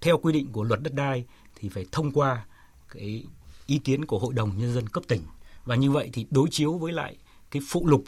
theo 0.00 0.18
quy 0.18 0.32
định 0.32 0.52
của 0.52 0.62
luật 0.62 0.82
đất 0.82 0.94
đai 0.94 1.24
thì 1.54 1.68
phải 1.68 1.86
thông 1.92 2.12
qua 2.12 2.46
cái 2.88 3.24
ý 3.66 3.78
kiến 3.78 4.04
của 4.04 4.18
Hội 4.18 4.34
đồng 4.34 4.58
Nhân 4.58 4.74
dân 4.74 4.88
cấp 4.88 5.04
tỉnh. 5.08 5.22
Và 5.64 5.74
như 5.76 5.90
vậy 5.90 6.10
thì 6.12 6.26
đối 6.30 6.48
chiếu 6.50 6.78
với 6.78 6.92
lại 6.92 7.16
cái 7.50 7.62
phụ 7.68 7.86
lục 7.86 8.04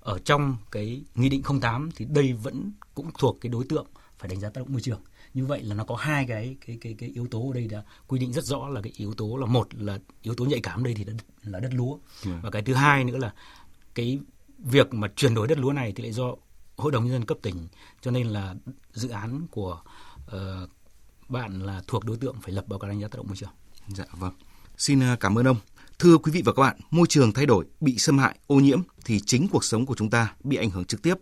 ở 0.00 0.18
trong 0.18 0.56
cái 0.70 1.02
Nghị 1.14 1.28
định 1.28 1.42
08 1.60 1.90
thì 1.96 2.04
đây 2.04 2.32
vẫn 2.32 2.72
cũng 2.94 3.10
thuộc 3.18 3.38
cái 3.40 3.50
đối 3.50 3.64
tượng 3.68 3.86
phải 4.18 4.28
đánh 4.28 4.40
giá 4.40 4.48
tác 4.48 4.60
động 4.60 4.72
môi 4.72 4.80
trường. 4.80 5.00
Như 5.34 5.46
vậy 5.46 5.62
là 5.62 5.74
nó 5.74 5.84
có 5.84 5.96
hai 5.96 6.26
cái 6.28 6.56
cái 6.66 6.78
cái 6.80 6.94
cái 6.98 7.08
yếu 7.08 7.26
tố 7.26 7.50
ở 7.50 7.54
đây 7.54 7.66
đã 7.66 7.82
quy 8.06 8.18
định 8.18 8.32
rất 8.32 8.44
rõ 8.44 8.68
là 8.68 8.80
cái 8.80 8.92
yếu 8.96 9.14
tố 9.14 9.36
là 9.36 9.46
một 9.46 9.68
là 9.74 9.98
yếu 10.22 10.34
tố 10.34 10.44
nhạy 10.44 10.60
cảm 10.60 10.84
đây 10.84 10.94
thì 10.94 11.04
là, 11.04 11.12
là 11.42 11.60
đất 11.60 11.74
lúa. 11.74 11.98
Yeah. 12.26 12.42
Và 12.42 12.50
cái 12.50 12.62
thứ 12.62 12.74
hai 12.74 13.04
nữa 13.04 13.18
là 13.18 13.34
cái 13.94 14.18
việc 14.58 14.94
mà 14.94 15.08
chuyển 15.16 15.34
đổi 15.34 15.48
đất 15.48 15.58
lúa 15.58 15.72
này 15.72 15.92
thì 15.96 16.02
lại 16.02 16.12
do 16.12 16.34
Hội 16.76 16.92
đồng 16.92 17.04
nhân 17.04 17.12
dân 17.12 17.24
cấp 17.24 17.38
tỉnh 17.42 17.68
cho 18.00 18.10
nên 18.10 18.26
là 18.26 18.54
dự 18.92 19.08
án 19.08 19.46
của 19.50 19.82
uh, 20.26 20.70
bạn 21.28 21.62
là 21.62 21.82
thuộc 21.86 22.04
đối 22.04 22.16
tượng 22.16 22.36
phải 22.42 22.52
lập 22.52 22.64
báo 22.68 22.78
cáo 22.78 22.88
đánh 22.88 23.00
giá 23.00 23.08
tác 23.08 23.16
động 23.16 23.26
môi 23.26 23.36
trường. 23.36 23.50
Dạ 23.88 24.04
vâng. 24.12 24.32
Xin 24.76 25.00
ờ, 25.00 25.16
cảm 25.20 25.38
ơn 25.38 25.46
ông. 25.46 25.56
Thưa 25.98 26.18
quý 26.18 26.32
vị 26.32 26.42
và 26.44 26.52
các 26.52 26.62
bạn, 26.62 26.76
môi 26.90 27.06
trường 27.08 27.32
thay 27.32 27.46
đổi, 27.46 27.64
bị 27.80 27.98
xâm 27.98 28.18
hại, 28.18 28.38
ô 28.46 28.56
nhiễm 28.56 28.80
thì 29.04 29.20
chính 29.20 29.48
cuộc 29.48 29.64
sống 29.64 29.86
của 29.86 29.94
chúng 29.94 30.10
ta 30.10 30.34
bị 30.44 30.56
ảnh 30.56 30.70
hưởng 30.70 30.84
trực 30.84 31.02
tiếp. 31.02 31.14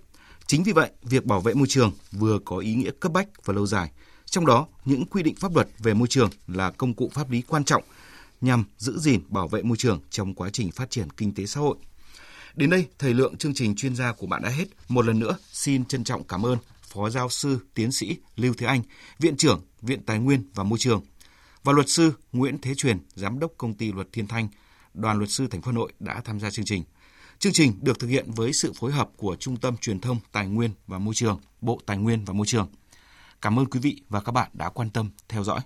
Chính 0.49 0.63
vì 0.63 0.73
vậy, 0.73 0.91
việc 1.03 1.25
bảo 1.27 1.41
vệ 1.41 1.55
môi 1.55 1.67
trường 1.67 1.93
vừa 2.13 2.39
có 2.45 2.59
ý 2.59 2.75
nghĩa 2.75 2.91
cấp 3.01 3.13
bách 3.13 3.29
và 3.45 3.55
lâu 3.55 3.67
dài. 3.67 3.91
Trong 4.25 4.47
đó, 4.47 4.67
những 4.85 5.07
quy 5.07 5.23
định 5.23 5.35
pháp 5.35 5.55
luật 5.55 5.69
về 5.79 5.95
môi 5.95 6.09
trường 6.09 6.31
là 6.47 6.71
công 6.71 6.95
cụ 6.95 7.11
pháp 7.15 7.31
lý 7.31 7.43
quan 7.43 7.65
trọng 7.65 7.83
nhằm 8.41 8.65
giữ 8.79 8.99
gìn 8.99 9.21
bảo 9.29 9.49
vệ 9.49 9.63
môi 9.63 9.77
trường 9.77 10.01
trong 10.11 10.35
quá 10.35 10.51
trình 10.53 10.71
phát 10.71 10.91
triển 10.91 11.11
kinh 11.11 11.35
tế 11.35 11.47
xã 11.47 11.61
hội. 11.61 11.77
Đến 12.55 12.71
đây, 12.71 12.87
thời 12.99 13.15
lượng 13.15 13.37
chương 13.37 13.55
trình 13.55 13.77
chuyên 13.77 13.97
gia 13.97 14.13
của 14.13 14.27
bạn 14.27 14.43
đã 14.43 14.49
hết. 14.49 14.65
Một 14.89 15.05
lần 15.05 15.19
nữa, 15.19 15.37
xin 15.53 15.85
trân 15.85 16.05
trọng 16.05 16.25
cảm 16.25 16.47
ơn 16.47 16.59
Phó 16.83 17.11
Giáo 17.11 17.29
sư 17.29 17.59
Tiến 17.75 17.93
sĩ 17.93 18.17
Lưu 18.37 18.55
Thế 18.59 18.67
Anh, 18.67 18.83
Viện 19.19 19.37
trưởng 19.37 19.61
Viện 19.83 20.03
Tài 20.07 20.19
nguyên 20.19 20.43
và 20.55 20.65
Môi 20.65 20.79
trường 20.79 21.03
và 21.65 21.73
luật 21.73 21.89
sư 21.89 22.13
Nguyễn 22.33 22.59
Thế 22.63 22.75
Truyền, 22.75 22.99
Giám 23.15 23.39
đốc 23.39 23.53
Công 23.59 23.75
ty 23.75 23.93
Luật 23.93 24.09
Thiên 24.13 24.27
Thanh, 24.27 24.49
Đoàn 24.95 25.19
luật 25.19 25.31
sư 25.31 25.47
thành 25.51 25.63
phố 25.63 25.71
Hà 25.71 25.75
Nội 25.75 25.93
đã 26.01 26.21
tham 26.25 26.41
gia 26.41 26.51
chương 26.51 26.65
trình. 26.65 26.85
Chương 27.39 27.53
trình 27.53 27.73
được 27.83 27.99
thực 27.99 28.07
hiện 28.07 28.31
với 28.31 28.53
sự 28.53 28.73
phối 28.73 28.93
hợp 28.93 29.11
của 29.17 29.37
Trung 29.37 29.57
tâm 29.57 29.77
Truyền 29.77 30.01
thông 30.01 30.19
Tài 30.33 30.47
nguyên 30.47 30.71
và 30.87 30.99
Môi 30.99 31.15
trường, 31.15 31.41
Bộ 31.61 31.81
Tài 31.87 31.97
nguyên 31.97 32.25
và 32.25 32.33
Môi 32.33 32.47
trường. 32.47 32.69
Cảm 33.43 33.59
ơn 33.59 33.67
quý 33.67 33.81
vị 33.81 34.03
và 34.09 34.21
các 34.21 34.33
bạn 34.33 34.51
đã 34.53 34.69
quan 34.69 34.91
tâm 34.91 35.11
theo 35.29 35.45
dõi. 35.45 35.61